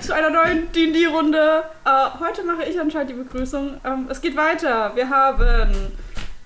[0.00, 1.64] zu einer neuen D&D-Runde.
[1.84, 3.80] Äh, heute mache ich anscheinend die Begrüßung.
[3.84, 4.92] Ähm, es geht weiter.
[4.94, 5.92] Wir haben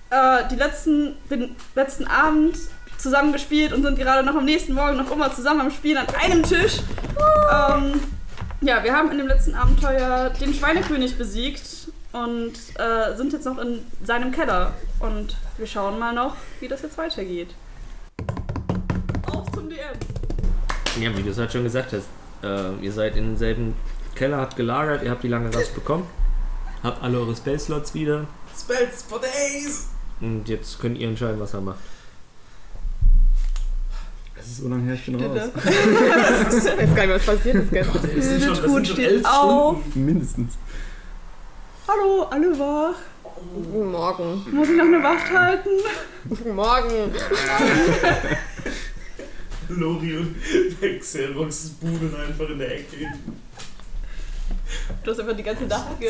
[0.09, 2.57] äh, die letzten, den letzten Abend
[2.97, 6.07] zusammen gespielt und sind gerade noch am nächsten Morgen noch immer zusammen am Spielen an
[6.15, 6.79] einem Tisch.
[7.51, 7.99] Ähm,
[8.61, 13.57] ja, wir haben in dem letzten Abenteuer den Schweinekönig besiegt und äh, sind jetzt noch
[13.57, 14.73] in seinem Keller.
[14.99, 17.49] Und wir schauen mal noch, wie das jetzt weitergeht.
[19.31, 19.79] Auf zum DM.
[21.01, 22.07] Ja, wie du es halt schon gesagt hast,
[22.43, 23.75] äh, ihr seid in denselben
[24.15, 26.05] Keller, habt gelagert, ihr habt die lange Rast bekommen,
[26.83, 29.87] habt alle eure Space-Slots wieder Spells for days!
[30.21, 31.79] und jetzt könnt ihr entscheiden, was er macht.
[34.35, 35.49] Das ist so lange her, ich bin raus.
[35.55, 38.01] Ich weiß gar nicht, was passiert ist gestern.
[38.01, 39.77] Das sind schon, das sind schon steht elf auf.
[39.79, 40.05] Stunden.
[40.05, 40.53] Mindestens.
[41.87, 42.95] Hallo, alle wach.
[43.71, 44.45] Guten Morgen.
[44.51, 45.69] Muss ich noch eine Wacht halten?
[46.27, 47.13] Guten Morgen.
[49.69, 50.35] Lori und
[50.81, 53.07] der Xerox budeln einfach in der Ecke.
[55.03, 56.09] Du hast einfach die ganze Nacht ge...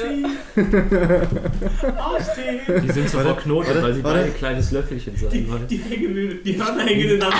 [1.97, 2.59] Aufstehen!
[2.87, 4.19] Die sind so verknotet, weil sie warte.
[4.19, 5.67] beide kleines Löffelchen Die, sein.
[5.69, 7.37] die, hängen, die Hörner hängen ineinander.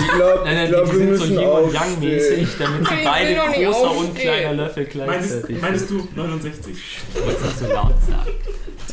[0.00, 1.72] Ich glaube, Nein, nein, glaub, die wir sind so Yin und aufstehen.
[1.72, 6.76] Yang mäßig, damit sie beide großer und kleiner Löffel gleichzeitig meinst du 69?
[7.14, 8.30] Ich wollte es nicht so laut sagen.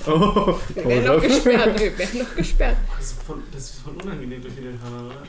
[0.07, 1.29] Oh, Wir oh werden noch Löffel.
[1.29, 1.79] gesperrt.
[1.79, 2.77] Wir werden noch gesperrt.
[2.97, 5.23] Das ist voll, das ist voll unangenehm durch den Hörner, oder?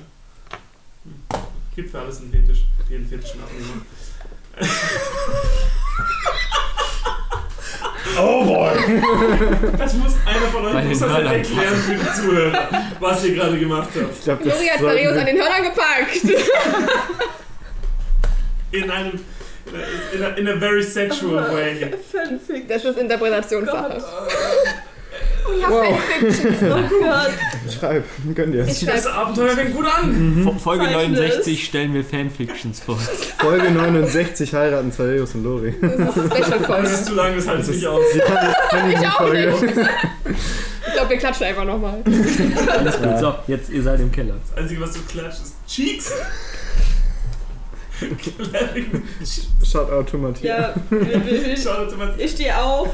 [1.74, 2.64] Gibt für alles einen Fetisch.
[2.88, 3.82] Jeden fetischen Abnehmer.
[8.18, 8.70] Oh boy.
[9.78, 13.58] Das muss einer von euch muss das jetzt erklären für die Zuhörer, was ihr gerade
[13.58, 14.18] gemacht habt.
[14.18, 16.40] Ich glaube, das Juri hat Darius an den Hörnern gepackt.
[18.72, 19.20] In einem.
[20.12, 21.92] In a, in a very sexual way.
[22.10, 22.66] Fanfic.
[22.68, 24.02] Das ist Interpretationssache.
[25.60, 25.98] Ja, Wow.
[26.20, 26.72] Fanfiction.
[26.72, 27.72] Oh Gott.
[27.78, 28.66] Schreib, gönn dir.
[28.66, 29.06] Ich Das.
[29.06, 30.42] Abenteuer fängt gut an.
[30.44, 32.96] Fo- Folge Zeichnen 69 stellen wir Fanfictions vor.
[33.38, 35.74] Folge 69 heiraten Thaddeus und Lori.
[35.80, 36.88] Das ist eine Das Special-Folge.
[36.88, 38.02] ist zu lang, das halte ich nicht aus.
[38.12, 39.46] Sie kann, kann die Ich auch Folge.
[39.50, 39.88] nicht.
[40.86, 42.02] Ich glaube, wir klatschen einfach nochmal.
[42.06, 43.18] Alles gut.
[43.20, 44.34] So, jetzt ihr seid im Keller.
[44.48, 46.12] Das Einzige, was du klatscht, ist Cheeks.
[48.00, 49.02] Clapping
[49.62, 50.42] Shoutout to Matthias.
[50.42, 50.74] Ja,
[52.16, 52.88] ich stehe auf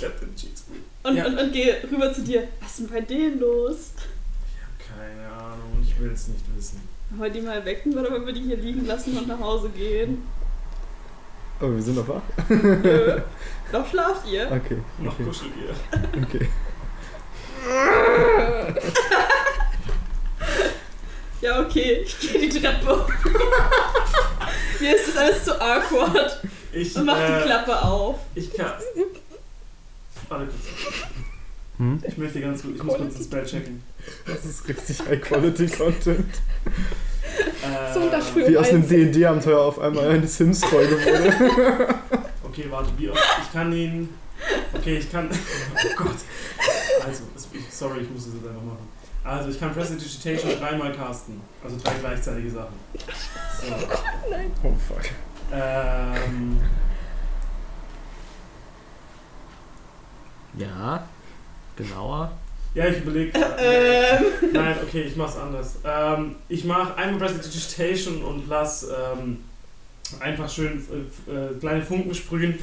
[0.00, 0.64] den Cheeks.
[1.02, 1.26] und, Ja.
[1.26, 2.48] und, und gehe rüber zu dir.
[2.60, 3.92] Was ist denn bei denen los?
[4.78, 6.80] Keine Ahnung, ich will es nicht wissen.
[7.10, 9.68] Wollen wir die mal wecken oder wollen wir die hier liegen lassen und nach Hause
[9.70, 10.26] gehen?
[11.60, 12.22] Oh, wir sind noch wach?
[12.48, 13.20] Nö.
[13.72, 14.44] Noch schlaft ihr?
[14.52, 16.22] Okay, Noch okay, kuschelt ihr.
[16.22, 16.48] okay.
[21.40, 22.02] Ja, okay.
[22.04, 23.08] Ich gehe die Treppe hoch.
[24.80, 26.40] Mir ist das alles zu awkward.
[26.72, 28.18] Ich, Und mach die äh, Klappe auf.
[28.34, 28.72] ich kann.
[30.28, 31.06] Warte kurz.
[31.78, 32.02] Hm?
[32.06, 33.82] Ich möchte ganz gut, ich muss kurz das Spell checken.
[34.26, 36.26] Das ist richtig High-Quality-Content.
[37.36, 38.46] Äh, Sonntag früh.
[38.46, 38.88] Wie aus einem.
[38.88, 41.94] D&D-Abenteuer auf einmal eine Sims-Folge wurde.
[42.44, 43.20] Okay, warte, wie oft?
[43.42, 44.08] Ich kann ihn.
[44.72, 45.28] Okay, ich kann.
[45.28, 46.16] Oh Gott.
[47.04, 47.24] Also,
[47.70, 48.88] sorry, ich muss das jetzt einfach machen.
[49.22, 51.40] Also, ich kann Prestidigitation dreimal casten.
[51.62, 52.74] Also drei gleichzeitige Sachen.
[53.60, 53.74] So.
[54.62, 55.02] Oh fuck.
[55.52, 56.58] Ähm.
[60.56, 61.06] Ja,
[61.76, 62.32] genauer.
[62.74, 63.32] Ja, ich überlege.
[63.58, 64.24] Ähm.
[64.52, 65.76] Nein, okay, ich mach's anders.
[65.84, 69.38] Ähm, ich mache einmal Prestidigitation und lass ähm,
[70.20, 70.84] einfach schön
[71.26, 72.58] äh, äh, kleine Funken sprühen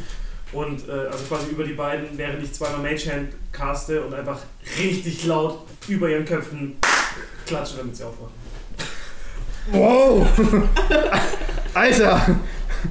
[0.51, 4.39] und äh, also quasi über die beiden, während ich zweimal Mage Hand caste und einfach
[4.79, 6.75] richtig laut über ihren Köpfen
[7.47, 8.33] klatsche, damit sie aufwachen.
[9.71, 10.27] Wow!
[11.73, 12.21] Alter!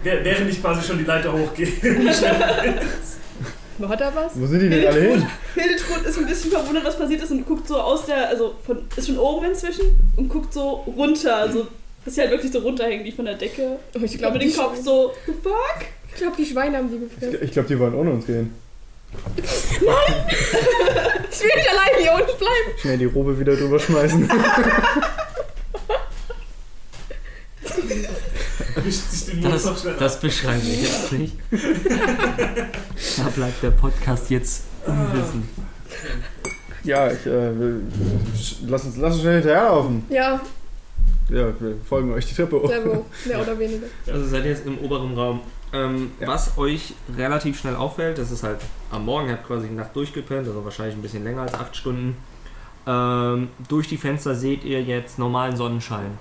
[0.03, 1.69] Wäh- Während ich quasi schon die Leiter hochgehe.
[3.88, 4.33] Hat er was?
[4.34, 5.27] Wo sind die denn alle hin?
[5.55, 8.78] Hildetrud ist ein bisschen verwundert, was passiert ist und guckt so aus der, also von,
[8.97, 11.66] ist schon oben inzwischen und guckt so runter, also
[12.05, 13.77] dass sie halt wirklich so runterhängen, die von der Decke.
[13.94, 15.78] Oh, ich Ich glaube, glaube, die, den Kopf Schweine- so, the fuck?
[16.11, 17.38] ich glaub, die Schweine haben sie gefressen.
[17.43, 18.55] Ich glaube, die wollen ohne uns gehen.
[21.34, 22.78] Ich will nicht allein hier unten bleiben.
[22.81, 24.31] Schnell die Robe wieder drüber schmeißen.
[28.84, 31.37] Wischt sich den Mund noch Das, schnell das beschreiben wir jetzt nicht.
[33.17, 35.49] Da bleibt der Podcast jetzt unwissen.
[36.85, 37.82] Ja, ich, äh, will,
[38.67, 40.05] lass, uns, lass uns schnell hinterherlaufen.
[40.08, 40.41] Ja,
[41.29, 42.69] Ja, wir folgen euch die Treppe hoch.
[42.69, 43.05] wohl.
[43.26, 43.87] Mehr oder weniger.
[44.06, 45.41] Also seid ihr jetzt im oberen Raum.
[45.73, 46.29] Ähm, Ja.
[46.29, 48.58] Was euch relativ schnell auffällt, das ist halt
[48.91, 51.76] am Morgen, ihr habt quasi die Nacht durchgepennt, also wahrscheinlich ein bisschen länger als acht
[51.76, 52.17] Stunden.
[52.87, 56.19] Ähm, durch die Fenster seht ihr jetzt normalen Sonnenschein.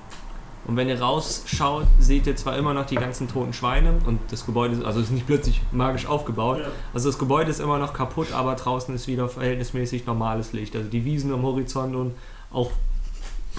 [0.66, 4.46] Und wenn ihr rausschaut, seht ihr zwar immer noch die ganzen toten Schweine und das
[4.46, 6.60] Gebäude, ist- also ist nicht plötzlich magisch aufgebaut.
[6.60, 6.68] Ja.
[6.94, 10.76] Also das Gebäude ist immer noch kaputt, aber draußen ist wieder verhältnismäßig normales Licht.
[10.76, 12.14] Also die Wiesen am Horizont und
[12.52, 12.72] auch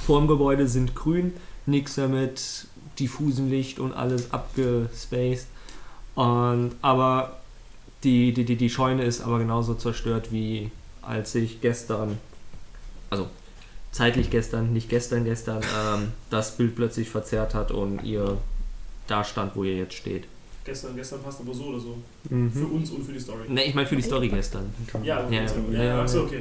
[0.07, 1.33] vor dem Gebäude sind grün,
[1.67, 2.67] nichts mehr mit
[2.99, 5.47] diffusem Licht und alles abgespaced.
[6.15, 7.37] Und, aber
[8.05, 10.71] die, die, die, die Scheune ist aber genauso zerstört, wie
[11.03, 12.19] als ich gestern,
[13.11, 13.27] also
[13.93, 18.39] zeitlich gestern, nicht gestern, gestern, ähm, das Bild plötzlich verzerrt hat und ihr
[19.07, 20.25] da stand, wo ihr jetzt steht.
[20.65, 21.99] Gestern, gestern passt aber so oder so.
[22.29, 22.73] Für Mhm.
[22.73, 23.49] uns und für die Story.
[23.49, 24.73] Ne, ich meine für die Story gestern.
[25.03, 25.43] Ja, Ja,
[25.73, 26.03] ja, ja.
[26.03, 26.41] Achso, okay.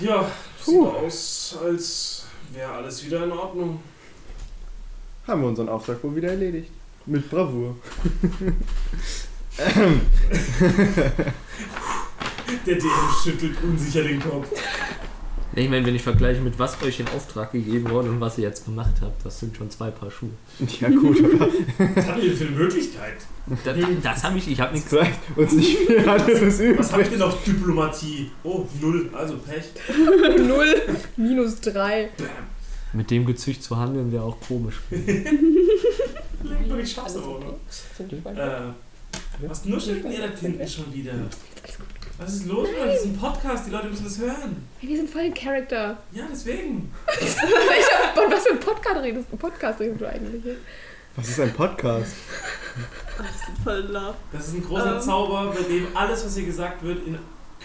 [0.00, 0.30] Ja,
[0.64, 0.88] sieht Puh.
[0.88, 3.80] aus, als wäre alles wieder in Ordnung.
[5.26, 6.70] Haben wir unseren Auftrag wohl wieder erledigt.
[7.06, 7.76] Mit Bravour.
[12.66, 12.90] Der DM
[13.22, 14.48] schüttelt unsicher den Kopf.
[15.56, 18.44] Ich meine, wenn ich vergleiche mit was euch in Auftrag gegeben wurde und was ihr
[18.44, 20.30] jetzt gemacht habt, das sind schon zwei Paar Schuhe.
[20.80, 21.46] Ja gut, aber
[21.96, 23.14] Was habt ihr denn für eine Möglichkeit?
[23.46, 27.12] Das, das habe ich, ich habe nichts gesagt, uns nicht viel anderes Was habt übrig.
[27.12, 28.30] ihr noch Diplomatie?
[28.42, 29.64] Oh, null, also Pech.
[30.38, 30.66] 0
[31.16, 32.08] minus 3.
[32.92, 34.80] Mit dem Gezücht zu handeln wäre auch komisch.
[36.82, 37.56] Ich schaff's aber, oder?
[38.36, 41.12] Äh, was nuschelt denn ihr da hinten schon wieder?
[42.18, 42.86] Was ist los mit euch?
[42.86, 44.64] Das ist ein Podcast, die Leute müssen das hören.
[44.78, 45.98] Hey, wir sind voll in Character.
[46.12, 46.92] Ja, deswegen.
[47.08, 50.42] hab, von was für ein Podcast redest, Podcast redest du eigentlich?
[51.16, 52.12] Was ist ein Podcast?
[53.16, 54.14] Ich bin voll in Love.
[54.32, 55.00] Das ist ein großer Ähm.
[55.02, 57.18] Zauber, bei dem alles, was hier gesagt wird, in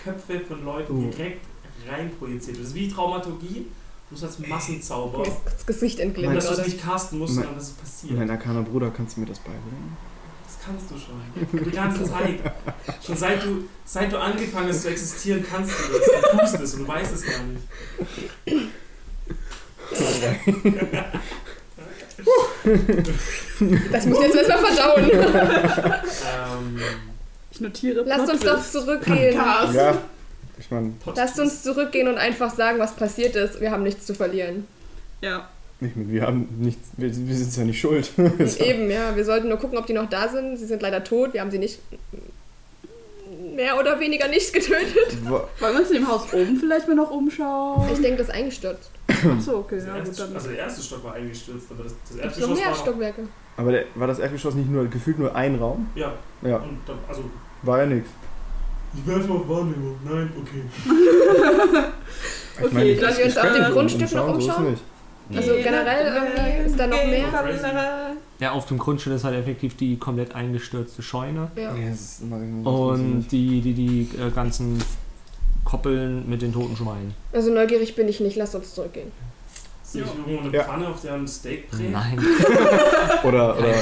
[0.03, 1.11] Köpfe von Leuten Oh.
[1.11, 1.45] direkt
[1.87, 2.65] reinprojiziert wird.
[2.65, 3.67] Das ist wie Dramaturgie,
[4.09, 5.27] bloß als Massenzauber.
[5.27, 7.73] Ist das Gesicht Und entglimmt, dass du es nicht casten musst, Mein- sondern dass es
[7.75, 8.13] passiert.
[8.17, 9.95] Mein arkaner Bruder, kannst du mir das beibringen?
[10.59, 11.63] Das kannst du schon.
[11.65, 12.39] Die ganze Zeit.
[13.05, 16.05] Schon seit du, seit du angefangen hast zu existieren, kannst du das.
[16.31, 18.69] Du tust es und du weißt es gar nicht.
[23.91, 25.09] Das muss ich jetzt erstmal verdauen.
[25.11, 26.79] Ähm,
[27.51, 29.37] Ich notiere Lasst uns doch zurückgehen.
[29.37, 29.73] Cast.
[29.73, 29.97] Ja,
[30.57, 33.61] ich meine, Lasst uns zurückgehen und einfach sagen, was passiert ist.
[33.61, 34.67] Wir haben nichts zu verlieren.
[35.21, 35.47] Ja.
[35.81, 38.11] Nicht mit, wir haben nichts, wir, wir sind ja nicht schuld.
[38.59, 39.15] Eben, ja.
[39.15, 40.57] Wir sollten nur gucken, ob die noch da sind.
[40.57, 41.33] Sie sind leider tot.
[41.33, 41.79] Wir haben sie nicht
[43.55, 45.17] mehr oder weniger nicht getötet.
[45.23, 47.87] Wo- Wollen wir uns in dem Haus oben vielleicht mal noch umschauen?
[47.93, 48.91] Ich denke, das ist eingestürzt.
[49.07, 50.35] Achso, okay, das ja gut, erste, dann.
[50.35, 52.75] also der erste Stock war eingestürzt, aber das, das Gibt es noch mehr war...
[52.75, 53.21] Stockwerke?
[53.57, 55.89] Aber der, war das Erdgeschoss nicht nur gefühlt nur ein Raum?
[55.95, 57.23] Ja, Ja, und dann, also...
[57.63, 58.09] war ja nichts.
[58.95, 59.95] Ich werfe auf Wahrnehmung.
[60.03, 60.63] Nein, okay.
[62.59, 64.71] Ich Okay, meine, sollen wir uns auf dem Grundstück noch so umschauen?
[64.71, 64.83] nicht.
[65.35, 68.15] Also generell irgendwie ist da noch mehr?
[68.39, 71.51] Ja, auf dem Grundstück ist halt effektiv die komplett eingestürzte Scheune.
[71.55, 71.75] Ja.
[71.75, 72.37] Ja, das ist immer-
[72.71, 74.81] Und die, die, die äh, ganzen
[75.65, 77.13] Koppeln mit den toten Schweinen.
[77.33, 78.37] Also neugierig bin ich nicht.
[78.37, 79.11] Lasst uns zurückgehen.
[79.83, 80.63] Sehe ich irgendwo eine Ja.
[80.63, 81.91] Pfanne, auf der ein Steak brät?
[81.91, 82.17] Nein.
[83.23, 83.73] Oder, oder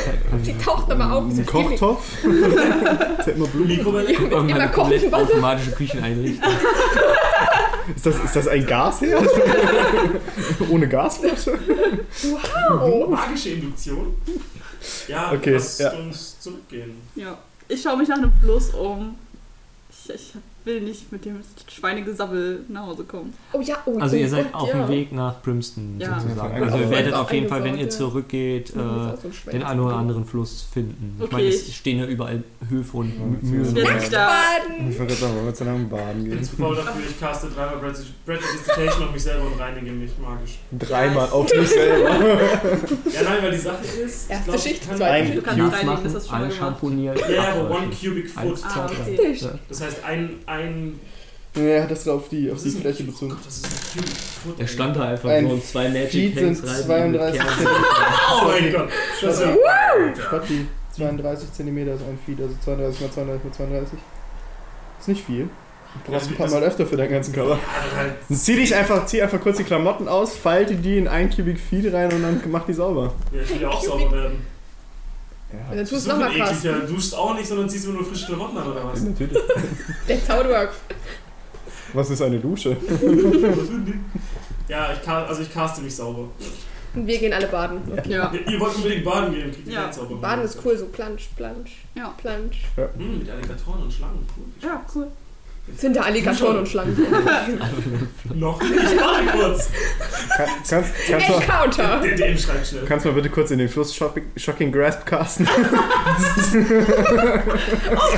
[0.41, 1.25] Sie taucht aber auf.
[1.25, 2.03] ein Kochtopf.
[2.23, 3.67] der immer Blut.
[3.67, 4.11] Mikrowelle?
[4.13, 5.17] Immer kochen, Wasser.
[5.17, 6.49] automatische Kücheneinrichtung.
[7.95, 9.27] Ist das, ist das ein Gasherd?
[10.69, 11.57] Ohne Gasflasche?
[12.69, 13.09] Wow.
[13.09, 14.15] Magische Induktion?
[15.07, 15.91] Ja, Okay, lasst ja.
[15.93, 16.97] uns zurückgehen.
[17.15, 17.37] Ja.
[17.67, 19.15] Ich schaue mich nach einem Fluss um.
[19.89, 20.33] Ich, ich
[20.67, 21.37] will nicht mit dem
[21.67, 23.33] Schweinegesabbel nach Hause kommen.
[23.53, 24.75] Oh ja, oh, Also oh ihr seid Gott, auf ja.
[24.85, 26.19] dem Weg nach Brimston Ja.
[26.19, 26.63] sozusagen.
[26.63, 29.63] Also ihr werdet auf jeden Fall, wenn ihr zurückgeht, Ja, ist äh, so ein den
[29.63, 31.15] einen oder anderen Fluss finden.
[31.17, 33.65] Ich Okay, meine, es ich- stehen ja überall Höfe und Ja, Mühlen.
[33.77, 34.27] Ich werde mich da.
[34.27, 34.91] Baden.
[34.91, 36.43] Ich wollte sagen, wollen wir zu einem Baden Ich bin gehen?
[36.43, 37.77] zu faul dafür, ich caste dreimal
[38.25, 40.57] Prestidigitation auf mich selber und reinige mich magisch.
[40.77, 42.09] Dreimal auf mich selber.
[42.09, 44.25] Ja, nein, weil die Sache ist.
[44.25, 46.37] ich Erste glaub, Schicht, ich kann- zweite Ein Du kannst reinigen, das du schon mal
[46.39, 46.51] gemacht.
[46.51, 47.29] einschamponiert.
[47.29, 48.59] Ja, aber one cubic foot.
[48.63, 48.89] Ah.
[49.69, 50.29] Das heißt, ein.
[50.57, 50.99] Ein
[51.55, 53.31] Ja, hat das auf die, auf die Fläche Oh bezogen.
[53.31, 54.59] Gott, ist ein?
[54.59, 57.13] Er stand da einfach Ein so und zwei Magic Feet Hands sind rein.
[57.13, 58.89] 32 Oh mein Gott.
[59.21, 59.55] Das ist ja,
[60.23, 63.99] Spatti, 32 cm ist ein Feed, also 32 mal 32 mal 32.
[64.99, 65.49] Ist nicht viel.
[66.05, 67.57] Du brauchst ein paar Mal öfter für deinen ganzen Körper.
[67.95, 71.59] halt, zieh dich einfach, zieh einfach kurz die Klamotten aus, falte die in ein Cubic
[71.59, 73.13] Feed rein und dann mach die sauber.
[73.31, 74.56] ja, ich will ja auch sauber werden.
[75.51, 76.51] Und Ja, dann tust du nochmal krass.
[76.65, 76.79] ekliger.
[76.81, 79.01] Du duschst auch nicht, sondern ziehst immer nur frische Klamotten an, oder was?
[79.01, 79.37] natürlich.
[80.07, 80.75] That's how it works.
[81.93, 82.75] Was ist eine Dusche?
[84.67, 86.29] ja, ich, also ich caste mich sauber.
[86.93, 87.79] Und wir gehen alle baden.
[87.91, 88.11] Okay.
[88.11, 88.33] Ja.
[88.33, 89.91] Ja, ihr wollt unbedingt baden gehen, kriegt ihr Ja.
[89.91, 90.15] Zauber.
[90.17, 92.09] Baden ist cool, so plansch, plansch, Ja.
[92.17, 92.63] plansch.
[92.75, 94.25] Hm, mit Alligatoren und Schlangen.
[94.35, 94.45] Cool.
[94.61, 95.07] Ja, cool.
[95.75, 96.95] Sind da Alligatoren und Schlangen?
[98.33, 99.69] Noch nicht, warte kurz.
[100.35, 102.01] Kann, kannst, kannst, Encounter!
[102.01, 102.85] Der DM schreibt schnell.
[102.85, 105.45] kannst mal bitte kurz in den Fluss Shocking, Shocking Grasp casten?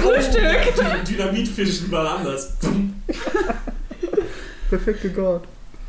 [0.01, 0.73] Frühstück!
[1.07, 2.53] Die Dynamitfischen mal anders.
[4.69, 5.41] Perfekte God.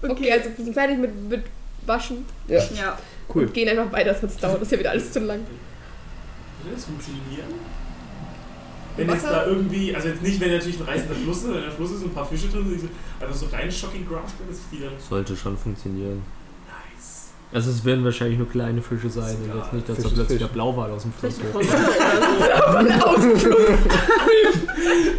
[0.03, 1.43] Okay, also wir sind fertig mit, mit
[1.87, 2.25] Waschen.
[2.49, 2.99] Ja.
[3.33, 3.47] Cool.
[3.49, 5.41] Gehen einfach weiter, sonst dauert das ja wieder alles zu lang.
[6.63, 7.55] Würde das funktionieren?
[9.01, 11.71] Wenn jetzt da irgendwie, also jetzt nicht, wenn natürlich ein reißender Fluss ist, wenn der
[11.73, 12.89] Fluss ist und ein paar Fische drin sind, die so,
[13.25, 14.93] einfach so rein Shocking Grasp, dass ich die dann.
[15.09, 16.23] Sollte schon funktionieren.
[16.67, 17.31] Nice.
[17.53, 20.39] Also es werden wahrscheinlich nur kleine Fische sein und jetzt nicht, dass Fisch da plötzlich
[20.39, 20.47] Fisch.
[20.47, 21.67] der Blauwal aus dem Fluss hochkommt.
[22.77, 23.51] eine Forelle oder so.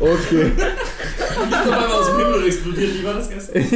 [0.02, 0.52] Okay.
[1.40, 2.94] Auf einmal aus dem Himmel explodiert.
[3.00, 3.64] Wie war das gestern?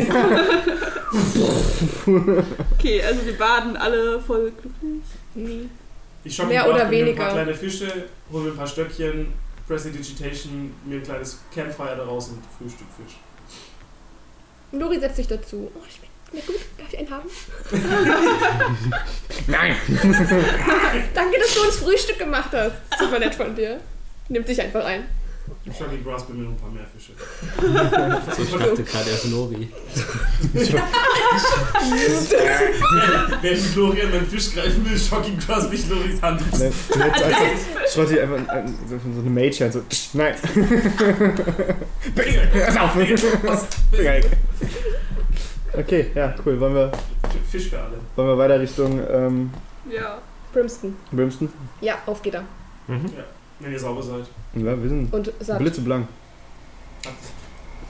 [2.78, 5.04] Okay, also wir baden alle voll glücklich.
[5.34, 5.70] Nie.
[6.24, 7.24] Ich schock Mehr oder ein weniger.
[7.24, 7.88] paar kleine Fische,
[8.32, 9.28] hole mir ein paar Stöckchen,
[9.68, 13.18] Prestidigitation, mir ein kleines Campfire daraus und Frühstück Fisch.
[14.72, 15.72] Lori setzt sich dazu.
[15.74, 16.62] Oh, schmeckt mir gut.
[16.78, 17.30] Darf ich einen haben?
[19.48, 19.76] Nein!
[21.14, 22.76] Danke, dass du uns Frühstück gemacht hast.
[23.00, 23.80] Super nett von dir.
[24.30, 25.08] Nimmt sich einfach ein.
[25.78, 27.14] Shoggy Grass bei mir noch ein paar mehr Fische.
[28.36, 29.68] So, ich dachte gerade erst Lori.
[33.42, 36.42] Wenn Florian meinen Fisch greifen will, Shocking Grass mich Loris Hand.
[36.60, 40.36] Ne, Du hättest einfach, Schrotti einfach ein- ein- so so eine Mage so, psch, nein.
[42.66, 42.98] Pass auf.
[45.78, 46.60] Okay, ja, cool.
[46.60, 46.92] Wollen wir,
[47.52, 47.98] Fisch für alle.
[48.16, 49.52] wollen wir weiter Richtung ähm,
[49.90, 50.20] Ja.
[50.54, 50.96] Brimston.
[51.12, 51.50] Brimston?
[51.82, 52.44] Ja, auf geht er.
[52.88, 53.06] Mhm.
[53.60, 54.26] Wenn ihr sauber seid.
[54.56, 55.60] Ja, wir sind Und satt.
[55.60, 56.08] blitzeblank.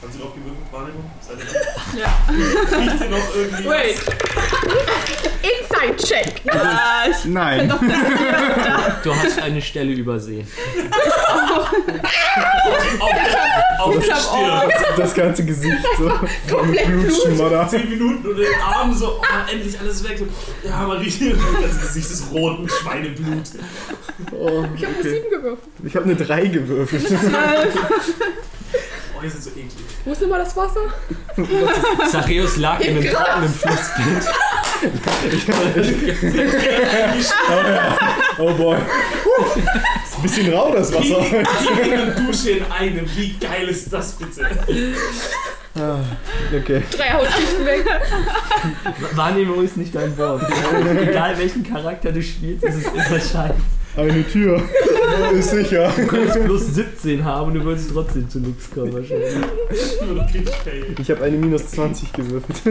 [0.06, 0.72] Habt ihr drauf gewürfelt?
[0.72, 1.12] Wahrnehmung?
[1.20, 2.78] Seid ihr Ja.
[2.78, 3.98] Riecht ihr noch irgendwie Wait.
[5.42, 6.42] Inside-Check.
[6.52, 7.70] Ah, ich Nein.
[9.04, 10.48] Du hast eine Stelle übersehen.
[13.00, 13.12] Auf,
[13.80, 14.70] auf der Ich hab Stirn.
[14.98, 16.12] Das ganze Gesicht so
[16.56, 17.68] Komplett Blutschmodder.
[17.68, 20.20] 10 Minuten und den Arm so, oh, endlich alles weg.
[20.20, 23.44] So, ja, man riecht das ganze Gesicht ist rot mit Schweineblut.
[24.32, 25.10] Oh, Ich habe eine okay.
[25.10, 25.70] 7 gewürfelt.
[25.84, 27.06] Ich habe eine 3 gewürfelt.
[29.26, 29.72] Ihr seid so eklig.
[30.06, 30.82] Wo ist immer das Wasser?
[32.12, 34.34] Zacheus lag in einem trockenen Flussbett.
[37.50, 37.98] Oh ja.
[38.38, 38.78] Oh boy.
[38.78, 41.26] Ist ein bisschen rau das Wasser.
[41.26, 43.10] Die eine Dusche in einem.
[43.16, 44.48] Wie geil ist das bitte?
[45.78, 46.00] Ah,
[46.56, 46.82] Okay.
[46.96, 47.86] Drei Hautschichten weg.
[49.14, 50.42] Wahrnehmung ist nicht dein Wort.
[51.02, 53.54] Egal welchen Charakter du spielst, ist es immer scheiße.
[53.98, 54.62] Eine Tür.
[55.34, 55.92] Ist sicher.
[55.96, 59.36] Du könntest bloß 17 haben und du würdest trotzdem zu nichts kommen wahrscheinlich.
[61.00, 62.62] Ich habe eine minus 20 gewürfelt.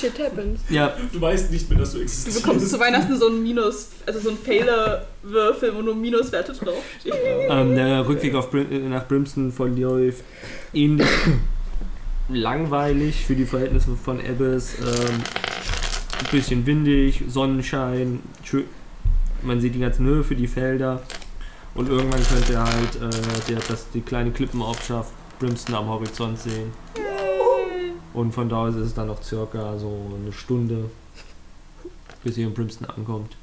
[0.00, 0.60] Shit happens.
[0.68, 2.42] Ja, Du weißt nicht mehr, dass du Du existierst.
[2.42, 7.16] bekommst zu Weihnachten so einen Minus, also so einen Fehlerwürfel, wo nur Minuswerte draufstehen.
[7.48, 10.22] ähm, der Rückweg auf Brim äh, nach Brimston verläuft
[10.72, 11.08] ähnlich
[12.28, 14.74] langweilig für die Verhältnisse von Abyss.
[14.80, 15.22] Ähm,
[16.18, 18.20] ein bisschen windig, Sonnenschein,
[19.42, 21.02] man sieht die ganzen Höfe, die Felder
[21.74, 26.72] und irgendwann könnt ihr halt äh, der, das, die kleine Klippenaufschaft Brimston am Horizont sehen.
[28.16, 30.88] Und von da aus ist es dann noch circa so eine Stunde,
[32.24, 33.36] bis ihr in Brimston ankommt.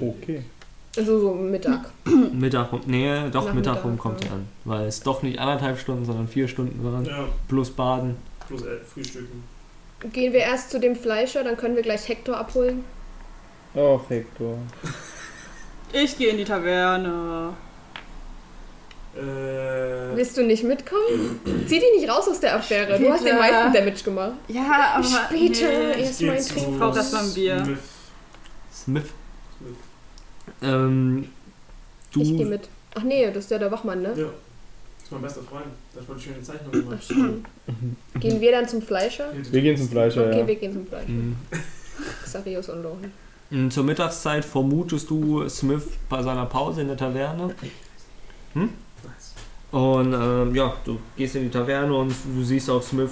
[0.00, 0.42] Okay.
[0.96, 1.90] Also so Mittag.
[2.32, 4.30] Mittag rum, nee, doch Nach Mittag Mittag, rum kommt ja.
[4.30, 4.48] ihr an.
[4.64, 7.04] Weil es doch nicht anderthalb Stunden, sondern vier Stunden waren.
[7.04, 8.16] Ja, Plus Baden.
[8.48, 9.44] plus äh, Frühstücken.
[10.12, 12.84] Gehen wir erst zu dem Fleischer, dann können wir gleich Hector abholen.
[13.74, 14.58] Oh, Hector.
[15.92, 17.52] Ich gehe in die Taverne.
[19.16, 19.20] Äh,
[20.16, 21.40] Willst du nicht mitkommen?
[21.66, 22.98] Zieh dich nicht raus aus der Affäre.
[22.98, 24.32] Du hast den meisten Damage gemacht.
[24.48, 25.04] Ja, aber.
[25.04, 26.02] Später, Nee.
[26.02, 26.78] erst mal Trinken.
[26.78, 27.64] brauch erst mal ein Bier.
[27.64, 27.78] Smith.
[28.72, 29.04] Smith.
[29.58, 29.74] Smith.
[30.62, 31.28] Ähm,
[32.12, 32.20] du.
[32.22, 32.68] Ich geh mit.
[32.94, 34.08] Ach nee, das ist ja der Wachmann, ne?
[34.16, 34.24] Ja.
[34.24, 35.66] Das ist mein bester Freund.
[35.94, 37.44] Das wollte ich schöne Zeichnung Ach, gemacht.
[38.20, 39.30] Gehen wir dann zum Fleischer?
[39.50, 40.46] Wir gehen zum Fleischer, Okay, ja.
[40.46, 41.08] wir gehen zum Fleischer.
[41.10, 41.36] Mhm.
[42.24, 43.12] Xarius und Lohan.
[43.50, 47.54] Mm, Zur Mittagszeit vermutest du Smith bei seiner Pause in der Taverne.
[48.54, 48.68] Nice.
[49.76, 53.10] Und ähm, ja, du gehst in die Taverne und du siehst auch Smith.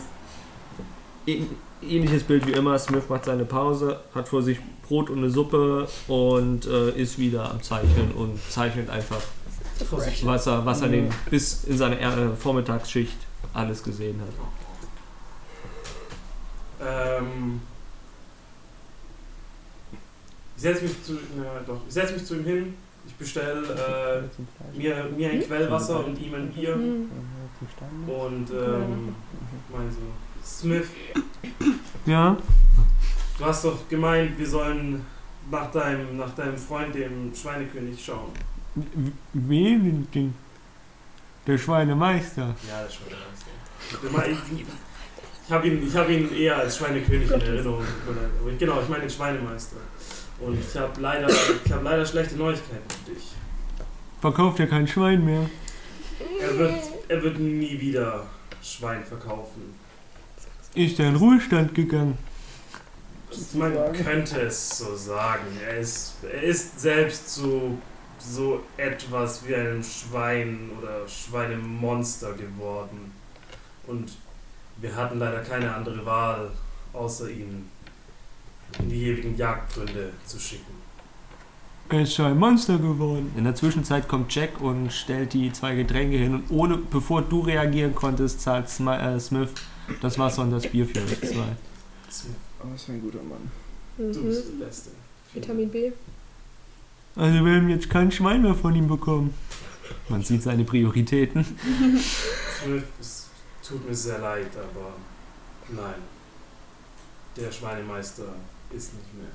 [1.26, 1.44] Ähn-
[1.82, 2.78] Ähnliches Bild wie immer.
[2.78, 7.50] Smith macht seine Pause, hat vor sich Brot und eine Suppe und äh, ist wieder
[7.50, 9.20] am Zeichnen und zeichnet einfach,
[9.90, 13.18] was er, was er den, bis in seine äh, Vormittagsschicht
[13.52, 14.28] alles gesehen hat.
[17.20, 17.60] Ähm,
[20.56, 22.74] ich setze mich zu, na, doch, ich setz mich zu ihm hin.
[23.06, 26.74] Ich bestelle äh, mir, mir ein Quellwasser und ihm ein Bier.
[26.74, 27.10] Hm.
[28.06, 29.14] Und ähm,
[29.72, 29.98] meine so,
[30.44, 30.88] Smith,
[32.06, 32.36] Ja.
[33.38, 35.04] du hast doch gemeint, wir sollen
[35.50, 38.30] nach deinem, nach deinem Freund, dem Schweinekönig, schauen.
[39.32, 40.34] Wen denn?
[41.46, 42.54] Der Schweinemeister.
[42.68, 42.86] Ja,
[44.02, 44.34] der Meister.
[45.46, 47.84] Ich, habe ihn, ich hab ihn eher als Schweinekönig in Erinnerung.
[48.58, 49.76] Genau, ich meine den Schweinemeister.
[50.40, 53.24] Und ich habe leider, ich hab leider schlechte Neuigkeiten für dich.
[54.20, 55.48] Verkauft ja kein Schwein mehr.
[56.40, 58.26] Er wird, er wird nie wieder
[58.62, 59.74] Schwein verkaufen.
[60.74, 62.18] Ist er in Ruhestand gegangen?
[63.54, 65.46] Man könnte es so sagen.
[65.64, 67.78] Er ist, er ist selbst so,
[68.18, 73.12] so etwas wie ein Schwein oder Schweinemonster geworden.
[73.86, 74.12] Und
[74.78, 76.50] wir hatten leider keine andere Wahl,
[76.92, 77.70] außer ihn
[78.78, 80.72] in die ewigen Jagdgründe zu schicken.
[81.90, 83.30] Er ist schon ein Monster geworden.
[83.36, 87.40] In der Zwischenzeit kommt Jack und stellt die zwei Getränke hin und ohne, bevor du
[87.40, 89.50] reagieren konntest, zahlt äh, Smith
[90.00, 91.56] das Wasser und das Bier für euch zwei.
[92.10, 93.50] Smith, Oh, das ist ein guter Mann.
[93.98, 94.24] du Mhm.
[94.24, 94.90] bist der Beste.
[95.34, 95.92] Vitamin B.
[97.16, 99.34] Also wir haben jetzt kein Schwein mehr von ihm bekommen.
[100.08, 101.44] Man sieht seine Prioritäten.
[101.44, 103.28] Smith, es
[103.66, 104.94] tut mir sehr leid, aber
[105.68, 106.00] nein.
[107.36, 108.24] Der Schweinemeister
[108.76, 109.26] ist nicht mehr.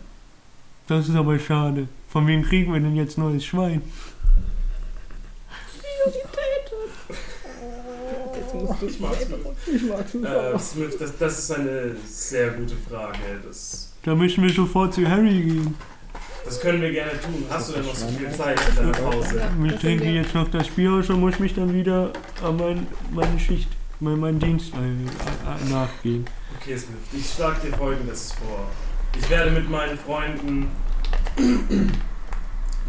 [0.87, 1.87] Das ist aber schade.
[2.09, 3.81] Von wem kriegen wir denn jetzt neues Schwein?
[8.35, 13.17] Jetzt musst du Ich mag es Äh, Smith, das, das ist eine sehr gute Frage.
[13.45, 15.75] Das, Da müssen wir sofort zu Harry gehen.
[16.45, 17.45] das können wir gerne tun.
[17.49, 19.41] Hast du denn noch so viel Zeit in deiner Pause?
[19.65, 22.11] Ich trinke jetzt noch das Bier aus und muss mich dann wieder
[22.43, 23.69] an mein, meine Schicht,
[23.99, 26.25] mein, meinen Dienst äh, äh, nachgehen.
[26.59, 28.67] Okay, Smith, ich schlage dir folgendes vor.
[29.17, 30.67] Ich werde mit meinen Freunden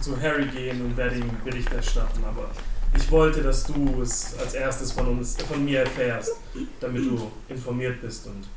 [0.00, 2.50] zu Harry gehen und werde ihm Bericht erstatten, aber
[2.96, 6.32] ich wollte, dass du es als erstes von uns, von mir erfährst,
[6.80, 8.48] damit du informiert bist und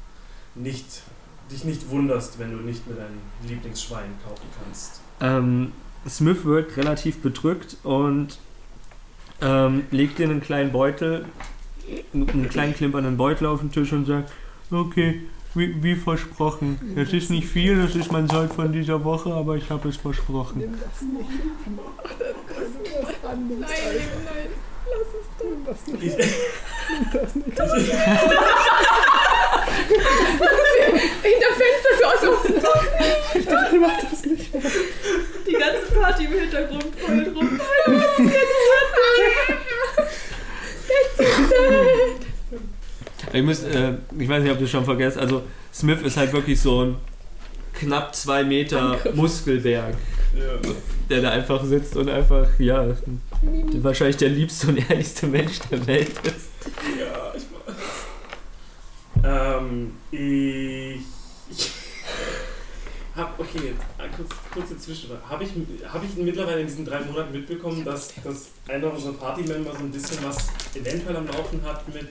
[0.55, 1.03] nicht,
[1.51, 5.01] dich nicht wunderst, wenn du nicht mehr dein Lieblingsschwein kaufen kannst.
[5.21, 5.71] Ähm,
[6.07, 8.39] Smith wirkt relativ bedrückt und
[9.41, 11.25] ähm, legt dir einen kleinen Beutel,
[12.13, 14.31] einen kleinen klimpernden Beutel auf den Tisch und sagt,
[14.71, 15.21] okay,
[15.55, 16.79] wie, wie versprochen.
[16.95, 19.97] Das ist nicht viel, das ist mein Sold von dieser Woche, aber ich habe es
[19.97, 20.59] versprochen.
[20.59, 21.29] Nimm das nicht.
[21.65, 21.79] Nimm
[22.47, 22.57] das.
[23.35, 23.69] Nimm Nein,
[24.25, 24.49] nein,
[24.89, 25.45] lass es doch.
[25.65, 26.03] das nicht.
[26.03, 26.15] Ich,
[26.89, 27.47] Nimm das nicht.
[31.23, 32.21] Hinter Fenster aus.
[33.35, 34.47] Ich dachte, mach das nicht.
[35.47, 37.49] Die ganze Party im Hintergrund heult rum.
[43.33, 45.41] Ich, müsst, äh, ich weiß nicht, ob du es schon vergessen also
[45.73, 46.95] Smith ist halt wirklich so ein
[47.73, 49.95] knapp zwei Meter Muskelberg,
[50.37, 50.69] ja.
[51.09, 52.95] der da einfach sitzt und einfach, ja,
[53.77, 56.49] wahrscheinlich der liebste und ehrlichste Mensch der Welt ist.
[56.99, 57.75] Ja, ich weiß.
[59.23, 61.01] Ähm, ich.
[61.49, 61.71] ich
[63.15, 63.73] hab, okay,
[64.15, 65.21] kurz, kurze Zwischenfrage.
[65.27, 65.51] Habe ich,
[65.87, 69.91] hab ich mittlerweile in diesen drei Monaten mitbekommen, dass, dass einer unserer Partymember so ein
[69.91, 72.09] bisschen was eventuell am Laufen hat mit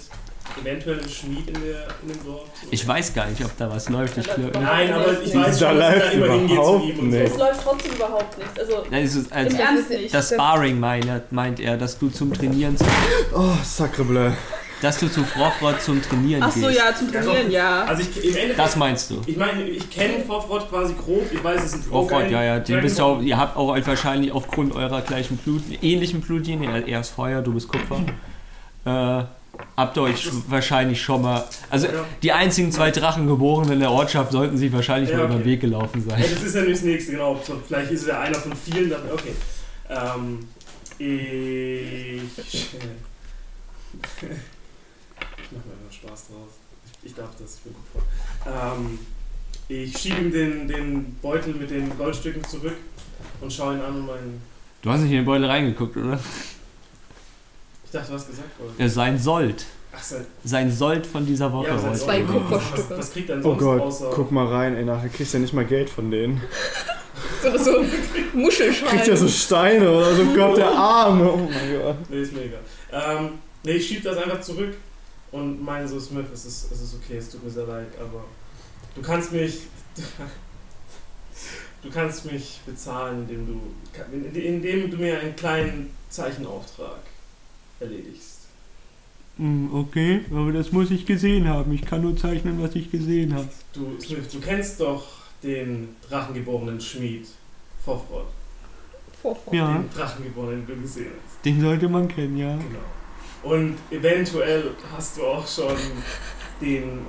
[0.61, 2.42] eventuell einem Schmied in, der, in dem Dorf?
[2.70, 4.16] Ich weiß gar nicht, ob da was läuft.
[4.18, 6.85] Ich glaub, Nein, aber ich weiß Da schon, dass er läuft immer hingeht zu überhaupt
[6.88, 7.22] ihm und nicht.
[7.33, 8.59] Es läuft trotzdem überhaupt nicht.
[8.59, 9.57] Also, Nein, es ist, im also,
[9.94, 10.14] nicht.
[10.14, 12.76] das Sparring meint, meint er, dass du zum Trainieren,
[13.35, 14.31] Oh, sacrebleu.
[14.81, 16.78] dass du zu Frofrott zum Trainieren Ach so, gehst.
[16.78, 17.85] ja, zum Trainieren, ja.
[17.85, 19.20] Also ich, im Endeffekt, Das meinst du?
[19.26, 22.59] ich meine, ich kenne Vorfrott quasi grob, ich weiß, es ist ein Frofrott, ja, ja.
[22.59, 27.00] Den bist auch, ihr habt auch wahrscheinlich aufgrund eurer gleichen Blut, ähnlichen Blutlinie, er, er
[27.00, 28.00] ist Feuer, du bist Kupfer.
[28.85, 29.24] Äh,
[29.77, 31.45] habt ihr euch wahrscheinlich schon mal.
[31.71, 32.05] Also Ja.
[32.23, 35.51] die einzigen zwei Drachengeborenen in der Ortschaft sollten sich wahrscheinlich Ja, mal über den okay.
[35.51, 36.25] Weg gelaufen Ja, sein.
[36.35, 37.41] das ist ja nicht das nächste, genau.
[37.67, 39.35] Vielleicht ist er einer von vielen, dann okay.
[39.91, 40.38] Ähm,
[40.99, 42.69] ich.
[43.93, 46.51] Ich mache mir immer Spaß draus.
[47.03, 48.03] Ich, darf das, ich bin gut vor.
[48.77, 48.99] Ähm,
[49.69, 52.77] ich schiebe ihm den, den Beutel mit den Goldstücken zurück
[53.41, 54.41] und schaue ihn an und mein.
[54.81, 56.19] Du hast nicht in den Beutel reingeguckt, oder?
[57.92, 58.70] Ich dachte, du hast gesagt, Gold.
[58.78, 59.66] Ja, sein Sold.
[59.94, 62.48] Ach, sein, Sein Sold von dieser Woche ja, sein Gold.
[62.48, 62.88] Kupferstücke.
[62.88, 64.11] Was, was kriegt er denn Oh sonst Gott, außer.
[64.14, 66.40] guck mal rein, ey, nachher kriegst du ja nicht mal Geld von denen.
[67.42, 67.85] So, so
[68.33, 68.88] Muschelschwein.
[68.88, 71.33] Kriegst ja so Steine oder so, Gott, der Arme.
[71.33, 71.96] Oh mein Gott.
[72.09, 72.61] Nee, ist mir egal.
[72.92, 74.74] Ähm, nee, ich schieb das einfach zurück
[75.31, 78.24] und meine so, Smith, es ist, es ist okay, es tut mir sehr leid, aber
[78.94, 79.64] du kannst mich.
[81.83, 87.00] Du kannst mich bezahlen, indem du, indem du mir einen kleinen Zeichenauftrag
[87.83, 88.38] erledigst.
[89.38, 91.73] Hm, Okay, aber das muss ich gesehen haben.
[91.73, 93.49] Ich kann nur zeichnen, was ich gesehen habe.
[93.73, 95.05] Du, Smith, du kennst doch
[95.42, 97.27] den drachengeborenen Schmied,
[97.85, 98.27] Vorfrott.
[99.21, 99.57] Vorfront.
[99.57, 101.45] Ja, Den drachengeborenen, den du gesehen hast.
[101.45, 102.57] den sollte man kennen, ja.
[102.57, 103.55] Genau.
[103.55, 105.77] Und eventuell hast du auch schon
[106.61, 107.01] den,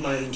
[0.00, 0.30] mein,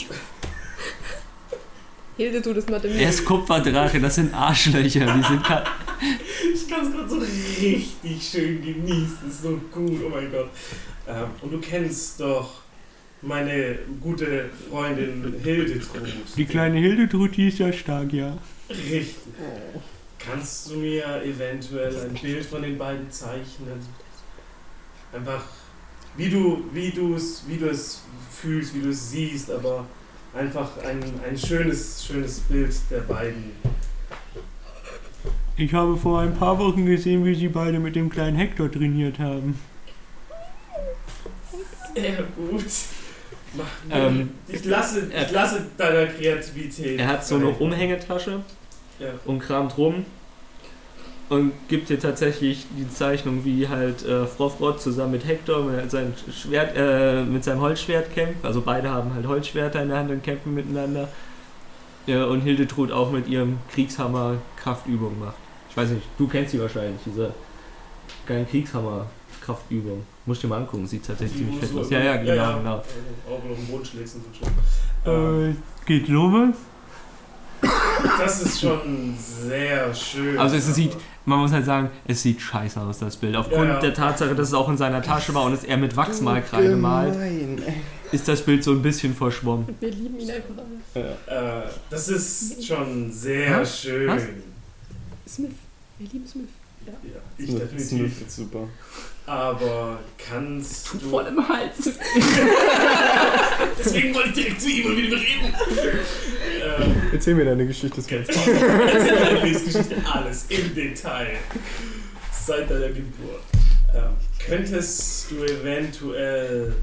[2.17, 5.05] Hilde tut es mal dem Er ist Kupferdrache, das sind Arschlöcher.
[5.15, 5.65] Die sind ka-
[6.55, 9.19] Ich kann es gerade so richtig schön genießen.
[9.27, 10.01] Das ist so gut.
[10.05, 10.49] Oh mein Gott.
[11.09, 12.63] Ähm, und du kennst doch
[13.23, 16.03] meine gute Freundin Hildetrud.
[16.37, 18.37] Die kleine Hildetrud, die ist ja stark, ja.
[18.71, 19.15] Richtig.
[20.19, 23.79] Kannst du mir eventuell ein Bild von den beiden zeichnen?
[25.13, 25.45] Einfach,
[26.17, 29.87] wie du, wie du es, wie du es fühlst, wie du es siehst, aber
[30.37, 33.53] einfach ein, ein schönes, schönes Bild der beiden.
[35.57, 39.19] Ich habe vor ein paar Wochen gesehen, wie sie beide mit dem kleinen Hector trainiert
[39.19, 39.59] haben.
[41.95, 42.65] Sehr gut.
[43.91, 47.01] Ähm, ich, lasse, ich lasse deiner Kreativität.
[47.01, 47.49] Er hat so eine.
[47.49, 48.43] Umhängetasche
[48.99, 49.09] Ja.
[49.25, 50.05] und kramt rum
[51.29, 56.15] und gibt dir tatsächlich die Zeichnung, wie halt äh, Frofrod zusammen mit Hector mit seinem,
[56.33, 58.45] Schwert, äh, mit seinem Holzschwert kämpft.
[58.45, 61.09] Also beide haben halt Holzschwerter in der Hand und kämpfen miteinander.
[62.07, 65.35] Ja, und Hildetrud auch mit ihrem Kriegshammer Kraftübung macht.
[65.69, 67.35] Ich weiß nicht, du kennst sie wahrscheinlich, diese
[68.27, 69.07] geilen Kriegshammer
[69.45, 70.05] Kraftübung.
[70.25, 71.91] Musst du dir mal angucken, sieht tatsächlich ziemlich fett aus.
[71.91, 72.77] Ja, ja, genau, genau.
[72.77, 74.47] Auch den Boden schlägst und so
[75.05, 75.51] schon.
[75.51, 76.57] Äh, geht sowas?
[78.19, 80.39] Das ist schon sehr schön.
[80.39, 83.37] Also es sieht, man muss halt sagen, es sieht scheiße aus, das Bild.
[83.37, 83.81] Aufgrund Ja, ja.
[83.81, 87.15] der Tatsache, dass es auch in seiner Tasche war und es er mit Wachsmalkreide malt,
[88.13, 89.67] ist das Bild so ein bisschen verschwommen.
[89.81, 90.55] Wir lieben ihn einfach
[90.95, 91.65] alle.
[91.67, 93.81] Äh, das ist schon sehr Was?
[93.83, 94.09] schön.
[94.09, 94.23] Was?
[95.29, 95.51] Smith.
[95.99, 96.49] Wir lieben Smith.
[96.87, 96.93] Ja,
[97.37, 98.27] ich Smith definitiv.
[98.27, 98.69] ist super.
[99.27, 101.11] Aber kannst Tut du.
[101.11, 101.75] voll im Hals.
[103.79, 105.55] Deswegen wollte ich direkt zu ihm und mit ihm reden.
[106.81, 108.27] ähm, Erzähl mir deine Geschichte, Smith.
[108.29, 108.61] Erzähl
[109.19, 111.37] deine Lebensgeschichte alles im Detail.
[112.33, 113.43] Seit deiner Geburt.
[113.95, 114.13] Ähm,
[114.47, 116.75] könntest du eventuell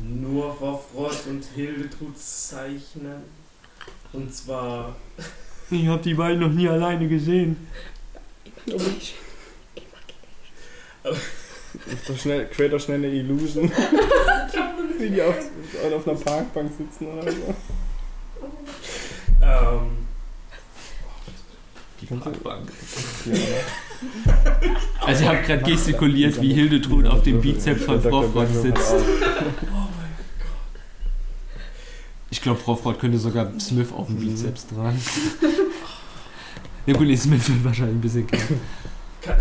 [0.00, 3.22] nur Wofrod und Hildetrud zeichnen?
[4.12, 4.96] Und zwar.
[5.70, 7.56] Ich habe die beiden noch nie alleine gesehen.
[8.70, 9.14] Oh, ich-
[12.06, 13.70] Doch schnell, create doch schnell eine Illusion.
[14.98, 17.54] Wie die auf, auf einer Parkbank sitzen oder so.
[19.42, 20.06] Ähm,
[22.00, 22.70] Die Parkbank.
[25.00, 28.94] Also ich habe gerade gestikuliert, wie Hildetrud auf dem Bizeps von Frofrod sitzt.
[28.94, 28.98] oh
[29.74, 30.10] mein
[32.30, 35.00] Ich glaube, Frofrod könnte sogar Smith auf dem Bizeps tragen.
[36.84, 38.60] Ja gut, nee, Smith wird wahrscheinlich ein bisschen klein.
[39.20, 39.36] Kann,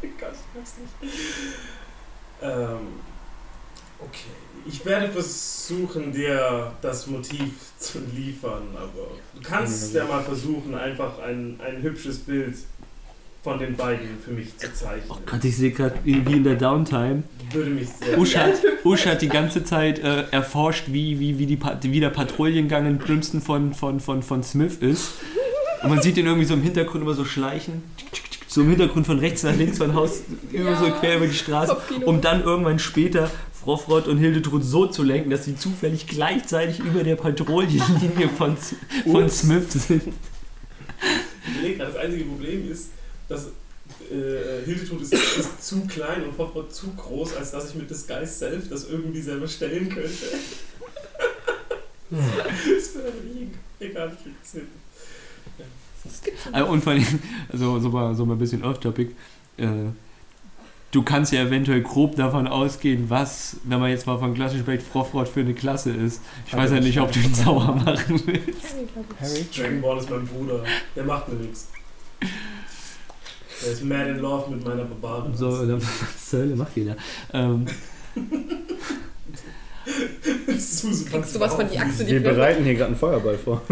[0.00, 1.14] Gott, ich weiß nicht.
[2.40, 2.78] Ähm,
[3.98, 4.30] okay.
[4.64, 11.18] Ich werde versuchen, dir das Motiv zu liefern, aber du kannst ja mal versuchen, einfach
[11.20, 12.54] ein, ein hübsches Bild
[13.42, 15.10] von den beiden für mich zu zeichnen.
[15.10, 17.24] Oh Gott, ich sehe gerade wie in der Downtime.
[17.52, 18.54] Würde mich sehr Usch hat,
[18.84, 22.98] Usch hat die ganze Zeit äh, erforscht, wie, wie, wie, die, wie der Patrouillengang in
[23.00, 25.12] Crimson von, von, von, von Smith ist.
[25.82, 27.82] Und man sieht ihn irgendwie so im Hintergrund immer so schleichen.
[28.46, 30.90] So im Hintergrund von rechts nach links von Haus, immer so Ja.
[30.92, 31.76] quer über die Straße.
[32.04, 33.28] Um dann irgendwann später
[33.62, 38.56] Frofrod und Hildetrud so zu lenken, dass sie zufällig gleichzeitig über der Patrouillenlinie von,
[39.04, 39.40] von Ups.
[39.40, 40.02] Smith sind.
[41.46, 42.90] Ich überlege gerade, das einzige Problem ist,
[43.28, 43.46] dass
[44.10, 48.32] äh, Hildetrud ist, ist zu klein und Hofrod zu groß, als dass ich mit Disguise
[48.32, 50.10] Self das irgendwie selber stellen könnte.
[52.10, 53.52] das wäre liegen.
[53.80, 54.66] Egal, ich krieg das hin.
[56.52, 57.04] Äh, Und vor allem,
[57.50, 59.14] also so mal, so mal ein bisschen off-topic.
[59.56, 59.66] Äh,
[60.92, 64.86] du kannst ja eventuell grob davon ausgehen, was, wenn man jetzt mal von klassisch spricht,
[64.86, 66.20] Frofrod für eine Klasse ist.
[66.46, 68.76] Ich weiß ja nicht, ob du ihn sauer machen willst.
[69.20, 69.46] Harry?
[69.54, 70.62] Dragon Ball ist mein Bruder.
[70.94, 71.68] Der macht mir nichts.
[73.64, 75.34] Der ist mad in love mit meiner Barbarin.
[75.34, 76.96] So, dann, was zur Hölle macht jeder?
[77.32, 77.66] Ähm,
[80.58, 83.62] Susan, Kriegst du was von die Achse, die Wir bereiten hier gerade einen Feuerball vor.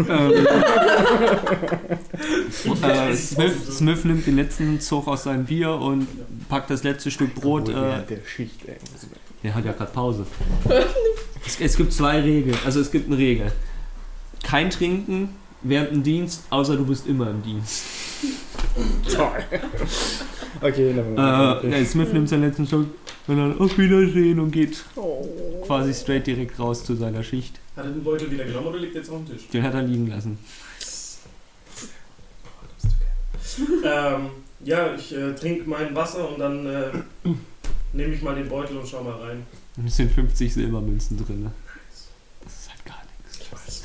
[2.83, 6.07] äh, Smith, Smith nimmt den letzten Zug aus seinem Bier und
[6.49, 7.69] packt das letzte Stück Brot.
[7.69, 8.75] Äh, der Schicht, ey.
[9.43, 10.25] Der hat ja gerade Pause.
[11.45, 12.57] es, es gibt zwei Regeln.
[12.65, 13.51] Also es gibt eine Regel.
[14.43, 15.29] Kein Trinken
[15.63, 17.83] während dem Dienst, außer du bist immer im Dienst.
[19.13, 19.43] Toll.
[20.59, 22.87] Okay, Äh, dann ja, Smith nimmt seinen letzten Schluck
[23.27, 25.25] und dann auf Wiedersehen und geht Oh.
[25.65, 27.59] quasi straight direkt raus zu seiner Schicht.
[27.75, 29.47] Hat er den Beutel wieder genommen oder liegt er jetzt auf dem Tisch?
[29.47, 30.37] Den hat er liegen lassen.
[33.83, 34.29] ähm,
[34.63, 36.89] ja, ich äh, trinke mein Wasser und dann äh,
[37.93, 39.45] nehme ich mal den Beutel und schau mal rein.
[39.85, 41.43] Es sind 50 Silbermünzen drin.
[41.43, 41.51] ne?
[42.43, 43.39] Das ist halt gar nichts.
[43.41, 43.83] Ich weiß.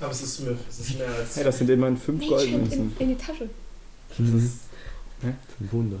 [0.00, 1.36] Aber es ist Smith, es ist mehr als.
[1.36, 2.92] Hey, das sind immerhin 5 Nee, stimmt, in, Goldmünzen.
[2.98, 3.48] in die Tasche.
[4.18, 4.52] Mhm.
[5.22, 5.34] Hä?
[5.58, 6.00] 500.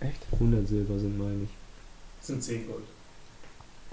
[0.00, 0.20] Echt?
[0.32, 1.50] 100 Silber sind, meine ich.
[2.26, 2.84] sind 10 Gold.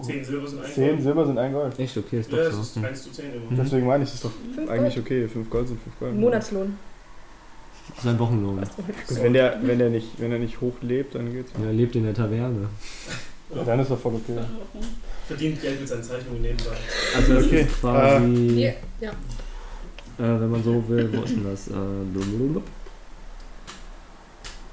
[0.05, 1.01] 10 Silber sind ein 10 Gold.
[1.03, 1.79] Silber sind ein Gold.
[1.79, 1.97] Echt?
[1.97, 2.61] Okay, ist Ja, doch es so.
[2.61, 2.85] ist Hm.
[2.85, 3.51] 1 zu 10 immer.
[3.51, 3.55] Mhm.
[3.57, 5.05] Deswegen meine ich, das ist doch Fünf eigentlich Gold.
[5.07, 5.27] okay.
[5.27, 6.15] 5 Gold sind 5 Gold.
[6.15, 6.77] Monatslohn.
[8.03, 8.57] Sein Wochenlohn.
[9.07, 11.51] Gut, wenn der, wenn der nicht, wenn er nicht hoch lebt, dann geht's.
[11.57, 12.67] Ja, er lebt in der Taverne.
[13.55, 14.37] Ja, dann ist er voll okay.
[15.25, 16.75] Verdient Geld mit seinen Zeichnungen nebenbei.
[17.15, 17.61] Also das Okay.
[17.61, 19.09] ist quasi, Ja, ja.
[19.11, 21.67] äh, wenn man so will, wo ist denn das?
[21.69, 21.71] Äh,
[22.13, 22.63] blub.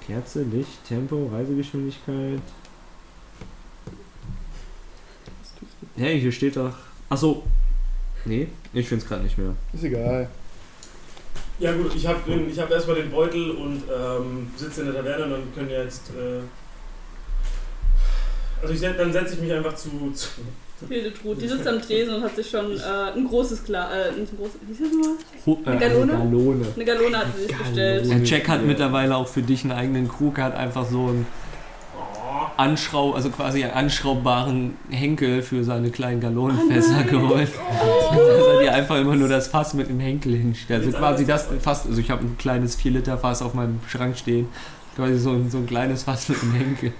[0.06, 2.40] Kerze, Licht, Tempo, Reisegeschwindigkeit.
[5.96, 6.74] Hey, hier steht doch.
[7.08, 7.44] Achso.
[8.24, 9.54] Nee, ich find's gerade nicht mehr.
[9.72, 10.28] Ist egal.
[11.58, 15.24] Ja gut, ich habe ich hab erstmal den Beutel und ähm, sitze in der Taverne
[15.24, 16.10] und dann können wir jetzt...
[16.10, 16.40] Äh,
[18.60, 20.10] Also ich, dann setze ich mich einfach zu.
[20.14, 20.28] zu
[20.88, 24.26] Hildetrud, die sitzt am Tresen und hat sich schon äh, ein großes Glas, äh, ein
[24.36, 25.16] großes, wie ist das nochmal?
[25.46, 26.66] Äh, Eine Gallone?
[26.74, 28.10] Eine Gallone hat sie sich bestellt.
[28.10, 31.26] Der Jack hat mittlerweile auch für dich einen eigenen Krug, er hat einfach so einen
[31.96, 37.48] oh, Anschraub, also quasi einen anschraubbaren Henkel für seine kleinen Gallonenfässer geholt.
[38.10, 40.80] Dass er dir einfach immer nur das Fass mit dem Henkel hinstellt.
[40.80, 43.78] Also Jetzt quasi das Fass, also ich habe ein kleines 4 Liter Fass auf meinem
[43.88, 44.48] Schrank stehen.
[44.96, 46.92] Quasi so ein, so ein kleines Fass mit dem Henkel.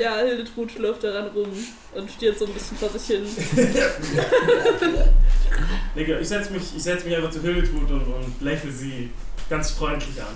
[0.00, 1.48] Ja, Hildetrud schlürft daran rum
[1.94, 3.22] und stiert so ein bisschen vor sich hin.
[5.96, 9.10] Digga, ich setze mich, ich setz mich einfach zu Hildetrud und, und lächle sie
[9.50, 10.34] ganz freundlich an.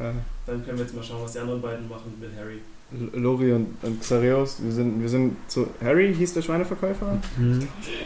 [0.00, 0.12] Ja.
[0.46, 2.60] Dann können wir jetzt mal schauen, was die anderen beiden machen mit Harry.
[2.92, 7.18] L- Lori und, und Xareus, wir sind, wir sind zu Harry, hieß der Schweineverkäufer?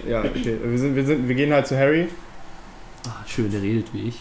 [0.08, 0.58] Ja, okay.
[0.64, 2.08] Wir, sind, wir, sind, wir gehen halt zu Harry.
[3.06, 4.16] Ah, schön, der redet wie ich.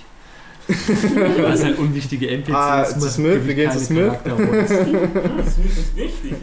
[1.37, 2.53] Das ist halt unwichtige NPCs.
[2.55, 4.13] Ah, zu Smith, wir gehen zu Smith.
[4.23, 4.31] Das
[5.57, 6.33] ist wichtig.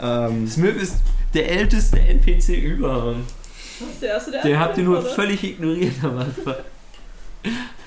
[0.00, 0.96] Ähm, Smith ist
[1.34, 3.16] der älteste NPC über.
[4.00, 5.08] Der erste, der Den habt ihr nur oder?
[5.08, 6.54] völlig ignoriert am Anfang.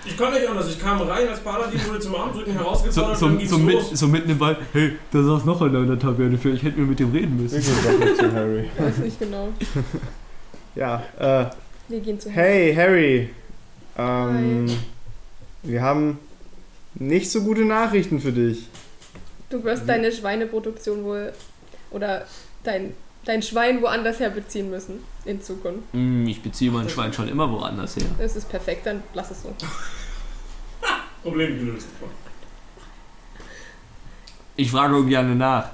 [0.05, 0.67] Ich konnte nicht anders.
[0.69, 3.75] Ich kam rein als Paladin, wurde zum Armdrücken So, herausgefordert so, und dann so, mit,
[3.75, 3.89] los.
[3.91, 6.85] so mitten im Wald, hey, da saß noch einer in der Taverne, vielleicht hätten wir
[6.85, 7.61] mit dem reden wir müssen.
[7.61, 8.69] gehen doch nicht zu Harry.
[8.77, 9.49] Weiß nicht genau.
[10.75, 11.45] Ja, äh,
[11.87, 13.29] Wir gehen zu hey Harry.
[13.97, 14.77] Ähm, Hi.
[15.65, 16.19] Wir haben
[16.95, 18.67] nicht so gute Nachrichten für dich.
[19.49, 21.33] Du wirst deine Schweineproduktion wohl
[21.91, 22.25] oder
[22.63, 22.93] dein,
[23.25, 25.83] dein Schwein woanders her beziehen müssen in Zukunft.
[25.91, 28.05] Hm, ich beziehe mein Schwein schon immer woanders her.
[28.17, 29.53] Das ist perfekt, dann lass es so.
[31.23, 31.87] Problem gelöst.
[34.55, 35.71] Ich frage gerne nach.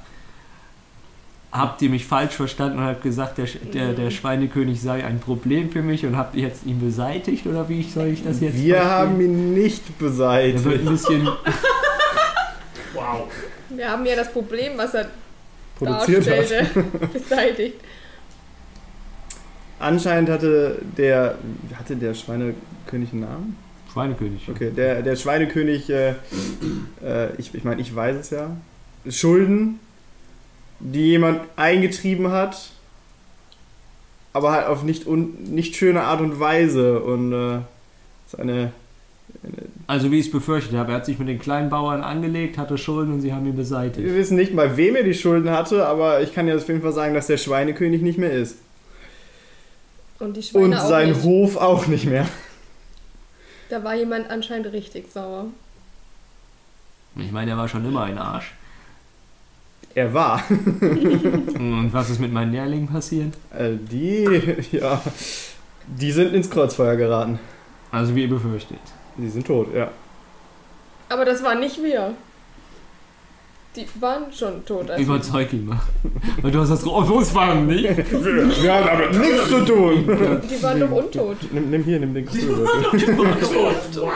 [1.51, 5.69] Habt ihr mich falsch verstanden und habt gesagt, der, der, der Schweinekönig sei ein Problem
[5.69, 8.75] für mich und habt ihr jetzt ihn beseitigt oder wie soll ich das jetzt Wir
[8.75, 8.89] verstehen?
[8.91, 10.65] haben ihn nicht Er wird beseitigt.
[10.65, 11.27] ein bisschen.
[12.93, 13.29] Wow.
[13.69, 15.07] Wir haben ja das Problem, was er
[15.77, 16.37] Produziert hat.
[16.39, 16.83] darstellte,
[17.13, 17.79] beseitigt.
[19.79, 21.35] Anscheinend hatte der.
[21.77, 23.55] Hatte der Schweinekönig einen Namen?
[23.91, 24.47] Schweinekönig.
[24.49, 26.11] Okay, der, der Schweinekönig, äh,
[27.03, 28.55] äh, ich, ich meine, ich weiß es ja.
[29.09, 29.79] Schulden,
[30.83, 32.71] die jemand eingetrieben hat,
[34.33, 36.99] aber halt auf nicht, un, nicht schöne Art und Weise.
[36.99, 37.57] Und äh,
[38.27, 38.71] ist eine,
[39.87, 42.77] Also wie ich es befürchtet habe, er hat sich mit den kleinen Bauern angelegt, hatte
[42.77, 44.05] Schulden und sie haben ihn beseitigt.
[44.05, 46.81] wir wissen nicht mal, wem er die Schulden hatte, aber ich kann ja auf jeden
[46.81, 48.57] Fall sagen, dass der Schweinekönig nicht mehr ist.
[50.19, 51.23] Und die Schweine Und auch sein nicht.
[51.23, 52.27] Hof auch nicht mehr.
[53.69, 55.47] Da war jemand anscheinend richtig sauer.
[57.15, 58.53] Ich meine, er war schon immer ein Arsch.
[59.93, 60.43] Er war.
[60.49, 63.33] Und was ist mit meinen Lehrlingen passiert?
[63.57, 64.25] Äh, die,
[64.71, 65.01] ja,
[65.87, 67.39] die sind ins Kreuzfeuer geraten.
[67.91, 68.79] Also wie ihr befürchtet.
[69.17, 69.89] Die sind tot, ja.
[71.09, 72.13] Aber das waren nicht wir.
[73.75, 74.89] Die waren schon tot.
[74.89, 75.79] als- Überzeug ihn mal.
[76.41, 77.83] Weil du hast das groß waren, nicht?
[78.11, 80.03] Wir haben damit nichts zu tun.
[80.49, 81.37] Die waren doch untot.
[81.53, 83.17] Nimm, nimm hier, nimm den Krügelwürfel.
[83.95, 84.11] Wow.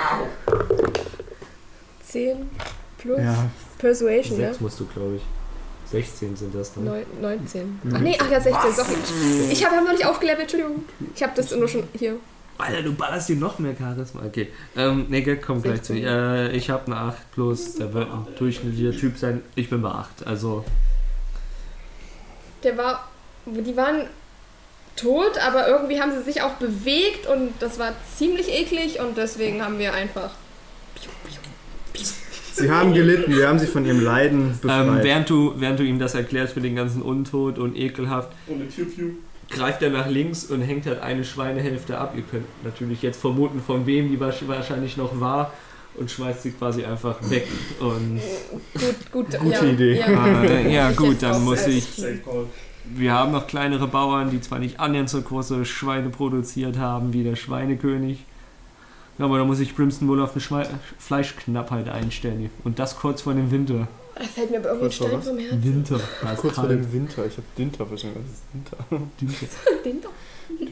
[2.03, 2.49] 10
[2.97, 3.35] plus Ja,
[3.77, 4.47] Persuasion, ne?
[4.47, 5.21] Sechs musst du, glaube ich.
[5.91, 6.86] 16 sind das dann.
[6.86, 7.80] Neun- 19.
[7.93, 8.93] Ach nee, ach ja, 16, sorry.
[9.52, 10.84] Ich habe hab noch nicht aufgelevelt, Entschuldigung.
[11.15, 12.15] Ich habe das nur schon hier.
[12.58, 14.21] Alter, du ballerst dir noch mehr Charisma.
[14.26, 14.48] Okay.
[14.78, 15.93] Ähm, nee, Geld kommt gleich zu.
[15.93, 16.08] 16.
[16.08, 19.41] Äh, ich habe eine 8 plus, der wird ein durchschnittlicher Typ sein.
[19.56, 20.26] Ich bin bei 8.
[20.26, 20.63] Also,
[22.63, 23.10] Der war.
[23.45, 24.08] Die waren
[24.95, 29.62] tot, aber irgendwie haben sie sich auch bewegt und das war ziemlich eklig und deswegen
[29.63, 30.32] haben wir einfach.
[32.55, 35.03] Sie haben gelitten, wir haben sie von ihrem Leiden ähm, befreit.
[35.03, 38.61] während, du, während du ihm das erklärst mit den ganzen Untot und ekelhaft, Und
[39.49, 42.13] greift er nach links und hängt halt eine Schweinehälfte ab.
[42.15, 45.53] Ihr könnt natürlich jetzt vermuten, von wem die wahrsch- wahrscheinlich noch war
[45.95, 47.47] und schmeißt sie quasi einfach weg.
[47.79, 48.19] Und
[48.73, 49.39] Gut, gut.
[49.39, 49.99] Gute ja, Idee.
[49.99, 51.87] Ja, äh, ja gut, dann muss ich.
[52.87, 57.23] Wir haben noch kleinere Bauern, die zwar nicht annähernd so große Schweine produziert haben wie
[57.23, 58.19] der Schweinekönig.
[59.17, 60.67] Ja, aber da muss ich Brimston wohl auf eine Schwei
[60.99, 62.49] Fleischknappheit einstellen.
[62.63, 63.88] Und das kurz vor dem Winter.
[64.15, 65.63] Da fällt mir aber irgendwie ein Kurz vor Stein vom Herzen.
[65.63, 65.99] Winter.
[66.38, 66.71] Kurz vor kalt.
[66.71, 67.25] dem Winter.
[67.25, 68.25] Ich habe Dinter verstanden.
[68.25, 68.78] Was ist Dinter?
[69.19, 69.84] Winter.
[69.84, 70.10] Den doch.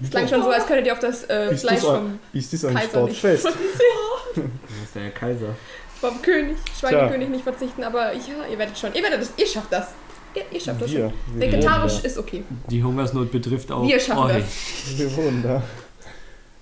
[0.04, 2.52] Es klang schon so, als könntet ihr auf das äh, Ist Fleisch das vom, Ist
[2.52, 3.46] dies ein Kaiser nicht Sportfest?
[3.46, 3.54] Das
[4.86, 5.56] ist der Kaiser.
[6.00, 8.94] vom König, Schweinekönig nicht verzichten, aber ja, ihr werdet schon.
[8.94, 9.34] Ihr werdet das.
[9.36, 9.88] Ihr schafft das.
[10.36, 11.00] Ihr, ihr schafft das schon.
[11.02, 12.44] Wir, wir, Vegetarisch ist okay.
[12.70, 14.44] Die Hungersnot betrifft auch Wir schaffen euch.
[14.44, 14.98] das.
[14.98, 15.00] da.
[15.00, 15.64] wir wohnen da.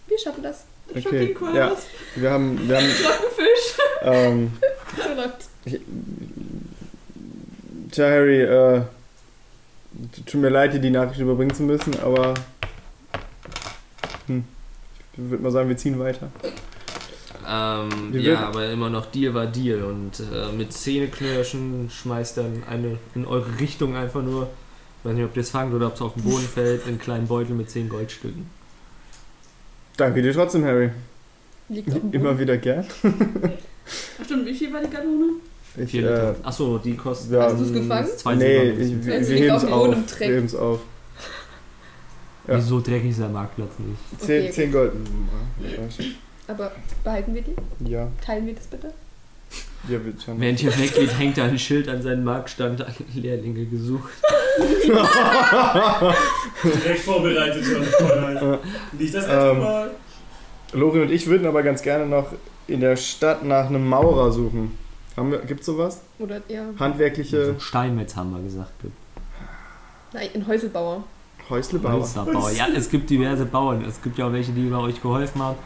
[0.08, 0.66] Wir schaffen das.
[0.96, 1.72] Okay, ja.
[2.16, 3.78] Wir haben, wir haben, Fisch.
[4.04, 4.52] ähm,
[4.98, 5.50] So läuft's.
[7.92, 8.82] tja Harry, äh,
[10.26, 12.34] tut mir leid, dir die Nachricht überbringen zu müssen, aber,
[14.28, 14.44] hm,
[15.14, 16.30] ich würde mal sagen, wir ziehen weiter.
[17.48, 19.84] Ähm, Wir ja, werden- aber immer noch Deal war Deal.
[19.84, 24.48] Und äh, mit Zähneknirschen schmeißt dann eine in eure Richtung einfach nur
[25.00, 26.90] Ich weiß nicht, ob ihr es fangt oder ob es auf den Boden fällt, in
[26.90, 28.50] einen kleinen Beutel mit 10 Goldstücken.
[30.02, 30.90] Danke dir trotzdem, Harry.
[31.70, 32.84] Liegt dem Immer wieder gern.
[33.04, 35.34] Ach stimmt, wie viel war die Kanone?
[35.78, 36.34] Ich, Vier äh.
[36.44, 37.34] Achso, die kostet.
[37.34, 38.08] ja, Hast du's gefangen?
[38.18, 38.82] Zwei nee, Silber.
[38.82, 40.20] ich, wir, Es wir liegt heben auf es auf.
[40.20, 40.80] Wir heben es auf.
[42.48, 42.58] ja.
[42.58, 44.22] Wieso dreckig ist der Marktplatz nicht?
[44.22, 44.92] 10, Okay, 10 Gold.
[46.48, 46.72] Aber
[47.04, 47.56] behalten wir die?
[47.88, 48.92] Ja, Teilen wir das bitte?
[49.90, 50.00] Ja.
[50.38, 54.12] Während ihr weggeht, hängt da ein Schild an seinem Marktstand, alle Lehrlinge gesucht.
[56.64, 57.82] Direkt vorbereitet schon.
[59.00, 59.92] Nicht das erste Ähm, Mal.
[60.74, 62.28] Lori und ich würden aber ganz gerne noch
[62.68, 64.78] in der Stadt nach einem Maurer suchen.
[65.18, 66.02] Haben wir, gibt's sowas?
[66.20, 66.66] Oder ja.
[66.80, 68.72] Handwerkliche Steinmetz haben wir gesagt.
[70.14, 71.04] Nein, ein Häuselbauer.
[71.50, 71.94] Häuslebauer.
[72.02, 72.52] Häuserbauer.
[72.52, 73.84] Ja, es gibt diverse Bauern.
[73.86, 75.58] Es gibt ja auch welche, die bei euch geholfen haben.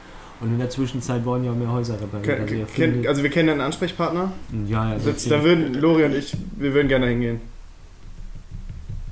[0.41, 2.41] Und in der Zwischenzeit wollen ja auch mehr Häuser repariert.
[2.41, 4.31] Also, ihr ken, findet- also wir kennen einen Ansprechpartner.
[4.67, 5.43] ja, ja, so da viel.
[5.43, 7.39] würden Lori und ich, wir würden gerne hingehen.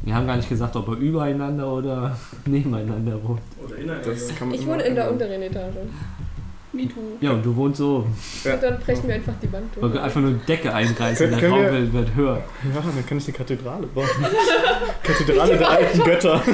[0.04, 3.40] Wir haben gar nicht gesagt, ob er übereinander oder nebeneinander wohnt.
[3.66, 4.10] Oder ineinander.
[4.42, 5.76] Man Ich wohne in der unteren Etage.
[6.74, 6.96] Me too.
[7.22, 8.06] Ja, und du wohnst so.
[8.44, 8.56] Ja.
[8.56, 9.94] Und dann brechen wir einfach die Wand Weil durch.
[9.94, 12.44] wir einfach nur Decke einreißen, der Raum wir- wird, höher.
[12.74, 14.08] Ja, dann kann ich eine Kathedrale bauen.
[15.04, 16.42] Kathedrale der alten Götter.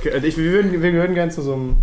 [0.00, 1.76] Okay, ich, wir, würden, wir würden gerne zu so einem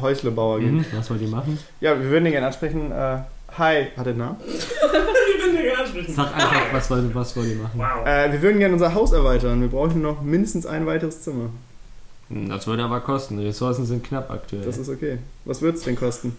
[0.00, 0.76] Häuslebauer gehen.
[0.76, 0.84] Mhm.
[0.94, 1.58] Was wollt ihr machen?
[1.80, 2.90] Ja, wir würden ihn gerne ansprechen.
[2.92, 3.18] Äh,
[3.56, 4.36] hi, hat er einen Namen?
[4.46, 6.14] Ich bin dir gerne ansprechen.
[6.14, 7.78] Sag einfach, was, wollt- was wollt ihr machen?
[7.78, 8.06] Wow.
[8.06, 9.60] Äh, wir würden gerne unser Haus erweitern.
[9.60, 11.50] Wir brauchen noch mindestens ein weiteres Zimmer.
[12.28, 13.38] Hm, Das würde aber kosten.
[13.38, 14.62] Die Ressourcen sind knapp aktuell.
[14.64, 15.18] Das ist okay.
[15.44, 16.36] Was wird es denn kosten?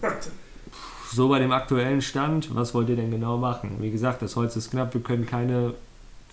[1.12, 3.76] so bei dem aktuellen Stand, was wollt ihr denn genau machen?
[3.80, 5.74] Wie gesagt, das Holz ist knapp, wir können keine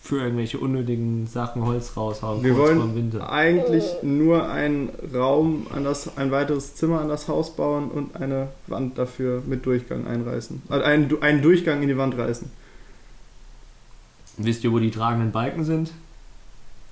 [0.01, 2.43] für irgendwelche unnötigen Sachen Holz raushauen.
[2.43, 7.91] Wir wollen eigentlich nur einen Raum, an das, ein weiteres Zimmer an das Haus bauen
[7.91, 10.63] und eine Wand dafür mit Durchgang einreißen.
[10.69, 12.51] Also einen, einen Durchgang in die Wand reißen.
[14.37, 15.91] Wisst ihr, wo die tragenden Balken sind?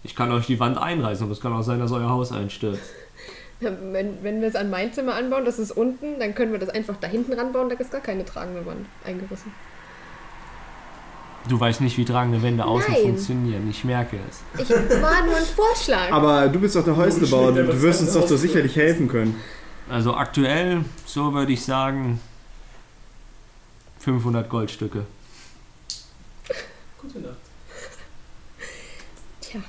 [0.03, 2.81] Ich kann euch die Wand einreißen, aber es kann auch sein, dass euer Haus einstürzt.
[3.59, 6.69] Wenn, wenn wir es an mein Zimmer anbauen, das ist unten, dann können wir das
[6.69, 9.51] einfach da hinten ranbauen, da ist gar keine tragende Wand eingerissen.
[11.47, 13.01] Du weißt nicht, wie tragende Wände außen Nein.
[13.03, 13.69] funktionieren.
[13.69, 14.61] Ich merke es.
[14.61, 16.11] Ich war nur ein Vorschlag.
[16.11, 17.53] Aber du bist doch der Häuslebauer.
[17.53, 19.35] Du, du wirst uns doch so sicherlich helfen können.
[19.89, 22.19] Also aktuell, so würde ich sagen,
[23.99, 25.05] 500 Goldstücke.
[27.01, 27.37] Gute Nacht.
[29.41, 29.61] Tja,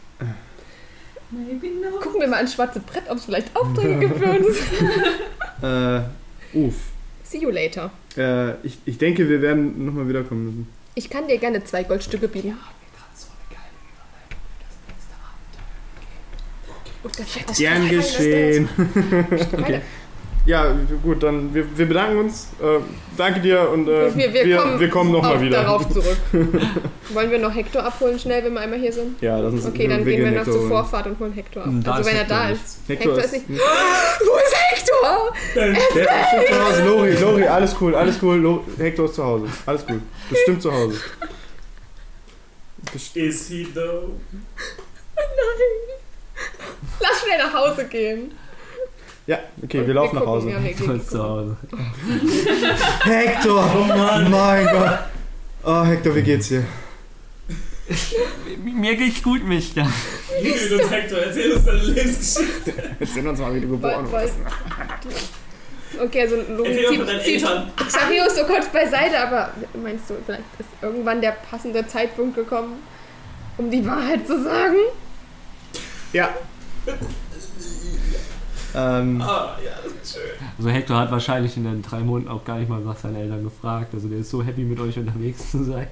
[2.00, 4.56] gucken wir mal ans schwarze Brett, ob es vielleicht Aufträge gibt für uns.
[5.62, 6.00] Äh,
[6.54, 6.74] uff.
[7.22, 7.90] See you later.
[8.16, 10.68] Äh, ich, ich denke, wir werden nochmal wiederkommen müssen.
[11.00, 12.58] Ich kann dir gerne zwei Goldstücke bieten.
[17.02, 18.68] Oh, das Gern geschehen.
[19.38, 19.82] Streiten.
[20.46, 22.48] Ja, gut, dann wir, wir bedanken uns.
[22.62, 22.80] Äh,
[23.16, 25.62] danke dir und äh, Wir- wir kommen wir kommen nochmal wieder.
[25.62, 26.16] darauf zurück.
[27.10, 29.20] Wollen wir noch Hector abholen schnell, wenn wir einmal hier sind?
[29.20, 30.68] Ja, lass uns Okay, dann gehen wir noch Hector zur.
[30.68, 31.68] Vorfahrt und holen Hector ab.
[31.68, 32.78] Hm, da also ist wenn er da ist.
[32.88, 33.60] Hector, Hector ist ist nicht.
[33.60, 35.34] Wo ist Hector?
[35.54, 36.84] Der ist bestimmt zu Hause.
[36.86, 38.60] Lori, Lori, alles cool, alles cool.
[38.78, 39.46] Hector ist zu Hause.
[39.66, 40.00] Alles gut.
[40.30, 40.96] Bestimmt zu Hause.
[42.92, 44.12] Best Is he though?
[47.00, 48.32] Lass schnell nach Hause gehen.
[49.30, 50.50] Ja, okay, wir laufen nach gucken, Hause.
[50.50, 51.56] Ja, wir Du gehen bist zu Hause.
[53.04, 53.70] Hector!
[53.76, 54.28] Oh Mann!
[54.30, 54.98] Mein Gott!
[55.62, 56.64] Oh, Hector, wie geht's dir?
[58.64, 59.86] Mir geht's gut, Mister.
[60.42, 62.72] Liebe uns Hector, erzähl uns deine Lebensgeschichte.
[62.98, 64.34] Erzähl uns mal, wie du geboren Weil- wurdest.
[66.00, 67.44] Okay, also deinen zieht.
[67.44, 72.82] Xarius so kurz beiseite, aber meinst du, vielleicht ist irgendwann der passende Zeitpunkt gekommen,
[73.58, 74.76] um die Wahrheit zu sagen?
[76.12, 76.30] Ja.
[78.74, 80.46] Ähm, Ah, ja, das ist schön.
[80.58, 83.42] Also Hector hat wahrscheinlich in den drei Monaten auch gar nicht mal nach seinen Eltern
[83.42, 83.94] gefragt.
[83.94, 85.86] Also der ist so happy mit euch unterwegs zu sein.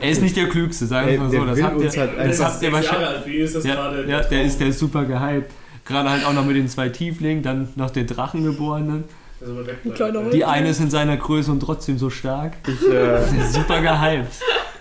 [0.00, 1.44] Er ist nicht der Klügste, sagen wir mal so.
[1.44, 3.00] Das habt ihr, halt das habt ihr wahrscheinlich...
[3.00, 4.08] Jahre alt, für ihn ist das Ja, gerade...
[4.08, 5.50] ja, der ist, der ist super gehypt.
[5.84, 9.04] Gerade halt auch noch mit den zwei Tieflingen, dann noch den Drachengeborenen.
[9.54, 9.94] Wegbleiben.
[9.94, 12.54] kleiner Die eine ist in seiner Größe und trotzdem so stark.
[12.66, 13.20] ich, äh,
[13.52, 14.32] super gehypt.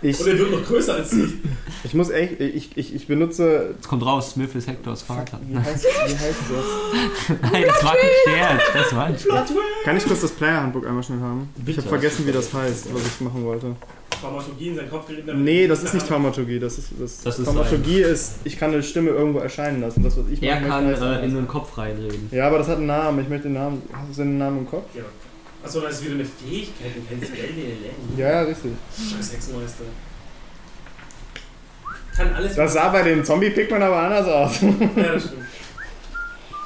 [0.01, 1.41] ich, Und er wird noch größer als sie.
[1.83, 3.71] ich muss echt, ich, ich, ich benutze.
[3.75, 5.39] Jetzt kommt raus, Smith ist Hectors Vater.
[5.47, 7.37] Wie heißt, wie heißt das?
[7.51, 8.61] Nein, das war ein Scherz.
[8.73, 9.51] Das war ein Scherz.
[9.83, 11.49] Kann ich kurz das Player-Handbook einmal schnell haben?
[11.57, 11.79] Ich Bitte.
[11.81, 13.75] habe vergessen, wie das heißt, was ich machen wollte.
[14.21, 15.43] Traumatologie in sein Kopf geritten.
[15.43, 16.59] Nee, das ist nicht Taumaturgie.
[16.59, 20.03] Das ist, das, Das ist Taumaturgie ist, ich kann eine Stimme irgendwo erscheinen lassen.
[20.03, 21.31] Das, was ich Er machen kann äh, in anders.
[21.33, 22.29] den Kopf reinreden.
[22.31, 23.21] Ja, aber das hat einen Namen.
[23.21, 23.81] Ich möchte den Namen.
[23.91, 24.85] Hast du den Namen im Kopf?
[24.95, 25.03] Ja.
[25.63, 26.91] Achso, das ist wieder eine Fähigkeit.
[26.95, 27.55] Du kennst Wellen.
[28.17, 28.71] Ja, ja, richtig.
[28.95, 29.83] Scheiß Hexenmeister.
[32.15, 32.55] Kann alles.
[32.55, 34.61] Das sah bei dem Zombie-Pikmin aber anders aus.
[34.61, 34.67] Ja,
[35.13, 35.41] das stimmt.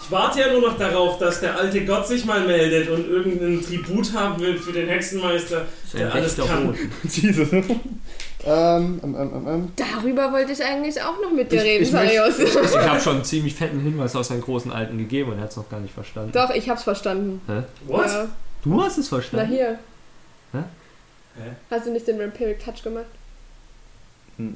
[0.10, 3.62] Ich warte ja nur noch darauf, dass der alte Gott sich mal meldet und irgendeinen
[3.64, 6.76] Tribut haben will für den Hexenmeister, der alles kann.
[7.03, 7.47] Jesus.
[7.51, 7.70] Ähm,
[8.43, 9.72] ähm, ähm, ähm.
[9.76, 12.39] Darüber wollte ich eigentlich auch noch mit dir Ich- reden, ich Sarius.
[12.39, 15.51] Ich habe schon einen ziemlich fetten Hinweis aus seinen großen Alten gegeben und er hat
[15.51, 16.32] es noch gar nicht verstanden.
[16.32, 17.39] Doch, ich hab's verstanden.
[17.86, 18.07] What?
[18.07, 18.30] Ja.
[18.64, 19.47] Du hast es Na verstanden?
[19.51, 19.78] hier.
[20.53, 20.60] Hä?
[21.70, 23.05] Hast du nicht den Vampiric Touch gemacht?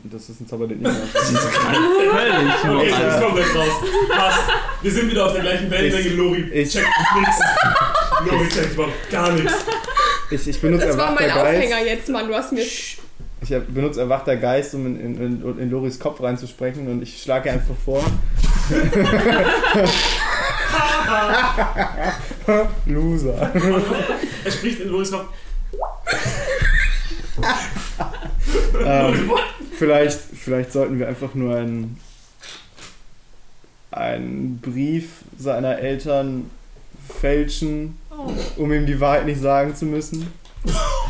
[0.05, 0.95] Das ist ein Zauber, den ich mache.
[0.95, 3.25] Völlig Okay, nur, jetzt Alter.
[3.25, 3.67] komplett raus.
[4.09, 4.39] Passt.
[4.81, 6.09] Wir sind wieder auf der gleichen Wellenlänge.
[6.15, 6.87] Lori ich- checkt
[7.19, 7.39] nichts.
[8.31, 9.53] Lori checkt überhaupt gar nichts.
[10.31, 11.37] Ich, ich benutze Das war mein Geist.
[11.37, 12.27] Aufhänger jetzt, Mann.
[12.29, 12.61] Du hast mir.
[12.61, 12.97] Ich
[13.73, 17.75] benutze erwachter Geist, um in, in, in, in Loris Kopf reinzusprechen und ich schlage einfach
[17.83, 18.01] vor.
[22.85, 23.51] Loser.
[24.45, 25.25] Er spricht in Loris Kopf.
[28.85, 29.31] ähm,
[29.77, 31.97] vielleicht, vielleicht sollten wir einfach nur einen,
[33.91, 36.49] einen Brief seiner Eltern
[37.19, 38.31] fälschen, Oh.
[38.57, 40.27] um ihm die Wahrheit nicht sagen zu müssen.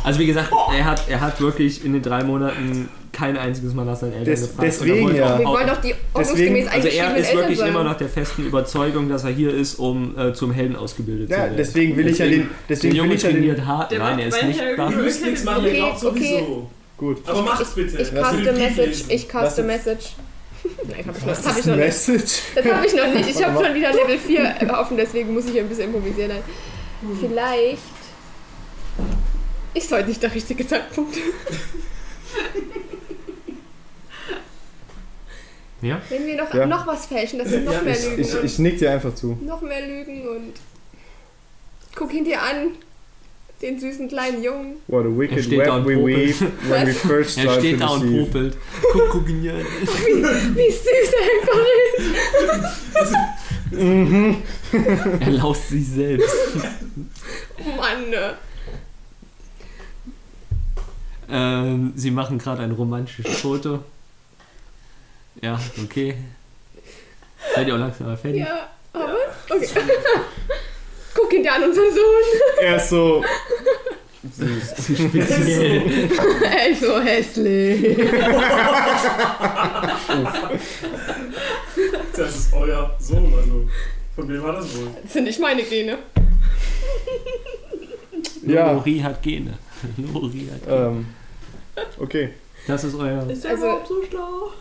[0.04, 3.84] Also wie gesagt, er hat, er hat wirklich in den drei Monaten kein einziges Mal
[3.84, 4.62] nach seinen Eltern Des- gefragt.
[4.66, 5.34] deswegen er ja.
[5.34, 7.68] auch- Wir wollen doch die Deswegen- ordnungsgemäß Also er ist Eltern wirklich sein.
[7.68, 11.34] immer noch der festen Überzeugung, dass er hier ist, um äh, zum Helden ausgebildet zu
[11.34, 11.56] Ja, werden.
[11.58, 12.40] deswegen will ich ja den.
[12.40, 13.36] Der Deswegen will Junge ich ja den.
[13.36, 13.92] trainiert hart.
[13.96, 14.60] Nein, er ist nicht.
[14.60, 16.70] Ihr müsst nichts machen, Okay, glaubt sowieso.
[17.04, 17.28] Gut.
[17.28, 18.00] Aber macht's bitte.
[18.00, 18.76] Ich cast a Message.
[18.86, 19.10] lesen.
[19.10, 20.06] Ich cast a Was Message.
[20.88, 21.84] Nein, hab ich noch, hab ich noch nicht.
[21.84, 22.32] Message.
[22.54, 23.28] Das habe ich noch nicht.
[23.28, 26.38] Ich habe schon wieder Level 4 offen, deswegen muss ich ein bisschen improvisieren.
[27.20, 27.78] Vielleicht
[29.74, 31.18] ist heute nicht der richtige Zeitpunkt.
[35.82, 36.00] Ja?
[36.08, 36.64] Wenn wir noch, Ja.
[36.64, 38.22] noch was fälschen, das sind noch Ja, mehr ich- Lügen.
[38.22, 39.36] Ich, ich nick dir einfach zu.
[39.42, 40.52] noch mehr Lügen und
[41.94, 42.70] guck ihn dir an.
[43.62, 44.76] Den süßen kleinen Jungen.
[44.88, 46.40] What a Er wicked steht da web und we popelt.
[46.40, 48.56] weave when we first Er start steht to da und popelt.
[48.92, 49.60] Guck, guck ihn hier an.
[50.54, 51.64] Wie süß er einfach
[53.00, 53.14] ist.
[55.20, 56.34] Er laust sich selbst.
[57.76, 58.10] Mann.
[58.10, 58.34] ne.
[61.28, 63.82] Ähm, sie machen gerade ein romantisches Foto.
[65.42, 66.16] Ja, okay.
[67.54, 68.40] Seid ihr auch langsam mal fertig?
[68.42, 69.16] Ja, aber.
[69.50, 69.68] Okay.
[71.34, 72.60] Ihn dir an, unser Sohn.
[72.60, 73.24] Er ist so.
[74.36, 74.98] Süß.
[74.98, 76.08] Speziell.
[76.42, 77.96] Er ist so hässlich.
[82.16, 83.68] Das ist euer Sohn, also.
[84.16, 84.88] Von wem war das wohl?
[85.02, 85.98] Das sind nicht meine Gene.
[88.46, 88.72] Ja.
[88.72, 89.58] Lori hat Gene.
[89.96, 90.76] Lori hat Gene.
[90.86, 91.06] Ähm,
[91.98, 92.30] okay.
[92.66, 93.28] Das ist euer.
[93.28, 94.52] Ist der Also- überhaupt so schlau?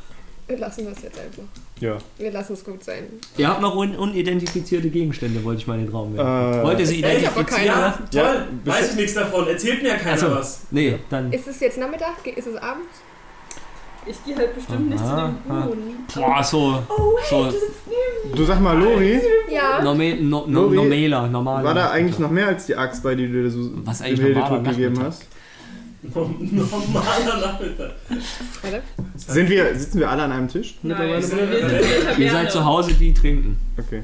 [0.47, 1.43] Wir lassen das jetzt einfach.
[1.83, 1.97] Ja.
[2.17, 3.03] Wir lassen es gut sein.
[3.37, 6.59] Ihr habt noch un unidentifizierte Gegenstände, wollte ich mal in den Raum werfen.
[6.61, 7.65] Äh, Wollt ihr sie identifizieren?
[7.65, 8.21] Ja, toll.
[8.21, 9.47] Ja, Weiß ich nichts davon.
[9.47, 10.31] Erzählt mir ja keiner Achso.
[10.31, 10.61] was.
[10.71, 11.31] Nee, dann.
[11.33, 12.25] Ist es jetzt Nachmittag?
[12.25, 12.87] Ist es abends?
[14.05, 15.65] Ich gehe halt bestimmt nicht zu Aha, dem aha.
[15.65, 15.77] Huhn.
[16.13, 16.83] Boah, so.
[16.89, 18.35] Oh, so hey, du sitzt neben mir.
[18.35, 19.19] Du sag mal, Lori,
[19.49, 19.81] Ja.
[19.81, 21.63] normal, no, no, Lori, normaler, normaler.
[21.63, 24.07] war da eigentlich noch mehr als die Axt bei, die du dir so Was dem
[24.07, 25.25] eigentlich normaler gegeben hast?
[26.03, 27.91] Normaler Nachmittag.
[29.15, 31.21] Sind wir, sitzen wir alle an einem Tisch Nein, mittlerweile?
[31.23, 33.57] sind wir sind in der Ihr seid zu Hause, die trinken.
[33.77, 34.03] Okay.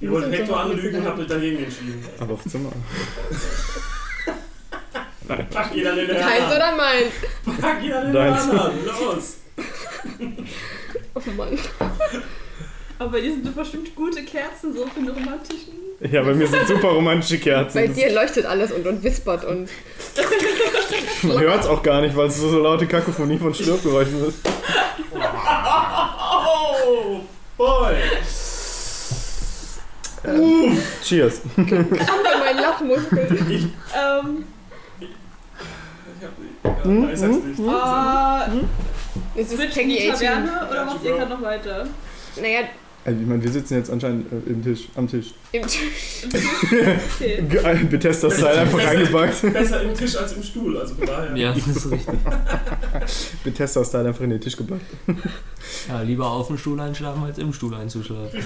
[0.00, 2.04] Ihr wollt Hector anlügen und habt euch dagegen entschieden.
[2.18, 2.70] Aber auf Zimmer.
[5.50, 7.56] Pack jeder den Keins oder mein?
[7.60, 8.42] Pack jeder den Deins.
[8.42, 8.84] anderen.
[8.84, 9.36] Los.
[11.14, 11.58] Oh Mann.
[12.98, 15.72] Aber ihr sind doch bestimmt gute Kerzen, so für eine romantischen.
[16.10, 17.74] Ja, bei mir sind super romantische Kerzen.
[17.74, 19.68] Bei dir leuchtet alles und, und wispert und.
[21.22, 24.38] Man hört es auch gar nicht, weil es so, so laute Kakophonie von Stirbgeräuschen ist.
[26.84, 27.20] Oh,
[27.56, 27.94] boy.
[31.02, 31.40] Cheers.
[31.54, 33.72] Krampf an meinen Lachmuskeln.
[33.94, 34.44] Ähm,
[35.00, 35.08] Ich
[36.24, 37.60] hab, ja, weiß es nicht.
[39.34, 39.88] Es ist 18.
[40.12, 41.86] Taverne oder Ja, macht ihr gerade noch weiter?
[42.40, 42.60] Naja,
[43.04, 45.34] Also, ich meine, wir sitzen jetzt anscheinend äh, im Tisch, am Tisch.
[45.52, 47.42] im Okay.
[47.48, 49.52] Ge- Bethesda-Style einfach reingebackt.
[49.52, 51.36] Besser im Tisch als im Stuhl, also von daher.
[51.36, 52.14] Ja, das ist richtig.
[53.44, 54.82] Bethesda-Style einfach in den Tisch gebackt.
[55.88, 58.40] Ja, lieber auf dem Stuhl einschlafen, als im Stuhl einzuschlafen.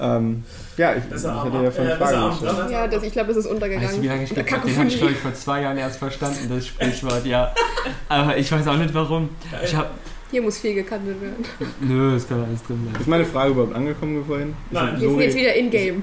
[0.00, 0.44] Ähm,
[0.76, 2.70] ja, ich, ich Besser am ja von äh, Fragen gestellt.
[2.70, 3.86] Ja, das, ich glaube, es ist untergegangen.
[3.88, 4.42] Weißt du, wie lange ich habe?
[4.44, 7.52] Den habe ich, glaube ich, vor zwei Jahren erst verstanden, das Sprichwort, ja.
[8.08, 9.28] Aber ich weiß auch nicht warum.
[9.64, 9.90] Ich hab.
[10.34, 11.44] Hier muss viel gekantet werden.
[11.80, 13.00] Nö, es kann alles drin bleiben.
[13.00, 14.52] Ist meine Frage überhaupt angekommen vorhin?
[14.72, 15.00] Nein.
[15.00, 16.02] Wir sind jetzt Lori, wieder in-game.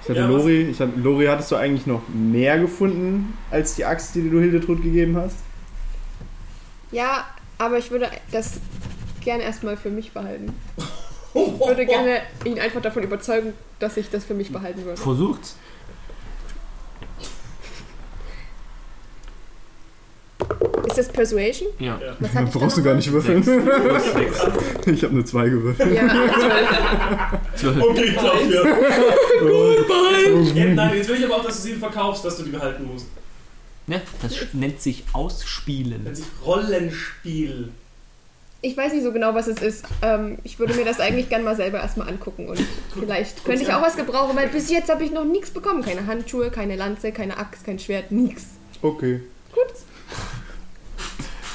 [0.00, 0.28] ich hatte Ja?
[0.28, 4.38] Lori, ich hatte, Lori, hattest du eigentlich noch mehr gefunden als die Axt, die du
[4.38, 5.38] Hildetrud gegeben hast?
[6.92, 7.26] Ja,
[7.58, 8.60] aber ich würde das
[9.20, 10.52] gerne erstmal für mich behalten.
[11.34, 15.00] Ich würde gerne ihn einfach davon überzeugen, dass ich das für mich behalten würde.
[15.00, 15.56] Versucht's.
[20.86, 21.68] Ist das Persuasion?
[21.78, 21.98] Ja.
[22.00, 22.16] Ja.
[22.20, 23.42] Was hatte ich Brauchst du gar nicht würfeln.
[24.86, 25.94] Ich habe nur zwei gewürfelt.
[25.94, 26.08] Ja,
[26.38, 26.68] zwölf.
[27.56, 27.82] Zwölf.
[27.82, 28.64] Okay, ich glaub dir.
[30.54, 32.84] Ja, nein, jetzt will ich aber auch, dass du sie verkaufst, dass du die behalten
[32.84, 33.06] musst.
[33.86, 34.00] Ne?
[34.22, 36.04] Das nennt sich Ausspielen.
[36.04, 37.70] Nennt sich Rollenspiel.
[38.62, 39.84] Ich weiß nicht so genau, was es ist.
[40.00, 42.58] Ähm, ich würde mir das eigentlich gerne mal selber erstmal angucken und
[42.98, 45.82] vielleicht könnte ich auch was gebrauchen, weil bis jetzt habe ich noch nichts bekommen.
[45.82, 48.46] Keine Handschuhe, keine Lanze, keine Axt, kein Schwert, nichts.
[48.80, 49.20] Okay.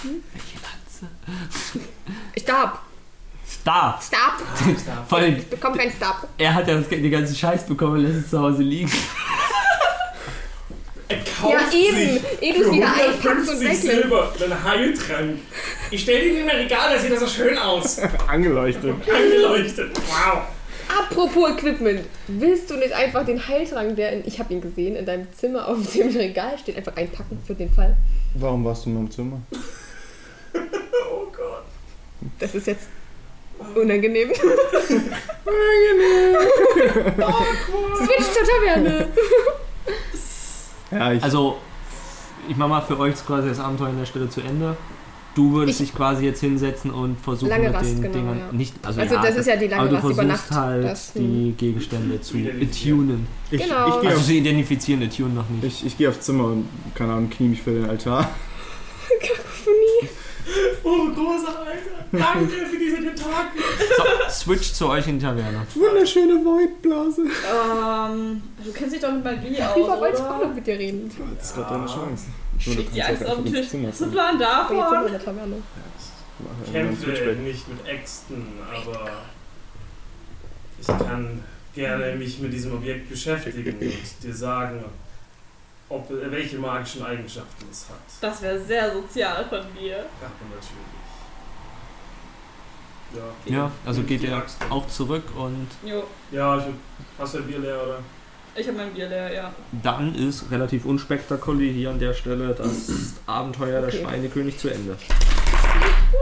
[2.37, 2.81] Stab!
[3.47, 3.99] Star!
[4.01, 4.41] Stab!
[5.07, 6.27] Vor allem, Ich bekomme keinen Stab.
[6.37, 8.91] er hat ja den ganzen Scheiß bekommen und lässt es zu Hause liegen.
[11.11, 12.19] Er kauft Ja, eben.
[12.19, 13.81] sich Ehe du es für wieder einpackst und 150 weglässt.
[13.81, 15.39] Silber einen Heiltrank.
[15.89, 17.97] Ich stelle ihn in mein Regal, da sieht das so schön aus.
[18.27, 18.93] Angeleuchtet.
[19.11, 19.89] Angeleuchtet.
[20.07, 20.43] Wow.
[20.87, 25.07] Apropos Equipment, willst du nicht einfach den Heiltrank, der in, ich habe ihn gesehen, in
[25.07, 27.97] deinem Zimmer auf dem Regal steht, einfach einpacken für den Fall?
[28.35, 29.41] Warum warst du in meinem Zimmer?
[31.11, 31.63] Oh Gott.
[32.39, 32.87] Das ist jetzt
[33.75, 34.31] unangenehm.
[37.95, 39.07] Switch zur Taverne.
[40.91, 41.23] Ja, ich.
[41.23, 41.57] Also,
[42.47, 44.75] ich mach mal für euch quasi das Abenteuer an der Stelle zu Ende.
[45.35, 48.39] Du würdest Ich- dich quasi jetzt hinsetzen und versuchen Lange mit Rast, den genau, Dingern
[48.39, 48.51] ja.
[48.51, 48.73] nicht.
[48.83, 50.59] Also, Also ja, das ist ja die lange aber du Rast über versuchst Nacht.
[50.59, 51.21] halt Das, hm.
[51.21, 53.27] die Gegenstände zu attunen.
[53.51, 53.87] ich, genau.
[53.89, 55.63] ich gehe Also auf, zu identifizieren, attunen noch nicht.
[55.65, 58.29] ich, ich geh aufs Zimmer und, keine Ahnung, knie mich für den Altar.
[60.83, 61.99] Oh, großer Alter.
[62.11, 63.61] Danke für diese Tentakel.
[63.97, 65.65] So, switch zu euch in die Taverne.
[65.75, 67.21] Wunderschöne Voidblase.
[67.23, 70.79] Ähm, du kennst dich doch mit Magie aus, Viva wollte ich auch noch mit dir
[70.79, 71.11] reden.
[71.37, 72.25] Das ist gerade deine Chance.
[72.57, 73.67] Schick die Axt auf den Tisch.
[73.87, 75.05] Hast du einen Plan Aber jetzt sind wir davon?
[75.05, 75.55] in der Taverne.
[76.71, 79.09] Kämpfe nicht mit Äxten, aber
[80.79, 81.43] ich kann
[81.75, 84.83] gerne mich mit diesem Objekt beschäftigen und dir sagen,
[85.89, 87.97] ob, welche magischen Eigenschaften es hat.
[88.21, 89.97] Das wäre sehr sozial von dir.
[89.97, 90.89] Ja, natürlich.
[93.47, 96.65] Ja, Ja, also geht ihr auch zurück und Jo, ja ich,
[97.17, 97.99] hast du ein Bier leer, oder?
[98.55, 99.51] ich habe mein Bier leer, ja.
[99.81, 102.89] dann ist relativ unspektakulär hier an der Stelle das
[103.25, 104.03] Abenteuer der Okay.
[104.03, 104.95] Schweinekönig zu Ende.
[106.11, 106.17] Du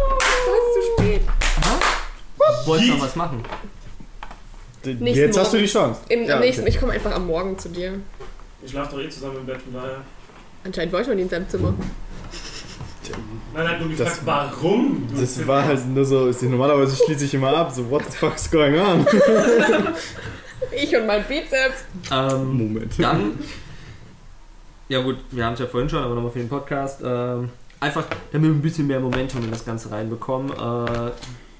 [0.53, 1.21] bist zu spät.
[2.65, 3.43] Wolltest du noch was machen?
[4.85, 5.65] Nächsten Jetzt hast du Morgen.
[5.67, 6.01] die Chance.
[6.07, 6.69] Im, Ja, nächsten, okay.
[6.71, 7.99] ich komme einfach am Morgen zu dir.
[8.63, 10.01] Ich schlafe doch eh zusammen im Bett, von daher.
[10.63, 11.73] Anscheinend war ich noch nie in seinem Zimmer.
[13.53, 17.25] Nein, nein, nur Das- gefragt, warum du Das war halt nur so, ist- normalerweise schließe
[17.25, 19.05] ich immer ab, so what the fuck's going on?
[20.71, 21.85] Ich und mein Bizeps.
[22.11, 22.93] Ähm, Moment.
[22.99, 23.39] dann.
[24.89, 27.01] Ja gut, wir haben es ja vorhin schon, aber nochmal für den Podcast.
[27.03, 27.49] Ähm,
[27.79, 30.51] einfach, damit wir ein bisschen mehr Momentum in das Ganze reinbekommen.
[30.51, 31.11] Äh,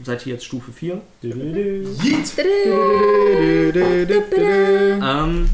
[0.04, 1.02] seid ihr jetzt Stufe 4?
[1.22, 2.34] Yeet!
[5.02, 5.50] Ähm,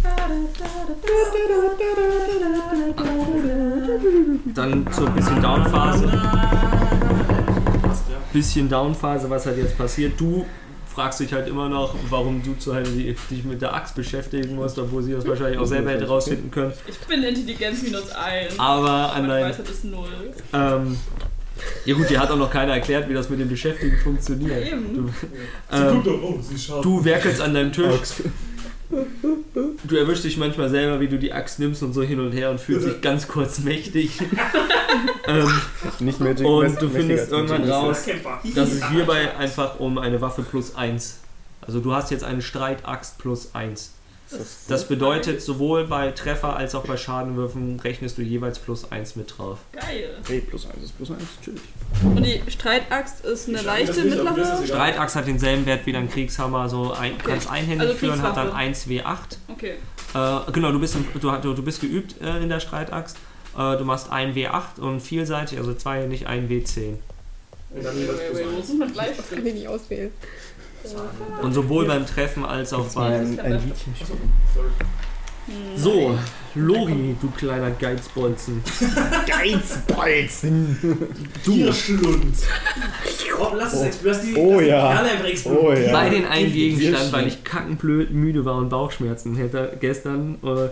[4.53, 6.21] dann zur bisschen Downphase.
[8.31, 10.19] Bisschen Downphase, was halt jetzt passiert.
[10.19, 10.45] Du
[10.93, 14.77] fragst dich halt immer noch, warum du zu Hause dich mit der Axt beschäftigen musst,
[14.77, 16.73] obwohl sie das wahrscheinlich auch selber hätte rausfinden können.
[16.87, 18.59] Ich bin Intelligenz minus 1.
[18.59, 20.07] Aber an dein, Weisheit ist 0.
[20.53, 20.97] ähm,
[21.85, 24.67] ja gut, dir hat auch noch keiner erklärt, wie das mit dem Beschäftigen funktioniert.
[24.67, 24.95] Eben.
[24.95, 25.09] Du,
[25.71, 28.23] Sie ähm, oh, du werkelst an deinem Tisch.
[29.83, 32.51] Du erwischst dich manchmal selber, wie du die Axt nimmst und so hin und her
[32.51, 34.19] und fühlst dich ganz kurz mächtig.
[35.27, 35.61] ähm,
[35.99, 36.45] Nicht Magic.
[36.45, 38.05] Und du findest irgendwann raus,
[38.55, 41.19] dass es hierbei einfach um eine Waffe plus 1.
[41.61, 43.93] Also du hast jetzt eine Streitaxt plus 1.
[44.67, 49.37] Das bedeutet, sowohl bei Treffer als auch bei Schadenwürfen rechnest du jeweils plus 1 mit
[49.37, 49.59] drauf.
[49.71, 50.15] Geil.
[50.27, 51.61] Hey, plus 1 ist plus 1, chillig.
[52.03, 54.65] Und die Streitaxt ist eine Ich leichte, mittlere.
[54.65, 58.51] Streitaxt hat denselben Wert wie dein Kriegshammer, so ein, kannst einhändig Also führen, hat dann
[58.53, 58.55] Kriegswaffe.
[58.55, 59.17] 1 W8.
[59.49, 59.73] Okay.
[60.13, 63.17] Äh, genau, du bist, du, du, bist geübt äh, in der Streitaxt.
[63.57, 66.97] Äh, du machst ein W8 und vielseitig, also zwei, nicht ein W10.
[67.75, 68.67] Und dann jeweils plus Wo eins.
[68.67, 69.17] sind wir gleich?
[69.17, 70.11] Das kann ich nicht auswählen.
[71.41, 73.19] Und sowohl beim Treffen als auch Das war bei.
[73.19, 73.93] ein, ein Liedchen.
[75.75, 76.17] So,
[76.55, 78.63] Lori, du kleiner Geizbolzen.
[79.27, 80.77] Geizbolzen!
[81.43, 82.35] Du Schlund.
[83.39, 84.35] Oh, lass es explodieren.
[84.37, 85.05] Oh lass die ja.
[85.25, 85.65] Explodieren.
[85.65, 85.91] Oh ja.
[85.91, 90.35] Bei den einen Gegenstand, weil ich kackenblöd müde war und Bauchschmerzen hätte gestern.
[90.43, 90.69] Äh,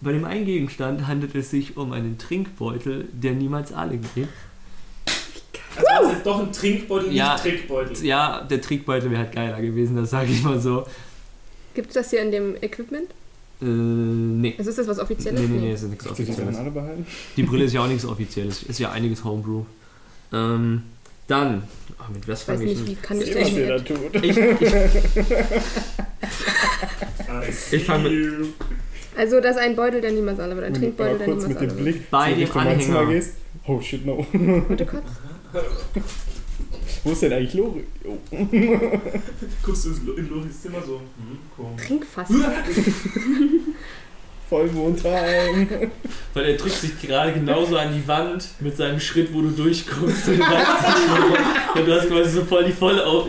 [0.00, 4.28] bei dem einen Gegenstand handelt es sich um einen Trinkbeutel, der niemals alle geht.
[5.76, 7.36] Also war es jetzt doch ein Trinkbeutel, nicht Ja.
[7.36, 8.04] Trickbeutel.
[8.04, 10.84] Ja, der Trinkbeutel wäre halt geiler gewesen, das sage ich mal so.
[11.74, 13.10] Gibt es das hier in dem Equipment?
[13.60, 14.54] Äh, nee.
[14.58, 15.40] Also ist das was Offizielles?
[15.40, 16.56] Nee, nee, nee, ist nichts du Offizielles.
[16.56, 17.06] alle behalten?
[17.36, 19.64] Die Brille ist ja auch nichts Offizielles, ist ja einiges Homebrew.
[20.32, 20.82] Ähm,
[21.26, 21.62] dann,
[21.98, 22.88] ah, mit was Ich weiß fange ich nicht, an?
[22.88, 23.98] wie kann ich das wir da tun.
[24.22, 24.36] Ich, ich,
[27.72, 28.48] Ich fang mit-.
[29.16, 30.66] Also das ist ein Beutel, der niemals alle wird.
[30.66, 31.94] Ein du Trinkbeutel, der kurz niemals mit alle dem wird.
[31.94, 33.06] Blick Bei dem Anhänger.
[33.06, 33.34] gehst.
[33.66, 34.26] Oh shit, no.
[34.68, 35.04] Warte kurz.
[37.04, 37.84] Wo ist denn eigentlich Lori?
[38.04, 38.18] Oh.
[39.62, 41.00] Guckst du in Loris Zimmer so?
[41.00, 41.86] Hm, komisch.
[41.86, 42.28] Trinkfass.
[44.48, 45.90] Vollmondheim.
[46.34, 50.28] Weil er drückt sich gerade genauso an die Wand mit seinem Schritt, wo du durchkommst.
[50.28, 53.28] Und und du hast quasi so voll die voll auf.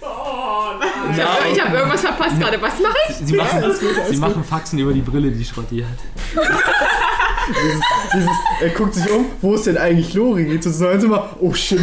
[0.00, 1.18] Oh nein!
[1.18, 2.60] Ja, ich habe irgendwas verpasst gerade.
[2.60, 3.16] Was mache ich?
[3.16, 6.44] Sie machen, alles sie machen Faxen über die Brille, die Schrotti hat.
[7.50, 7.80] Dieses,
[8.14, 8.30] dieses,
[8.60, 10.44] er guckt sich um, wo ist denn eigentlich Lori?
[10.44, 11.78] Geht so ins Zimmer, oh shit.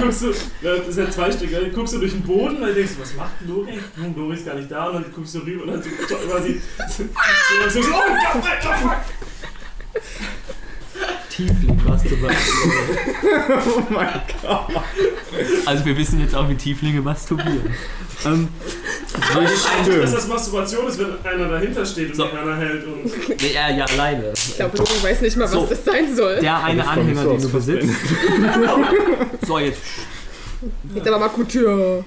[0.00, 2.92] guckst du, das ist ja zwei Stück, dann guckst du durch den Boden und denkst
[3.00, 3.78] was macht Lori?
[3.96, 6.60] Hm, Lori ist gar nicht da und dann guckst du rüber und dann so, quasi.
[6.88, 7.04] So,
[7.68, 10.02] so, so, oh Alter, fuck!
[11.30, 12.52] Tiefling, was du weißt.
[13.66, 14.08] oh mein
[14.42, 14.82] Gott.
[15.66, 17.74] Also wir wissen jetzt auch, wie Tieflinge masturbieren.
[18.24, 18.48] Ähm,
[19.16, 20.02] Ich eigentlich, Stimmt.
[20.04, 22.26] dass das Masturbation ist, wenn einer dahinter steht und So.
[22.26, 23.42] die Hörner hält und.
[23.52, 24.32] ja, ja, alleine.
[24.34, 25.66] Ich glaube, Lori weiß nicht mal, was So.
[25.66, 26.38] das sein soll.
[26.40, 27.88] Der eine Das Anhänger, so den du besitzt.
[29.46, 29.80] So, jetzt.
[30.94, 32.04] Jetzt aber mal Couture.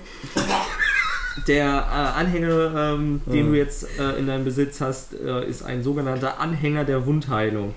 [1.47, 3.43] Der äh, Anhänger, ähm, den Ja.
[3.51, 7.75] du jetzt äh, in deinem Besitz hast, äh, ist ein sogenannter Anhänger der Wundheilung.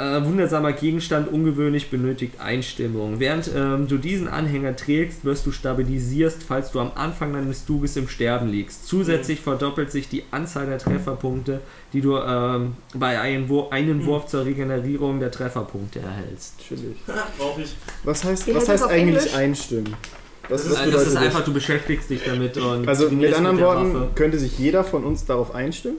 [0.00, 3.18] Äh, wundersamer Gegenstand, ungewöhnlich, benötigt Einstimmung.
[3.18, 7.96] Während ähm, du diesen Anhänger trägst, wirst du stabilisierst, falls du am Anfang deines Zuges
[7.96, 8.86] im Sterben liegst.
[8.86, 11.60] Zusätzlich verdoppelt sich die Anzahl der Trefferpunkte,
[11.92, 16.60] die du ähm, bei einem, Wur einem Wurf zur Regenerierung der Trefferpunkte erhältst.
[16.60, 16.96] Chillig.
[17.38, 17.74] Brauche ich.
[18.04, 19.34] Was heißt, was heißt das eigentlich Englisch?
[19.34, 19.96] einstimmen?
[20.48, 23.56] Das ist- Also das ist bedeutet einfach, du beschäftigst dich damit und Also mit anderen
[23.56, 24.08] der Worten, Waffe.
[24.14, 25.98] könnte sich jeder von uns darauf einstimmen?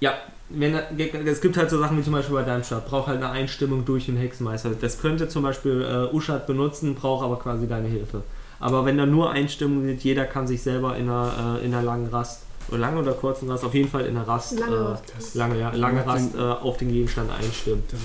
[0.00, 0.14] Ja,
[0.50, 3.84] wenn, es gibt halt so Sachen wie zum Beispiel bei Darmstadt, braucht halt eine Einstimmung
[3.84, 4.70] durch den Hexenmeister.
[4.78, 8.22] Das könnte zum Beispiel äh, Uschat benutzen, braucht aber quasi deine Hilfe.
[8.60, 11.82] Aber wenn da nur Einstimmung wird, jeder kann sich selber in einer, äh, in einer
[11.82, 14.98] langen Rast, lange oder kurzen Rast, auf jeden Fall in einer Rast, Lange
[15.34, 17.30] äh, lange, ja, lange Rast äh, auf den Gegenstand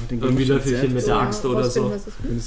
[0.10, 1.16] den Irgendwie Löffelchen mit der.
[1.20, 1.86] Axt oder so.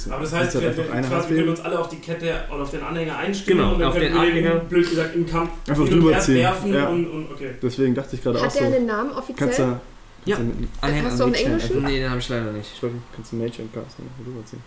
[0.09, 2.33] Aber das heißt, wir, wir, einfach eine quasi, wir können uns alle auf die Kette
[2.53, 4.59] oder auf den Anhänger einstimmen Genau, und dann auf können den wir den, Anhänger.
[4.65, 6.37] blöd gesagt, im Kampf Einfach drüberziehen.
[6.37, 6.87] werfen Ja.
[6.89, 7.55] und, und okay.
[7.61, 9.37] Deswegen dachte ich gerade auch Hat der einen Namen offiziell?
[9.37, 9.79] Kannst du.
[10.25, 10.37] Ja.
[10.81, 11.83] Anhänger Hast du einen Mage englischen?
[11.83, 12.71] Nee, den habe ich leider nicht.
[12.73, 14.61] Ich glaube, kannst du Mage und Cast rüberziehen.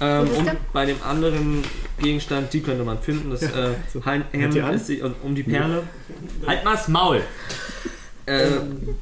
[0.00, 0.56] Ähm, der?
[0.72, 1.62] bei dem anderen
[2.00, 4.04] Gegenstand, die könnte man finden, das äh, so.
[4.04, 4.74] Hand- Hat die an?
[4.74, 5.82] ist sich um die Perle.
[6.46, 7.22] Halt mal's Maul!
[8.26, 8.46] Äh,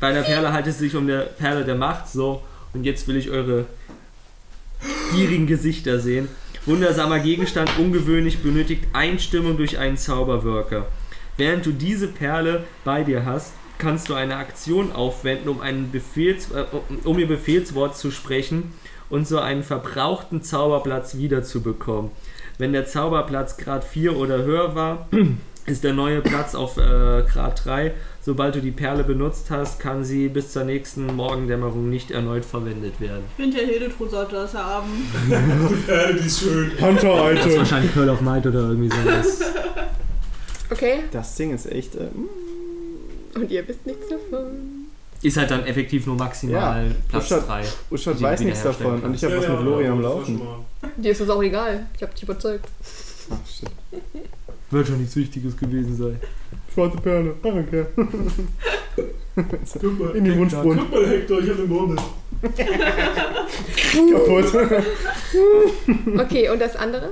[0.01, 2.43] bei der Perle handelt es sich um der Perle der Macht, so.
[2.73, 3.67] Und jetzt will ich eure
[5.15, 6.29] gierigen Gesichter sehen.
[6.67, 10.87] Wundersamer Gegenstand, ungewöhnlich, benötigt Einstimmung durch einen Zauberwirker.
[11.37, 16.51] Während du diese Perle bei dir hast, kannst du eine Aktion aufwenden, um, einen Befehls,
[16.51, 16.65] äh,
[17.05, 18.73] um ihr Befehlswort zu sprechen
[19.11, 22.11] und so einen verbrauchten Zauberplatz wiederzubekommen.
[22.59, 25.09] Wenn der Zauberplatz Grad 4 oder höher war,
[25.67, 27.93] ist der neue Platz auf äh, Grad 3.
[28.21, 33.01] Sobald du die Perle benutzt hast, kann sie bis zur nächsten Morgendämmerung nicht erneut verwendet
[33.01, 33.23] werden.
[33.37, 34.89] Ich finde ja, Hildetrud sollte das haben.
[35.89, 36.73] Äh, die ist schön.
[36.81, 37.59] Hunter, Das ist Alter!
[37.59, 39.41] wahrscheinlich Pearl of Might oder irgendwie sowas.
[40.71, 41.05] Okay.
[41.13, 41.95] Das Ding ist echt.
[41.95, 42.09] Äh,
[43.35, 44.78] Und ihr wisst nichts davon.
[45.21, 47.63] Ist halt dann effektiv nur maximal Ja, Platz das 3.
[47.91, 49.01] Uschat weiß nichts davon.
[49.03, 50.41] Und ich habe Ja, was ja, mit Lori ja, am Laufen.
[50.97, 51.87] Dir ist es auch egal.
[51.97, 52.67] Ich hab dich überzeugt.
[53.31, 53.69] Ach, shit.
[54.71, 56.21] Wird schon nichts Wichtiges gewesen sein.
[56.73, 57.35] Schwarze Perle.
[57.43, 57.87] Danke.
[57.97, 60.87] Mal, In die Wunschbrunnen.
[60.91, 61.99] guck mal, Hector, ich hab eine Murmel.
[64.13, 64.53] Kaputt.
[66.19, 67.11] Okay, und das andere?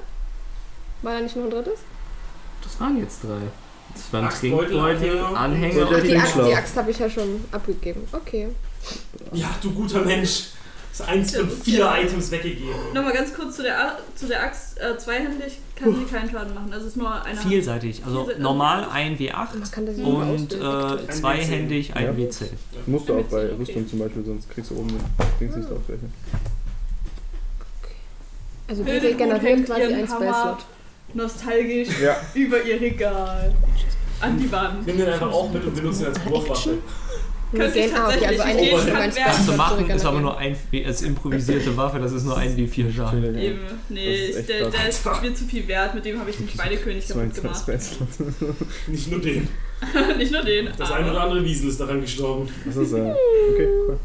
[1.02, 1.80] War da nicht noch ein drittes?
[2.62, 3.40] Das waren jetzt drei.
[3.96, 5.88] Das waren Axtbeutel, Trinkbeutel, Anhänger.
[5.88, 8.02] Und Ach, die Axt, die Axt habe ich ja schon abgegeben.
[8.12, 8.48] Okay.
[9.32, 10.44] Ja, du guter Mensch.
[10.98, 12.70] Das ist eins von vier Items weggegeben.
[12.94, 14.78] Nochmal ganz kurz zu der, A- zu der Axt.
[14.80, 16.70] Äh, zweihändig kann sie keinen Schaden machen.
[16.70, 17.48] Das ist nur eine Hand.
[17.48, 18.02] Vielseitig.
[18.02, 18.42] Also Vielseitig.
[18.42, 22.10] normal ein W8 Man kann das und äh, zweihändig ein Ja.
[22.12, 22.44] W10.
[22.86, 23.54] Musst du auch bei Okay.
[23.58, 25.00] Rüstung zum Beispiel, sonst kriegst du oben den
[25.38, 26.12] Dings nicht draufrechnen.
[28.68, 30.66] Also die generieren quasi ihren ein Hammer Spellslot.
[31.14, 32.16] Nostalgisch Ja.
[32.34, 33.54] über ihr Regal.
[34.20, 34.86] An die Wand.
[34.86, 36.78] Nimm den einfach auch mit und benutze ihn als Wurfwaffe.
[37.52, 38.92] Wir Könnte ich okay, also tatsächlich eine werfen.
[38.92, 42.56] Kannst du Spellslot machen, ist aber nur ein, als improvisierte Waffe, das ist nur ein
[42.56, 43.34] W4 Schaden.
[43.34, 43.40] Ja.
[43.40, 43.60] Eben.
[43.88, 45.94] Nee, Das ist der, der ist mir zu viel wert.
[45.94, 48.54] Mit dem habe ich den Schweinekönig kaputt 22 gemacht.
[48.88, 49.48] Nicht nur den.
[50.18, 50.68] Nicht nur den.
[50.76, 52.48] Das aber ein oder andere Wiesel ist daran gestorben.
[52.64, 52.96] Das ist, äh,
[53.52, 53.98] okay, cool.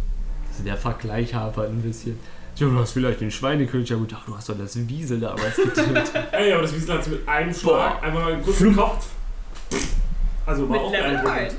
[0.51, 2.19] Also der Vergleich hapert ein bisschen.
[2.55, 5.31] Ja, du hast vielleicht den Schweinekönig, ja gut, ach, du hast doch das Wiesel da,
[5.31, 6.11] aber es getötet.
[6.31, 9.07] Ey, aber das Wiesel hat mit einem Schlag einfach mal einen kurzen Kopf.
[10.45, 11.27] Also war Mit auch Level.
[11.29, 11.53] 1.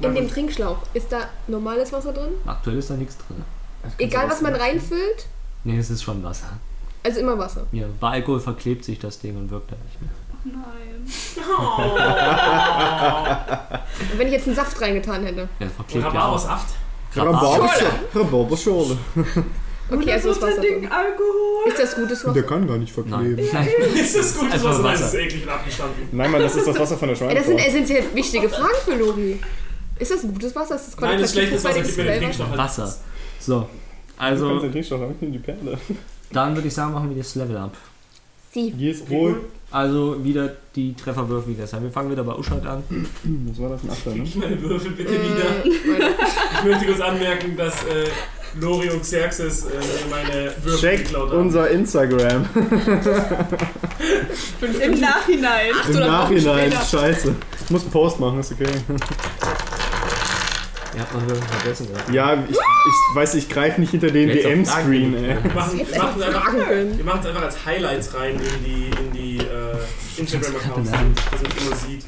[0.00, 2.32] In dem Trinkschlauch, ist da normales Wasser drin?
[2.44, 3.42] Aktuell ist da nichts drin.
[3.98, 5.26] Egal, was man reinfüllt,
[5.64, 6.46] Nee, es ist schon Wasser.
[7.02, 7.66] also immer Wasser.
[7.72, 10.10] Ja, bei Alkohol verklebt sich das Ding und wirkt dann nicht mehr.
[10.44, 11.06] Nein.
[14.12, 15.48] Und wenn ich jetzt einen Saft reingetan hätte.
[15.58, 16.14] Ja, verklebt ja auch.
[16.14, 16.74] Rhabarbersaft.
[17.16, 17.68] Rhabarber.
[17.68, 17.88] Rhabarberschorle.
[18.14, 18.96] Rhabarberschorle.
[19.88, 20.56] Okay, also das Wasser.
[20.56, 21.68] Hundertprozentigen Alkohol.
[21.68, 22.42] Ist das gutes Der Wasser?
[22.42, 23.36] kann gar nicht verkleben.
[23.36, 23.48] Nein.
[23.52, 23.68] Nein.
[23.94, 24.48] Ist das gut?
[24.48, 25.04] Es Das war Wasser, Nein, Wasser.
[25.04, 26.08] das ist eklig und abgestanden.
[26.10, 28.96] Nein, Mann, das ist das Wasser von der Ey, das sind essentiell wichtige Fragen für
[28.96, 29.38] Lori.
[30.00, 30.74] Ist das gutes Wasser?
[30.74, 31.82] Ist das Nein, das ist schlechtes Wasser.
[31.82, 32.18] Gib mir den?
[32.20, 32.56] Trinkstoff.
[32.56, 32.96] Wasser.
[33.38, 33.54] So.
[33.54, 33.68] Also,
[34.16, 35.78] Also, Konzentrierstoff, damit in die Perle.
[36.32, 37.76] dann würde ich sagen, machen wir das Level ab.
[38.50, 38.74] Sie.
[38.76, 39.40] Hier ist wohl.
[39.70, 41.82] Also wieder die Trefferwürfe wie gestern.
[41.82, 42.82] Wir fangen wieder bei Uschat an.
[43.48, 43.82] Was war das?
[43.82, 44.22] Ein Achter, ne?
[44.24, 45.46] Ich meine Würfel bitte Äh, wieder.
[46.58, 48.06] Ich möchte kurz anmerken, dass äh,
[48.60, 51.38] Lori und Xerxes äh, mir meine Würfel Check geklaut haben.
[51.40, 52.48] unser Instagram.
[54.82, 55.70] Im Nachhinein.
[55.88, 56.72] Im oder Wochen Nachhinein.
[56.72, 56.84] später.
[56.84, 57.34] Scheiße.
[57.64, 58.64] Ich muss einen Post machen, ist okay.
[60.94, 61.88] Ihr habt noch Würfel vergessen.
[61.92, 62.14] Oder?
[62.14, 65.24] Ja, ich, ich weiß, ich greife nicht hinter den Jetzt auf DM-Screen, Fragen.
[65.24, 65.36] ey.
[65.44, 67.04] Wir machen es einfach einfach, wir
[67.42, 69.76] als Highlights rein in die, in die äh,
[70.16, 72.04] Instagram-Accounts, dass man es immer sieht.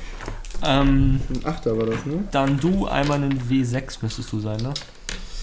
[0.65, 2.25] Ähm, Ein Achter war das, ne?
[2.33, 4.75] dann du einmal einen W6 müsstest du sein, ne?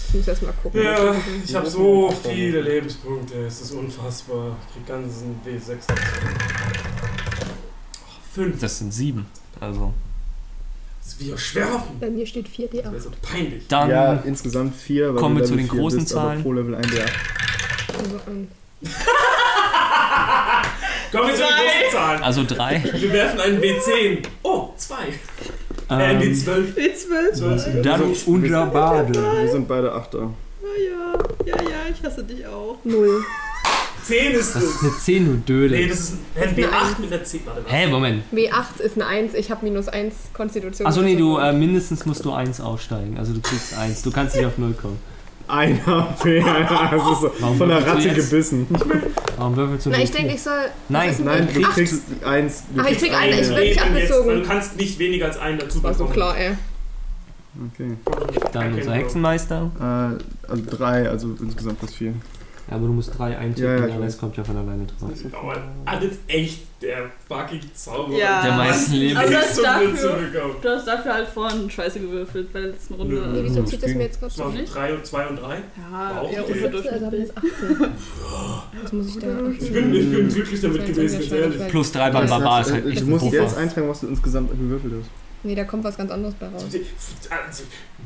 [0.08, 0.82] Ich muss erst mal gucken.
[0.82, 1.14] Ja,
[1.44, 4.56] ich habe so viele Lebenspunkte, es ist unfassbar.
[4.68, 6.02] Ich krieg ganzen W6 dazu.
[8.04, 8.60] Oh, Fünf.
[8.60, 9.26] Das sind sieben.
[9.60, 9.92] Also.
[11.02, 11.98] Das ist wie aus Schwerwaffen.
[11.98, 13.00] Bei mir steht 4D Das wäre ab.
[13.00, 13.66] so peinlich.
[13.68, 15.14] Dann ja, insgesamt vier.
[15.14, 16.42] weil kommen du wir zu den großen bist, aber Zahlen.
[16.42, 18.48] Pro Level 1 der Also, ähm,
[21.12, 22.22] Kommen wir zu den großen Zahlen.
[22.22, 22.82] also drei.
[22.94, 24.18] Wir werfen einen W10.
[24.42, 25.08] Oh, zwei.
[25.88, 26.74] Äh, Ähm, W12.
[26.74, 27.82] W12.
[27.82, 29.14] dann unser Bade.
[29.42, 30.30] Wir sind beide Achter.
[30.60, 32.78] Ja, ja, ja, ich hasse dich auch.
[32.84, 33.22] null.
[34.04, 34.82] 10 ist Das ist es.
[34.82, 35.78] eine 10, du Dödel.
[35.80, 37.40] Nee, das ist ein W8 mit einer 10.
[37.44, 37.70] Warte mal.
[37.72, 38.22] Hä, Moment.
[38.32, 40.86] W8 ist eine 1, ich habe minus 1 Konstitution.
[40.86, 43.18] Achso, nee, du, äh, mindestens musst du 1 aufsteigen.
[43.18, 44.02] Also du kriegst 1.
[44.02, 44.98] Du kannst nicht auf 0 kommen.
[45.48, 46.40] Ein HP,
[46.90, 48.30] das ist so Warum von der würfelst du Ratte jetzt?
[48.30, 48.66] gebissen.
[49.36, 50.08] Warum würfelst du Na, nicht?
[50.12, 50.52] ich denke, ich soll.
[50.88, 51.70] Nein, ist Nein, du Acht.
[51.74, 52.64] kriegst eins.
[52.74, 54.26] Du Ach, ich krieg eine, ich Leben werd nicht jetzt, abgezogen.
[54.28, 56.14] weil Du kannst nicht weniger als einen dazu War so bekommen.
[56.14, 56.52] klar, ey.
[57.72, 57.96] Okay.
[58.52, 58.92] Dann unser.
[58.92, 59.70] Hexenmeister.
[59.80, 62.12] Äh, also drei, also insgesamt plus vier.
[62.68, 65.10] Ja, aber du musst 3 eintippen, Ja, ja, der Rest kommt ja von alleine drauf.
[65.32, 68.18] Aber alles echt der fucking Zauberer.
[68.18, 68.42] Ja.
[68.42, 69.16] Der meisten Leben.
[69.16, 73.00] Also gut dafür, du hast dafür halt vorhin scheiße gewürfelt bei der letzten Nö.
[73.00, 73.28] Runde.
[73.32, 74.48] Nee, wieso zieht das mir jetzt gerade so?
[74.48, 74.74] Nicht?
[74.74, 75.54] 3 und 2 und 3.
[75.54, 76.66] Ja, Auch eher okay.
[76.66, 77.50] Also habe ich jetzt 18.
[78.82, 79.28] Was muss ich da?
[79.58, 81.68] Ich bin, ich bin glücklich damit gewesen, ganz ehrlich.
[81.68, 84.94] Plus 3 beim Barbar ist halt echt du musst jetzt eintragen, was du insgesamt gewürfelt
[85.00, 85.25] hast.
[85.46, 86.64] Nee, da kommt was ganz anderes bei raus.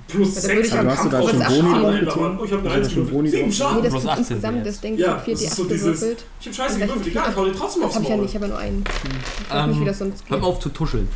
[0.08, 2.38] Plus Ja, da würde 6 ich am du da Kampf schon Boni drauf?
[2.40, 3.30] Oh, ich hab eine Hast du 1 da schon Boni gewürfelt.
[3.30, 3.46] 7 drauf?
[3.46, 3.82] Nee, Schaden.
[3.82, 5.82] das Plus gibt 18 insgesamt, das denke Ja, ich, hab 4D8 das ist so dieses-
[5.82, 6.24] gewürfelt.
[6.40, 8.22] Ich hab scheiße gewürfelt, egal, ich hau dir trotzdem aufs hab ich ja Maul.
[8.24, 8.84] nicht, ich habe ja nur einen.
[8.84, 10.40] Ich weiß nicht, wie Ähm, das sonst hör geht.
[10.42, 11.08] mal auf zu tuscheln.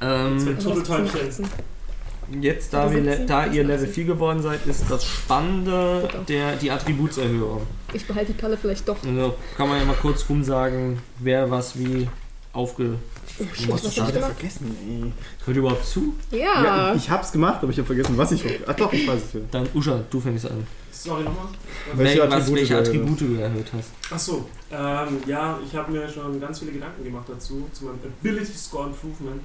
[0.00, 1.28] Ähm, Zwei Aber das ist Turteltäubchen.
[1.28, 2.42] 18.
[2.42, 3.66] jetzt, da, wir, 17 da ihr 18.
[3.66, 7.62] Level 4 geworden seid, ist das Spannende der, die Attributserhörung.
[7.92, 8.96] Ich behalte die Kalle vielleicht doch.
[9.06, 12.08] Also kann man ja mal kurz rumsagen, wer was wie
[12.52, 12.98] aufge...
[13.40, 14.06] Oh shit, Was was schade.
[14.06, 14.32] hab ich gemacht?
[14.38, 15.12] vergessen, ey.
[15.46, 16.14] Hört überhaupt zu?
[16.30, 16.94] Ja, Ja.
[16.94, 18.44] ich hab's gemacht, aber ich habe vergessen, was ich.
[18.66, 19.44] Ach doch, ich weiß es wieder.
[19.50, 20.64] Dann Usha, du fängst an.
[20.92, 21.46] Sorry nochmal.
[21.94, 23.90] Welche Wel- was, Attribute welche du erhöht Attribute du erhöht hast.
[24.12, 28.52] Achso, ähm, ja, ich habe mir schon ganz viele Gedanken gemacht dazu, zu meinem Ability
[28.56, 29.42] Score Improvement.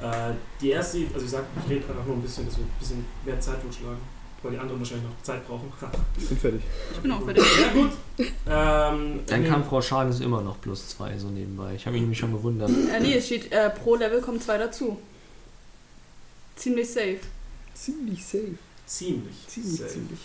[0.00, 2.70] Äh, die erste, also ich sag, ich rede einfach nur ein bisschen, dass wir ein
[2.78, 3.98] bisschen mehr Zeit totschlagen,
[4.42, 5.72] weil die anderen wahrscheinlich noch Zeit brauchen.
[6.18, 6.60] Ich bin fertig.
[6.92, 7.44] Ich bin auch fertig.
[7.60, 7.90] ja, gut.
[8.48, 11.74] Ähm, Dein nee, Kampffrau Schaden ist immer noch plus 2, so nebenbei.
[11.74, 12.70] Ich habe mich nämlich schon gewundert.
[12.70, 14.98] Äh, nee, es steht, äh, pro Level kommen zwei dazu.
[16.56, 17.18] Ziemlich safe.
[17.74, 18.54] Ziemlich safe.
[18.86, 19.34] Ziemlich.
[19.48, 19.90] Ziemlich, safe.
[19.90, 20.20] ziemlich.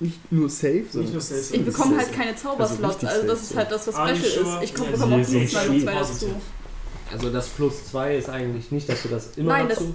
[0.00, 1.00] Nicht nur safe, sondern.
[1.02, 2.06] Nicht nur safe, Ich bekomme safe.
[2.06, 4.56] halt keine Zauberslots, richtig also das safe, ist halt das, was special sure?
[4.58, 4.64] ist.
[4.70, 6.34] Ich komm- Ja, bekomme auch plus zwei zwei dazu.
[7.12, 9.94] Also das plus 2 ist eigentlich nicht, dass du das immer Nein, das- dazu...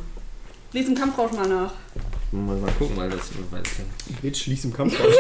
[0.72, 1.74] Lies im Kampfrausch mal nach.
[2.32, 3.62] Mal, mal gucken, weil das weiß
[4.08, 4.16] ich.
[4.18, 5.14] Bitch, lies im Kampf raus.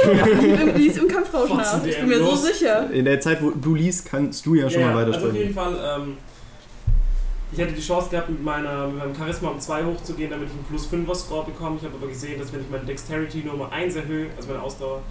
[0.76, 1.84] Lies im Kampfrausch nach.
[1.84, 2.92] Ich bin mir so sicher.
[2.92, 5.36] In der Zeit, wo du liest, kannst du ja schon Ja, mal also auf weitersprechen.
[5.42, 6.18] jeden Fall, ähm,
[7.52, 10.54] ich hätte die Chance gehabt, mit, meiner, mit meinem Charisma um 2 hochzugehen, damit ich
[10.54, 11.78] einen plus 5er Score bekomme.
[11.80, 14.62] Ich habe aber gesehen, dass wenn ich meine Dexterity nur um 1 erhöhe, also meine
[14.62, 15.02] Ausdauer,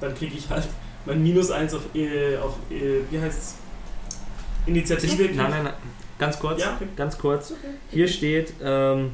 [0.00, 0.68] dann kriege ich halt
[1.06, 3.54] mein minus 1 auf, äh, auf äh, wie heißt's?
[4.66, 5.22] Initiative.
[5.34, 5.72] Nein, nein, nein.
[6.18, 6.60] Ganz kurz.
[6.60, 6.88] Ja, okay.
[6.96, 7.54] Ganz kurz.
[7.90, 9.12] Hier steht, ähm,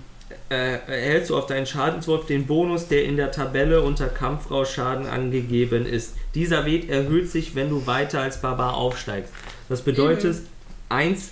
[0.51, 5.87] äh, erhältst du auf deinen Schadenswurf den Bonus, der in der Tabelle unter Kampfrausschaden angegeben
[5.87, 6.15] ist.
[6.35, 9.33] Dieser Wert erhöht sich, wenn du weiter als Barbar aufsteigst.
[9.69, 10.43] Das bedeutet,
[10.89, 11.31] 1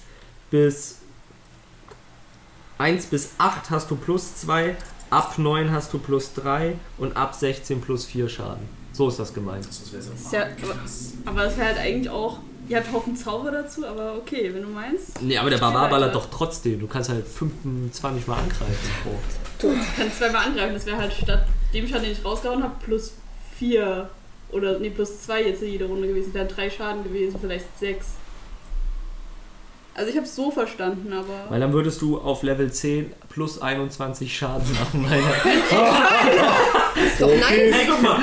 [0.50, 1.00] bis
[2.78, 4.74] 1 bis 8 hast du plus 2,
[5.10, 8.66] ab 9 hast du plus 3 und ab 16 plus 4 Schaden.
[8.92, 9.68] So ist das gemeint.
[9.68, 10.74] Das Ist ja, aber,
[11.26, 12.38] aber das wäre halt eigentlich auch.
[12.70, 15.20] Ihr habt Haufen Zauber dazu, aber okay, wenn du meinst.
[15.20, 16.78] Nee, aber der Barbar ballert doch trotzdem.
[16.78, 18.90] Du kannst halt 25 Mal angreifen.
[19.02, 19.10] pro.
[19.58, 20.74] Du kannst zweimal angreifen.
[20.74, 23.14] Das wäre halt statt dem Schaden, den ich rausgehauen habe, plus
[23.58, 24.08] 4
[24.52, 26.32] oder nee, plus 2 jetzt in jeder Runde gewesen.
[26.32, 28.10] Wären drei Schaden gewesen, vielleicht sechs.
[29.94, 31.46] Also ich habe es so verstanden, aber.
[31.48, 35.10] Weil dann würdest du auf Level 10 plus 21 Schaden machen.
[35.10, 35.20] Weil
[36.96, 37.42] Ist doch nice.
[37.50, 38.20] Hey, guck mal!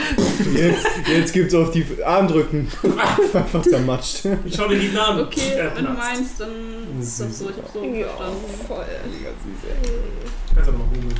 [0.53, 2.67] Jetzt, jetzt gibt's auf die Armdrücken.
[3.33, 4.25] Einfach zermatscht.
[4.45, 5.25] Ich schau dir die Namen.
[5.25, 7.49] Okay, Äh, wenn du meinst, dann ist das so.
[7.49, 8.65] Ich hab so Ja, verstanden.
[8.67, 8.85] voll.
[10.53, 11.15] Kannst aber mal googeln.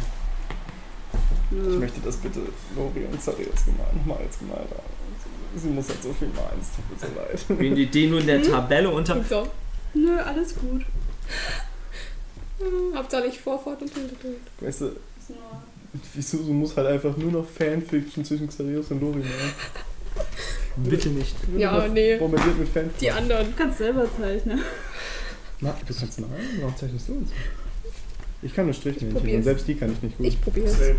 [1.73, 2.41] Ich möchte das bitte
[2.75, 4.97] Lori und Zarius gemalt, nochmal als gemalt haben.
[5.55, 7.59] Sie muss halt so viel malen, es tut mir so leid.
[7.59, 9.23] Wenn die den nur in der Tabelle unter.
[9.27, 9.47] So.
[9.93, 10.81] Nö, alles gut.
[12.59, 14.35] Hm, Hauptsache nicht Vorfahrt und Hintergrund.
[14.59, 14.91] Weißt du,
[16.13, 19.53] wieso du musst halt einfach nur noch Fanfiction zwischen Xarius und Lori malen?
[20.77, 21.35] Bitte nicht.
[21.57, 22.17] Ja, nee.
[22.17, 22.99] Bombardiert mit Fanfiction.
[22.99, 23.47] Die anderen.
[23.47, 24.61] Du kannst selber zeichnen.
[25.59, 26.33] Na, du kannst malen?
[26.59, 27.29] Warum zeichnest du uns?
[28.41, 30.27] Ich kann nur Strichmännchen und selbst die kann ich nicht gut.
[30.27, 30.77] Ich probier's.
[30.77, 30.95] Same.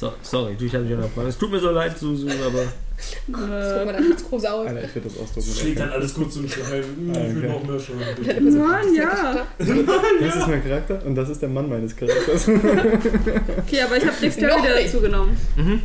[0.00, 1.26] So, sorry, ich habe dich unterbrochen.
[1.28, 2.62] Es tut mir so leid, Susu, aber.
[2.96, 4.66] Das sieht groß aus.
[4.66, 5.46] Alter, ich würde das ausdrucken.
[5.46, 6.84] Das schlägt dann alles gut zum Schleim.
[6.98, 7.48] Ich will Okay.
[7.48, 8.58] noch mehr schon.
[8.58, 9.46] Mann, ja.
[9.58, 12.48] Das ist mein Charakter und das ist der Mann meines Charakters.
[12.48, 14.86] Okay, aber ich habe Dexterity nicht.
[14.86, 15.36] dazu genommen.
[15.56, 15.82] Mhm.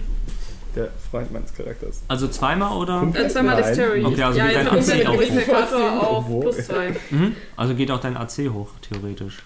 [0.77, 2.01] Der Freund meines Charakters.
[2.07, 3.05] Also zweimal oder?
[3.13, 3.57] Äh, zweimal.
[3.61, 4.05] Dexterity.
[4.05, 6.95] Okay, also ja, geht jetzt dein AC auch Gewichtmekator auf plus 2.
[7.11, 7.35] Mhm.
[7.57, 9.43] Also geht auch dein AC hoch, theoretisch.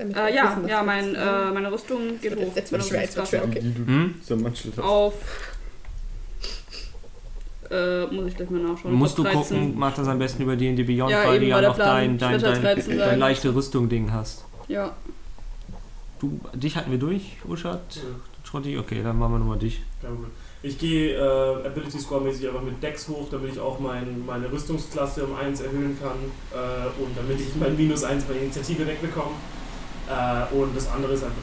[0.00, 2.52] Äh, ja, ja, mein, äh, meine Rüstung geht hoch.
[2.54, 3.60] Jetzt wird schwer, jetzt wird schwer, okay.
[3.62, 4.78] Die manchmal hast.
[4.80, 5.14] Auf.
[7.70, 8.94] Äh, muss ich gleich mal nachschauen.
[8.94, 9.58] Musst du Ich glaub, 13.
[9.58, 12.40] gucken, mach das am besten über D&D Beyond, Ja, weil du ja noch dein, dein,
[12.40, 14.44] dein, 13 dein leichte Rüstung-Ding hast.
[14.66, 14.92] Ja.
[16.18, 17.96] Du, dich hatten wir durch, Uschat?
[17.96, 18.02] Ja.
[18.42, 18.76] Schrotti?
[18.78, 19.82] Okay, dann machen wir nochmal dich.
[20.00, 20.30] Kein Problem.
[20.62, 24.50] Ich gehe äh, Ability Score mäßig einfach mit Dex hoch, damit ich auch mein, meine
[24.50, 26.18] Rüstungsklasse um 1 erhöhen kann
[26.52, 29.36] äh, und damit ich mein Minus 1 bei Initiative wegbekomme.
[30.10, 31.42] Äh, und das andere ist einfach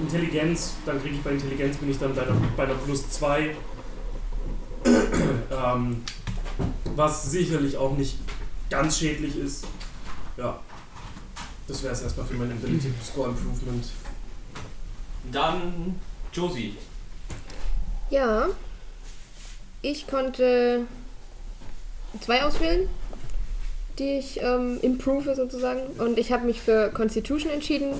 [0.00, 3.56] Intelligenz, dann kriege ich bei Intelligenz bin ich dann bei einer, bei einer plus 2.
[4.84, 6.02] ähm,
[6.94, 8.18] was sicherlich auch nicht
[8.70, 9.66] ganz schädlich ist.
[10.36, 10.60] Ja.
[11.66, 13.84] Das wäre es erstmal für mein Ability Score Improvement.
[15.32, 15.98] Dann
[16.32, 16.76] Josie.
[18.10, 18.48] Ja.
[19.82, 20.86] Ich konnte
[22.20, 22.88] zwei auswählen,
[23.98, 25.80] die ich ähm, improve sozusagen.
[25.98, 27.94] Und ich habe mich für Constitution entschieden.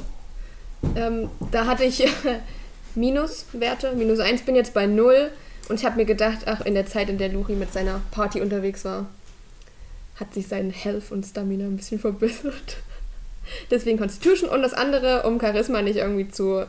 [0.95, 2.07] Ähm, da hatte ich
[2.95, 5.31] Minuswerte, minus 1 bin jetzt bei 0.
[5.69, 8.41] Und ich habe mir gedacht, ach, in der Zeit, in der Luri mit seiner Party
[8.41, 9.07] unterwegs war,
[10.17, 12.79] hat sich sein Health und Stamina ein bisschen verbessert.
[13.71, 14.49] Deswegen Constitution.
[14.49, 16.67] Und das andere, um Charisma nicht irgendwie zu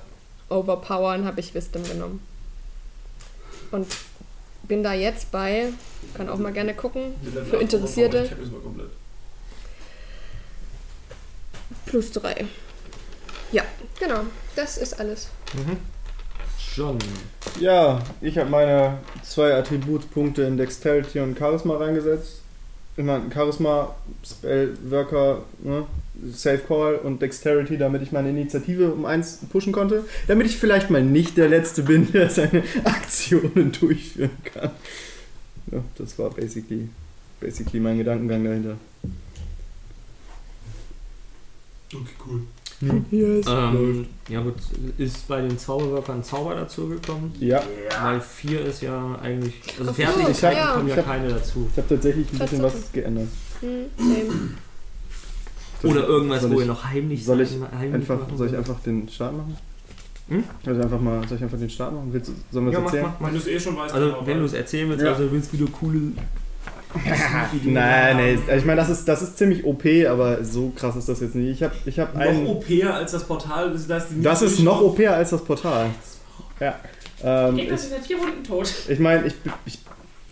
[0.49, 2.21] overpowern, habe ich Wisdom genommen.
[3.71, 3.87] Und
[4.63, 5.69] bin da jetzt bei,
[6.13, 7.13] kann auch mal gerne gucken,
[7.49, 8.23] für Interessierte.
[8.23, 8.89] Ich hab das mal komplett.
[11.85, 12.45] Plus 3.
[13.51, 13.63] Ja,
[13.99, 14.21] genau.
[14.55, 15.29] Das ist alles.
[15.53, 15.77] Mhm.
[16.75, 16.99] John.
[17.59, 22.41] Ja, ich habe meine zwei Attributpunkte in Dexterity und Charisma reingesetzt.
[22.95, 25.85] Ich meine, Charisma, Spellworker, ne?
[26.33, 30.05] Safe Call und Dexterity, damit ich meine Initiative um eins pushen konnte.
[30.27, 34.71] Damit ich vielleicht mal nicht der Letzte bin, der seine Aktionen durchführen kann.
[35.71, 36.89] Ja, das war basically,
[37.39, 38.77] basically mein Gedankengang dahinter.
[41.93, 42.41] Okay, cool.
[43.09, 43.45] Yes.
[43.49, 44.53] Ähm, ja gut,
[44.99, 47.31] ist bei den Zauberwirkern Zauber dazugekommen?
[47.39, 47.63] ja,
[48.03, 49.55] Weil 4 ist ja eigentlich.
[49.79, 50.73] Also Ach so, fertig ich hab- ja.
[50.73, 51.67] kommen ja ich hab- keine dazu.
[51.71, 53.27] ich habe tatsächlich ein bisschen was geändert.
[53.61, 54.55] Hm.
[55.83, 58.47] Oder irgendwas, soll wo ich- ihr noch heimlich soll ich sein- heimlich Einfach, machen soll
[58.47, 59.57] ich einfach den Start machen?
[60.29, 60.43] Hm?
[60.65, 62.09] Soll ich einfach mal, soll ich einfach den Start machen?
[62.11, 63.11] Willst, du- sollen wir Ja, es mach, erzählen?
[63.13, 63.27] mach, mach.
[63.27, 65.13] Wenn du es eh schon weißt, Also, wenn du es erzählen willst, Ja.
[65.13, 65.99] also willst du wieder coole.
[67.63, 71.19] Nein, nee, ich meine, das ist, das ist ziemlich OP, aber so krass ist das
[71.19, 71.49] jetzt nicht.
[71.49, 72.47] Ich habe ich hab noch einen.
[72.47, 75.87] OP als das Portal, das, das, Das ist noch OP als das Portal.
[76.59, 76.75] Ja.
[77.23, 78.71] Ähm, Gegner ich sind vier Runden tot.
[78.87, 79.33] ich meine, ich,
[79.65, 79.79] ich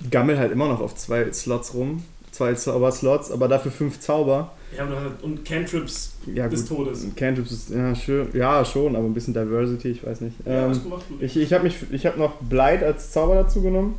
[0.10, 2.04] gammel halt immer noch auf zwei Slots rum.
[2.32, 4.52] Zwei Zauber-Slots, aber dafür fünf Zauber.
[4.76, 4.86] Ja,
[5.22, 6.80] und, Cantrips Ja, des gut.
[6.80, 7.08] Todes.
[7.16, 10.36] Cantrips ist, ja, schön, ja, schon, aber ein bisschen Diversity, ich weiß nicht.
[10.46, 11.24] Ja, Ähm, hast gemacht, du.
[11.24, 13.98] ich ich habe hab noch Blight als Zauber dazu genommen.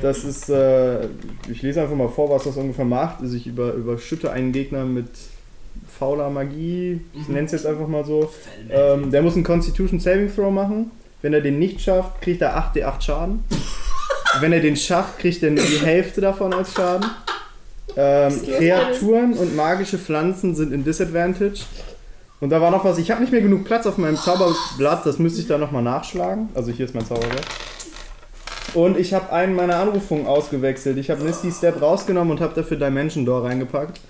[0.00, 1.04] Das ist, äh,
[1.50, 3.20] ich lese einfach mal vor, was das ungefähr macht.
[3.20, 5.08] Also ich über, überschütte einen Gegner mit
[5.98, 7.34] fauler Magie, ich Mhm.
[7.34, 8.30] nenne es jetzt einfach mal so.
[8.70, 10.90] Ähm, der muss einen Constitution Saving Throw machen.
[11.22, 13.44] Wenn er den nicht schafft, kriegt er 8d8 Schaden.
[14.40, 17.08] Wenn er den schafft, kriegt er nur die Hälfte davon als Schaden.
[17.96, 21.60] Ähm, Kreaturen und magische Pflanzen sind in Disadvantage.
[22.40, 25.18] Und da war noch was, ich habe nicht mehr genug Platz auf meinem Zauberblatt, das
[25.18, 26.48] müsste ich da nochmal nachschlagen.
[26.54, 27.44] Also hier ist mein Zauberblatt.
[28.74, 30.96] Und ich habe einen meiner Anrufungen ausgewechselt.
[30.96, 34.00] Ich habe Misty Step rausgenommen und habe dafür Dimension Door reingepackt.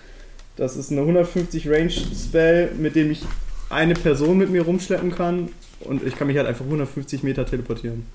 [0.57, 3.23] Das ist eine 150 Range Spell, mit dem ich
[3.71, 5.49] eine Person mit mir rumschleppen kann.
[5.81, 8.07] Und ich kann mich halt einfach 150 Meter teleportieren.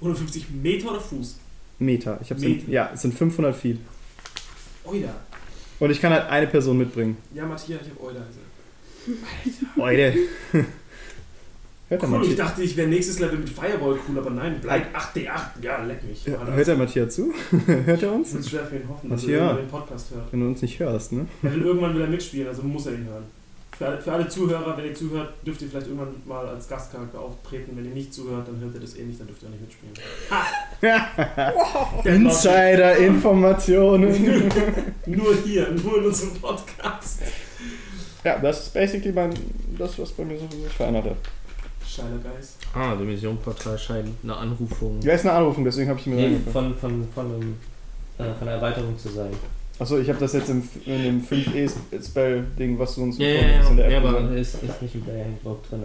[0.00, 1.36] 150 Meter oder Fuß?
[1.78, 2.18] Meter.
[2.22, 2.70] Ich habe Meter.
[2.70, 3.78] ja, es sind 500 Feet.
[4.84, 5.14] Oida.
[5.78, 7.16] Und ich kann halt eine Person mitbringen.
[7.34, 9.76] Ja, Matthias, ich hab Oida gesagt.
[9.76, 10.14] Leute.
[11.92, 15.60] Hört Cool, ich dachte, ich wäre nächstes Level mit Fireball cool, aber nein, bleib 8D8.
[15.60, 16.24] Ja, leck mich.
[16.24, 17.34] ja, hört der Matthias zu?
[17.66, 18.32] hört er uns?
[18.32, 19.40] Es ist schwer für ihn hoffen, dass er Matthias.
[19.42, 20.32] irgendwann den Podcast hört.
[20.32, 21.26] Wenn du uns nicht hörst, ne?
[21.42, 23.24] Er will irgendwann wieder mitspielen, also muss er ihn hören.
[23.76, 27.20] Für alle, für alle Zuhörer, wenn ihr zuhört, dürft ihr vielleicht irgendwann mal als Gastcharakter
[27.20, 27.72] auftreten.
[27.74, 29.62] Wenn ihr nicht zuhört, dann hört ihr das eh nicht, dann dürft ihr auch nicht
[29.62, 29.92] mitspielen.
[30.30, 30.46] Ha!
[32.04, 34.10] Der Insider-Informationen.
[35.06, 37.20] Nur hier, nur in unserem Podcast.
[38.24, 39.34] ja, das ist basically mein,
[39.78, 41.16] das, was bei mir so verändert hat.
[41.94, 42.56] Scheiler Geist.
[42.74, 45.00] Ah, Division-Portal scheint eine Anrufung.
[45.02, 47.56] Ja, ist eine Anrufung, deswegen habe ich mir Nee, von, von, von, einem,
[48.18, 49.30] äh, von der Erweiterung zu sein.
[49.78, 53.70] Achso, ich habe das jetzt im, in dem 5E-Spell-Ding, was du uns Ja, vorliest ja,
[53.70, 54.04] in ja, der ja App.
[54.06, 55.82] aber ist, ist nicht im Player-Handbook drin.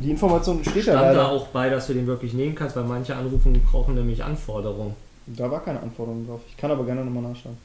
[0.00, 1.28] Die Information steht ja Stand da leider.
[1.30, 4.94] auch bei, dass du den wirklich nehmen kannst, weil manche Anrufungen brauchen nämlich Anforderungen.
[5.26, 6.40] Da war keine Anforderung drauf.
[6.48, 7.56] Ich kann aber gerne nochmal nachschauen.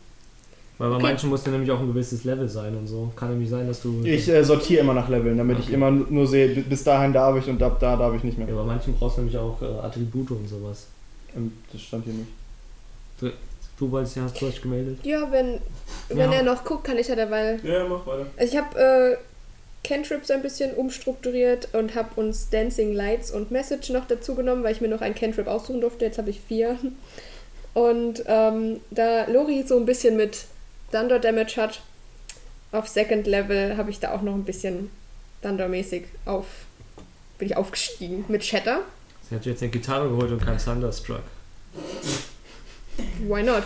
[0.80, 1.04] Weil bei Okay.
[1.08, 3.12] manchen muss der nämlich auch ein gewisses Level sein und so.
[3.16, 4.04] Kann nämlich sein, dass du.
[4.04, 5.74] Ich äh, sortiere immer nach Leveln, damit ich Okay.
[5.74, 8.48] immer nur sehe, bi- bis dahin darf ich und ab da darf ich nicht mehr.
[8.48, 10.86] ja, bei manchen brauchst du nämlich auch äh, Attribute und sowas.
[11.36, 12.28] Ähm, Das stand hier nicht.
[13.80, 15.00] Du wolltest ja, hast du dich gemeldet?
[15.04, 15.60] Ja, wenn,
[16.10, 16.38] wenn Ja.
[16.38, 17.60] er noch guckt, kann ich ja dabei.
[17.64, 18.26] Ja, mach weiter.
[18.38, 19.18] Also ich habe äh,
[19.88, 24.74] Cantrips ein bisschen umstrukturiert und habe uns Dancing Lights und Message noch dazu genommen, weil
[24.74, 26.06] ich mir noch ein Cantrip aussuchen durfte.
[26.06, 26.78] Jetzt habe ich vier.
[27.76, 30.46] Und ähm, da Lori so ein bisschen mit
[30.92, 31.82] Thunder Damage hat,
[32.72, 34.90] auf Second Level habe ich da auch noch ein bisschen
[35.42, 36.46] Thunder-mäßig auf.
[37.38, 38.82] Bin ich aufgestiegen mit Shatter.
[39.30, 41.22] Sie hat jetzt eine Gitarre geholt und kein Thunderstruck.
[43.20, 43.64] Why not?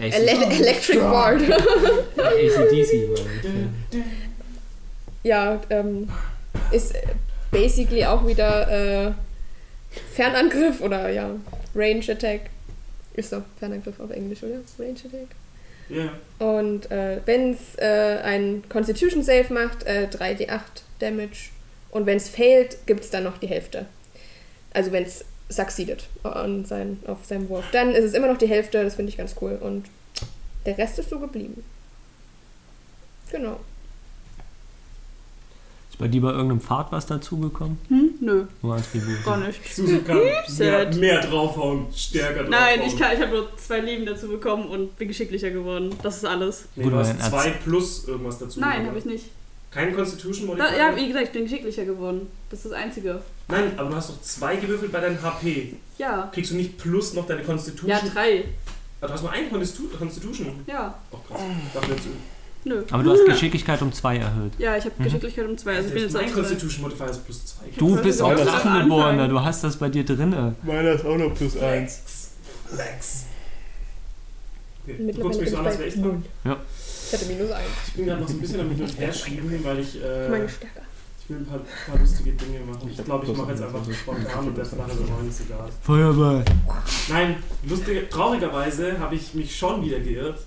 [0.00, 1.42] Ele Electric Bard.
[2.16, 3.10] ACDC,
[5.22, 6.08] ja, ähm,
[6.70, 6.94] ist
[7.50, 9.12] basically auch wieder äh,
[10.14, 11.30] Fernangriff oder ja,
[11.74, 12.48] Range Attack.
[13.14, 14.60] Ist doch Fernangriff auf Englisch, oder?
[14.78, 15.28] Range Attack.
[15.90, 16.12] Ja.
[16.38, 20.60] Und äh, wenn es äh, ein Constitution Save macht, äh, 3d8
[21.00, 21.50] Damage.
[21.90, 23.86] Und wenn es failt, gibt es dann noch die Hälfte.
[24.72, 27.64] Also wenn es succeeded an sein, auf seinem Wurf.
[27.72, 29.58] Dann ist es immer noch die Hälfte, das finde ich ganz cool.
[29.60, 29.86] Und
[30.64, 31.64] der Rest ist so geblieben.
[33.32, 33.58] Genau.
[36.00, 37.78] Bei dir bei irgendeinem Pfad was dazugekommen?
[37.88, 38.14] Hm?
[38.20, 39.22] Nö, Nur Attribute.
[39.24, 39.60] gar nicht.
[40.06, 40.18] Kann
[40.58, 42.50] mehr, mehr draufhauen, stärker draufhauen.
[42.50, 45.94] Nein, ich, kann- ich habe nur zwei Leben dazu bekommen und bin geschicklicher geworden.
[46.02, 46.64] Das ist alles.
[46.74, 48.58] Nee, Gut, du hast zwei plus irgendwas dazu.
[48.60, 49.26] Nein, habe ich nicht.
[49.70, 50.78] Kein Constitution Da, Modifier?
[50.78, 52.26] ja, wie gesagt, ich bin geschicklicher geworden.
[52.48, 53.20] Das ist das Einzige.
[53.48, 55.74] Nein, aber du hast doch zwei gewürfelt bei deinem HP.
[55.98, 56.28] Ja.
[56.32, 57.88] Kriegst du nicht plus noch deine Constitution?
[57.90, 58.44] Ja, drei.
[59.02, 60.64] Ah, du hast nur eine Constitu- Constitution.
[60.66, 60.94] Ja.
[61.12, 61.40] Oh krass.
[61.74, 62.06] Dachte jetzt,
[62.64, 62.82] Nö.
[62.90, 64.52] Aber du hast Geschicklichkeit um 2 erhöht.
[64.58, 65.04] Ja, ich habe Mhm.
[65.04, 65.76] Geschicklichkeit um zwei.
[65.76, 66.32] Also ich bin jetzt mein.
[66.32, 67.64] Constitution Modifier ist plus zwei.
[67.78, 70.54] Du Das bist ist auch das Drachengeborener, du hast das bei dir drinne.
[70.62, 72.32] Meiner ist auch noch plus Flex.
[72.66, 73.24] Flex.
[74.84, 76.22] Okay, du guckst mich so an, als wäre ich dran.
[76.44, 76.56] null.
[77.06, 77.66] Ich hatte minus eins.
[77.88, 80.28] Ich bin gerade noch so ein bisschen am Hin und Her schieben, weil ich, äh,
[80.28, 80.80] Meine stärker.
[81.22, 81.58] ich will ein paar,
[81.88, 82.88] paar lustige Dinge machen.
[82.90, 85.68] Ich glaube, ich mache jetzt einfach also spontan und das nachher so neun ist egal.
[85.82, 86.44] Feuerball.
[87.08, 87.36] Nein,
[87.68, 90.38] lustige, traurigerweise habe ich mich schon wieder geirrt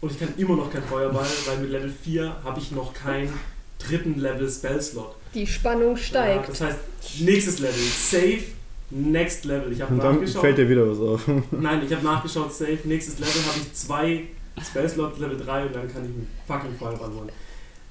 [0.00, 3.32] und ich kann immer noch kein Feuerball, weil mit Level 4 habe ich noch keinen
[3.78, 5.14] dritten Level Spellslot.
[5.34, 6.48] Die Spannung Ja, steigt.
[6.48, 6.78] das heißt,
[7.20, 8.42] nächstes Level, Save,
[8.90, 9.72] Next Level.
[9.72, 10.40] Ich habe Und dann nachgeschaut.
[10.42, 11.28] fällt dir wieder was auf.
[11.50, 14.24] Nein, ich habe nachgeschaut, Save, nächstes Level habe ich zwei
[14.64, 17.30] Spellslot Level 3 und dann kann ich einen fucking Feuerball holen.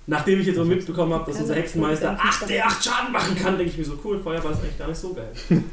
[0.07, 2.83] Nachdem ich jetzt auch mitbekommen habe, dass Ja, unser Hexenmeister ist ganz 8 der 8
[2.85, 5.31] Schaden machen kann, denke ich mir so, cool, Feuerball ist eigentlich gar nicht so geil.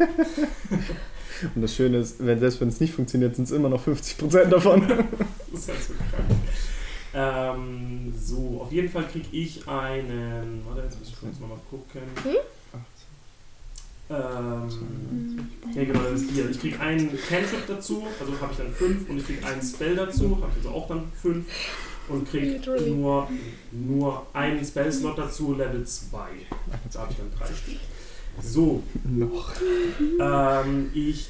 [1.55, 4.45] Und das Schöne ist, wenn, selbst wenn es nicht funktioniert, sind es immer noch 50%
[4.47, 4.83] davon.
[5.53, 6.41] Das ist halt so krank.
[7.15, 10.63] Ähm, so, auf jeden Fall kriege ich einen.
[10.67, 12.01] Warte, jetzt muss ich kurz nochmal gucken.
[12.23, 12.37] Hm?
[14.11, 16.51] Ähm, ja, genau, das ist hier.
[16.51, 19.97] Ich kriege einen Cantrip dazu, also habe ich dann 5 und ich kriege einen Spell
[19.97, 21.45] dazu, habe ich also auch dann 5
[22.09, 23.29] und kriege nur,
[23.71, 26.19] nur einen Spellslot dazu, Level 2.
[26.93, 27.81] Da habe ich dann 3 Stück.
[28.41, 29.53] So, noch.
[30.21, 31.29] ähm, ich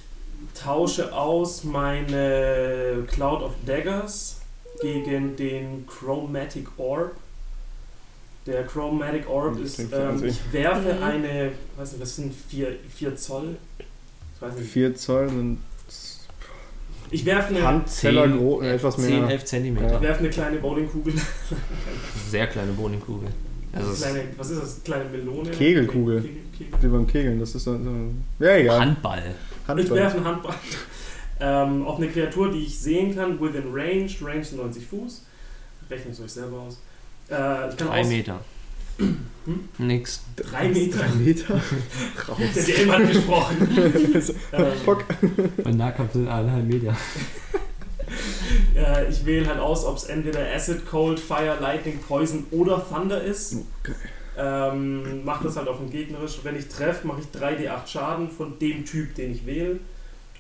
[0.54, 4.40] tausche aus meine Cloud of Daggers
[4.80, 7.12] gegen den Chromatic Orb.
[8.46, 11.02] Der Chromatic Orb ist, ähm, ich werfe Mhm.
[11.02, 13.56] eine, weiß nicht, was sind 4 vier Zoll?
[13.78, 14.70] Ich weiß nicht.
[14.70, 15.58] 4 Zoll sind
[17.10, 19.28] Ich werfe eine, Handteller Zehn- groß, etwas 10, mehr.
[19.30, 19.94] 11 Zentimeter.
[19.96, 21.12] ich werfe eine kleine Bowlingkugel.
[22.30, 23.28] Sehr kleine Bowlingkugel.
[23.72, 24.84] Also kleine, was ist das?
[24.84, 25.50] Kleine Melone?
[25.50, 26.20] Kegelkugel.
[26.20, 26.82] Kegel, Kegel.
[26.82, 27.72] Wie beim Kegeln, das ist so.
[27.72, 27.90] so
[28.44, 28.80] ja, egal.
[28.80, 29.22] Handball.
[29.62, 29.98] Ich Handball.
[29.98, 30.54] werfe einen Handball
[31.40, 34.10] ähm, auf eine Kreatur, die ich sehen kann, within range.
[34.20, 35.22] Range sind 90 Fuß.
[35.90, 36.80] Rechne es euch selber aus.
[37.30, 38.40] Äh, ich kann 3 aus Meter.
[39.44, 39.68] Hm?
[39.78, 40.22] Nix.
[40.36, 40.98] Drei Meter.
[40.98, 41.60] Drei Meter.
[42.54, 43.68] Der DM hat gesprochen.
[44.52, 45.04] ähm, Pock.
[45.64, 46.96] Bei Nahkampf sind 1,5 Meter.
[48.76, 53.22] äh, ich wähle halt aus, ob es entweder Acid, Cold, Fire, Lightning, Poison oder Thunder
[53.22, 53.56] ist.
[53.82, 53.94] Okay.
[54.36, 56.38] Ähm, mache das halt auf dem gegnerisch.
[56.42, 59.78] Wenn ich treffe, mache ich 3d8 Schaden von dem Typ, den ich wähle.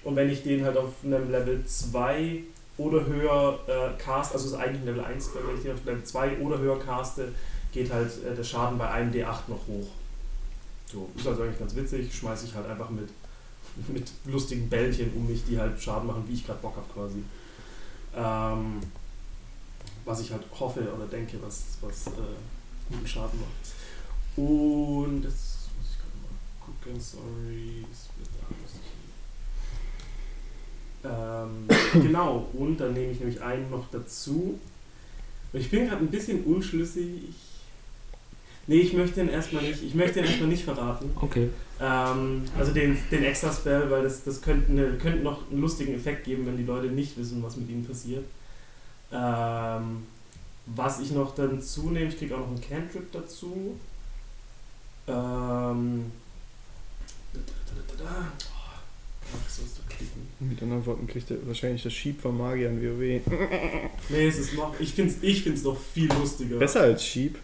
[0.04, 2.42] Und wenn ich den halt auf einem Level 2
[2.78, 6.38] oder höher äh, cast, also ist eigentlich Level 1, wenn ich den auf Level 2
[6.38, 7.28] oder höher caste,
[7.72, 9.88] geht halt äh, der Schaden bei einem D8 noch hoch.
[10.86, 13.08] So, ist also eigentlich ganz witzig, schmeiße ich halt einfach mit,
[13.88, 17.22] mit lustigen Bällchen um mich, die halt Schaden machen, wie ich gerade Bock habe quasi.
[18.14, 18.80] Ähm,
[20.04, 22.10] was ich halt hoffe oder denke, was, was äh,
[22.90, 24.36] guten Schaden macht.
[24.36, 28.82] Und jetzt muss ich gerade mal gucken, sorry, es wird alles
[31.04, 31.68] ähm,
[32.02, 34.58] genau, und dann nehme ich nämlich einen noch dazu.
[35.52, 37.34] Ich bin gerade ein bisschen unschlüssig.
[38.66, 41.10] Nee, ich möchte den erstmal nicht, ich möchte den erstmal nicht verraten.
[41.20, 41.48] Okay.
[41.80, 45.94] Ähm, also den, den extra Spell, weil das, das könnte, eine, könnte noch einen lustigen
[45.94, 48.24] Effekt geben, wenn die Leute nicht wissen, was mit ihnen passiert.
[49.12, 50.04] Ähm,
[50.66, 53.76] was ich noch dazu nehme, ich kriege auch noch einen Cantrip dazu.
[55.08, 56.04] Ähm,
[57.32, 57.40] da,
[57.96, 58.32] da, da.
[58.44, 60.44] Oh.
[60.44, 63.20] Mit anderen Worten kriegt er wahrscheinlich das Sheep von Magier in WoW.
[64.08, 66.58] Nee, es ist noch, ich finde es ich find's noch viel lustiger.
[66.58, 67.38] Besser als Sheep.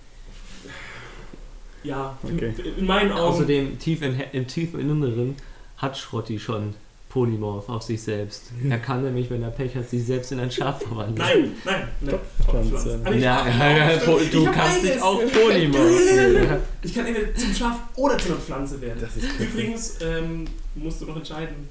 [1.89, 2.53] Ja, Okay.
[2.65, 3.21] in, in meinen Augen.
[3.35, 5.35] Außerdem, tief in, im tiefen Inneren
[5.77, 6.75] hat Schrotti schon
[7.09, 8.51] Polymorph auf sich selbst.
[8.69, 11.17] Er kann nämlich, wenn er Pech hat, sich selbst in ein Schaf verwandeln.
[11.17, 12.11] Nein, nein, nein.
[12.11, 12.71] Topfpflanze.
[12.71, 13.01] Topfpflanze.
[13.07, 13.97] Ah, Ja, ja,
[14.31, 16.61] du kannst dich auch Polymorph.
[16.83, 18.99] Ich kann entweder zum Schaf oder zu einer Pflanze werden.
[19.01, 21.69] Das ist Übrigens ähm, musst du noch entscheiden,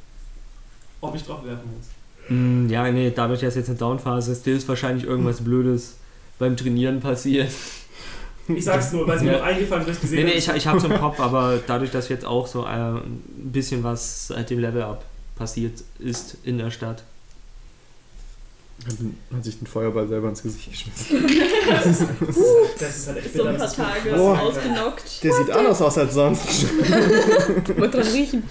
[1.01, 1.87] ob ich drauf werfen muss.
[2.29, 5.97] Mm, Ja, nee, dadurch, dass jetzt eine Downphase ist, dir ist wahrscheinlich irgendwas Blödes
[6.39, 7.51] beim Trainieren passiert.
[8.47, 9.37] Ich sag's nur, weil es mir Ja.
[9.39, 10.57] noch eingefallen ist, gesehen Nee, nee, habe.
[10.57, 14.27] ich, ich hab's im Kopf, aber dadurch, dass jetzt auch so äh, ein bisschen was
[14.27, 15.03] seit dem Level-Up
[15.35, 17.03] passiert ist in der Stadt.
[18.85, 18.93] Hat,
[19.35, 21.25] hat sich den Feuerball selber ins Gesicht geschmissen.
[22.79, 24.11] das ist halt echt So ein paar das ist Tage.
[24.15, 24.39] Boah.
[24.39, 25.23] ausgenockt.
[25.23, 26.65] Der sieht anders aus als sonst.
[27.75, 28.43] Mal dran riechen.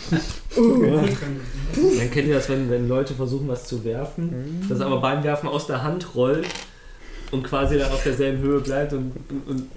[0.57, 5.49] Dann kennt ihr das, wenn, wenn Leute versuchen, was zu werfen, das aber beim Werfen
[5.49, 6.47] aus der Hand rollt
[7.33, 9.13] und quasi dann auf derselben Höhe bleibt und,
[9.47, 9.69] und,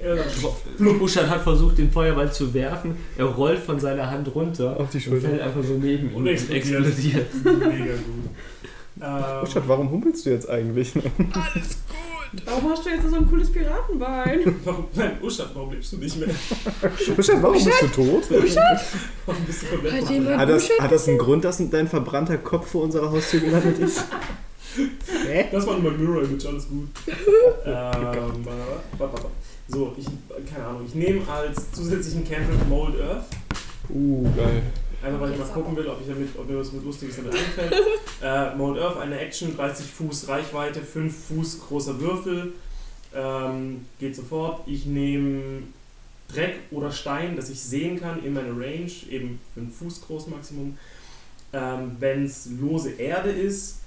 [0.79, 2.95] und Uschan hat versucht, den Feuerball zu werfen.
[3.17, 5.29] Er rollt von seiner Hand runter Auf die und Schulter.
[5.29, 6.85] fällt einfach so neben ihm Und explodiert.
[6.87, 7.45] explodiert.
[7.45, 8.29] Mega gut.
[9.01, 10.91] Ähm, warum humpelst du jetzt eigentlich?
[12.45, 14.55] Warum hast du jetzt so ein cooles Piratenbein?
[14.65, 16.29] warum, nein, Uschat, warum lebst du nicht mehr?
[17.23, 18.23] Schat, warum bist du tot?
[19.25, 20.09] Warum bist du komplett Hat verrückt?
[20.11, 23.39] jemand Hat das, Bullshit hat das einen Grund, dass dein verbrannter Kopf vor unserer Haustür
[23.39, 24.03] gelandet ist?
[24.75, 25.45] Hä?
[25.51, 26.87] Das war nur mein Mirror Image, alles gut.
[27.65, 28.47] ähm.
[29.67, 30.05] So, ich,
[30.51, 33.25] keine Ahnung, ich nehme als zusätzlichen Cantrip Mold Earth.
[33.89, 34.63] Uh, geil.
[35.01, 37.33] Einfach weil ich mal gucken will, ob, ich damit, ob mir was mit Lustiges damit
[37.33, 37.73] einfällt.
[38.21, 42.53] äh, Mold Earth, eine Action, 30 Fuß Reichweite, 5 Fuß großer Würfel.
[43.15, 44.67] Ähm, geht sofort.
[44.67, 45.63] Ich nehme
[46.27, 50.77] Dreck oder Stein, das ich sehen kann in meiner Range, eben 5 Fuß groß Maximum.
[51.53, 53.79] Ähm, Wenn es lose Erde ist,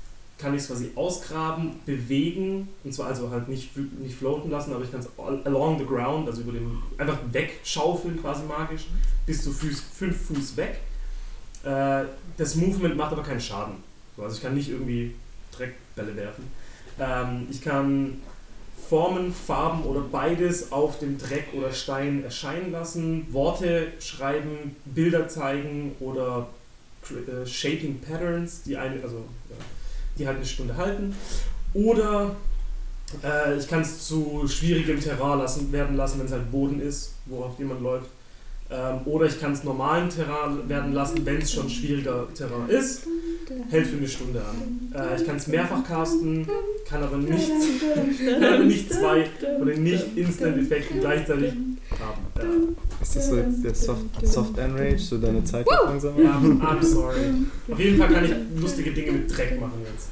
[0.43, 4.85] kann ich es quasi ausgraben, bewegen, und zwar also halt nicht, nicht floaten lassen, aber
[4.85, 5.09] ich kann es
[5.47, 8.87] along the ground, also über den, einfach wegschaufeln quasi magisch,
[9.25, 10.81] bis zu 5 Fuß weg.
[11.65, 12.05] Äh,
[12.37, 13.75] das Movement macht aber keinen Schaden.
[14.17, 15.15] So, also ich kann nicht irgendwie
[15.57, 16.45] Dreckbälle werfen.
[16.99, 18.21] Ähm, ich kann
[18.89, 25.95] Formen, Farben oder beides auf dem Dreck oder Stein erscheinen lassen, Worte schreiben, Bilder zeigen
[26.01, 26.49] oder
[27.11, 29.57] äh, Shaping Patterns, die eine, also ja,
[30.19, 31.15] die halt eine Stunde halten.
[31.75, 32.37] Oder
[33.25, 37.15] äh, ich kann es zu schwierigem Terrain lassen, werden lassen, wenn es halt Boden ist,
[37.27, 38.07] worauf jemand läuft.
[38.71, 43.07] Ähm, oder ich kann es normalen Terrain werden lassen, wenn es schon schwieriger Terrain ist.
[43.71, 44.93] Hält für eine Stunde an.
[44.95, 46.49] Äh, ich kann es mehrfach casten,
[46.89, 47.51] kann aber nicht,
[48.65, 49.29] nicht zwei
[49.61, 51.53] oder nicht Instant-Effekte gleichzeitig
[52.03, 52.77] haben.
[53.01, 56.23] Ist das so jetzt der Soft, Soft Enrage, so deine Zeit wird langsam?
[56.23, 57.33] ja, I'm sorry.
[57.71, 60.09] Auf jeden Fall kann ich lustige Dinge mit Dreck machen jetzt.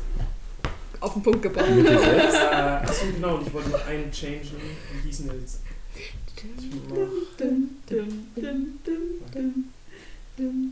[1.00, 1.70] Auf den Punkt gebracht.
[1.74, 2.36] Mit dir selbst?
[2.36, 4.40] Äh, achso, genau, und ich wollte noch einen changen.
[4.42, 5.60] Wie hießen der jetzt?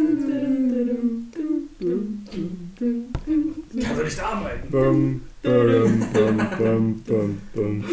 [3.82, 4.70] Kann doch nicht arbeiten.
[4.70, 7.84] Bum, bum, bum, bum, bum, bum.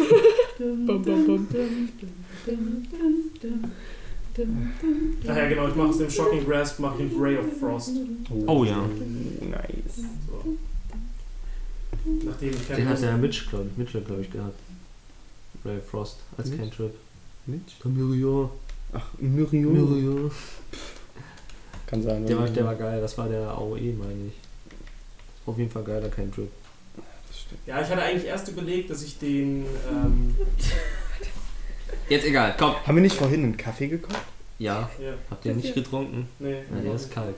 [5.28, 7.92] Ach ja, genau, ich mache aus dem Shocking Grasp mache ich Ray of Frost.
[8.46, 8.84] Oh ja.
[9.40, 10.04] Nice.
[10.26, 10.56] So.
[12.24, 14.58] Nachdem ich Den hat der Mitch, glaube ich, Mitchell, glaube ich, gehabt.
[15.64, 16.62] Ray Frost als Mitch?
[16.62, 16.94] Cantrip.
[17.46, 17.78] Mitch?
[17.82, 18.50] Tamirior.
[18.92, 19.72] Ach, Myrion.
[19.72, 20.30] Mirior.
[21.86, 22.26] Kann sein.
[22.26, 24.34] Der war, der war geil, das war der AOE, meine ich.
[25.46, 26.50] Auf jeden Fall geiler Cantrip.
[27.66, 29.66] Ja, ich hatte eigentlich erst überlegt, dass ich den.
[29.90, 30.36] Ähm,
[32.08, 32.74] Jetzt egal, komm.
[32.86, 34.16] Haben wir nicht vorhin einen Kaffee gekocht?
[34.58, 36.28] Ja, Ja, habt ihr nicht getrunken?
[36.38, 36.54] nee.
[36.74, 37.28] Ja, der ist kalt.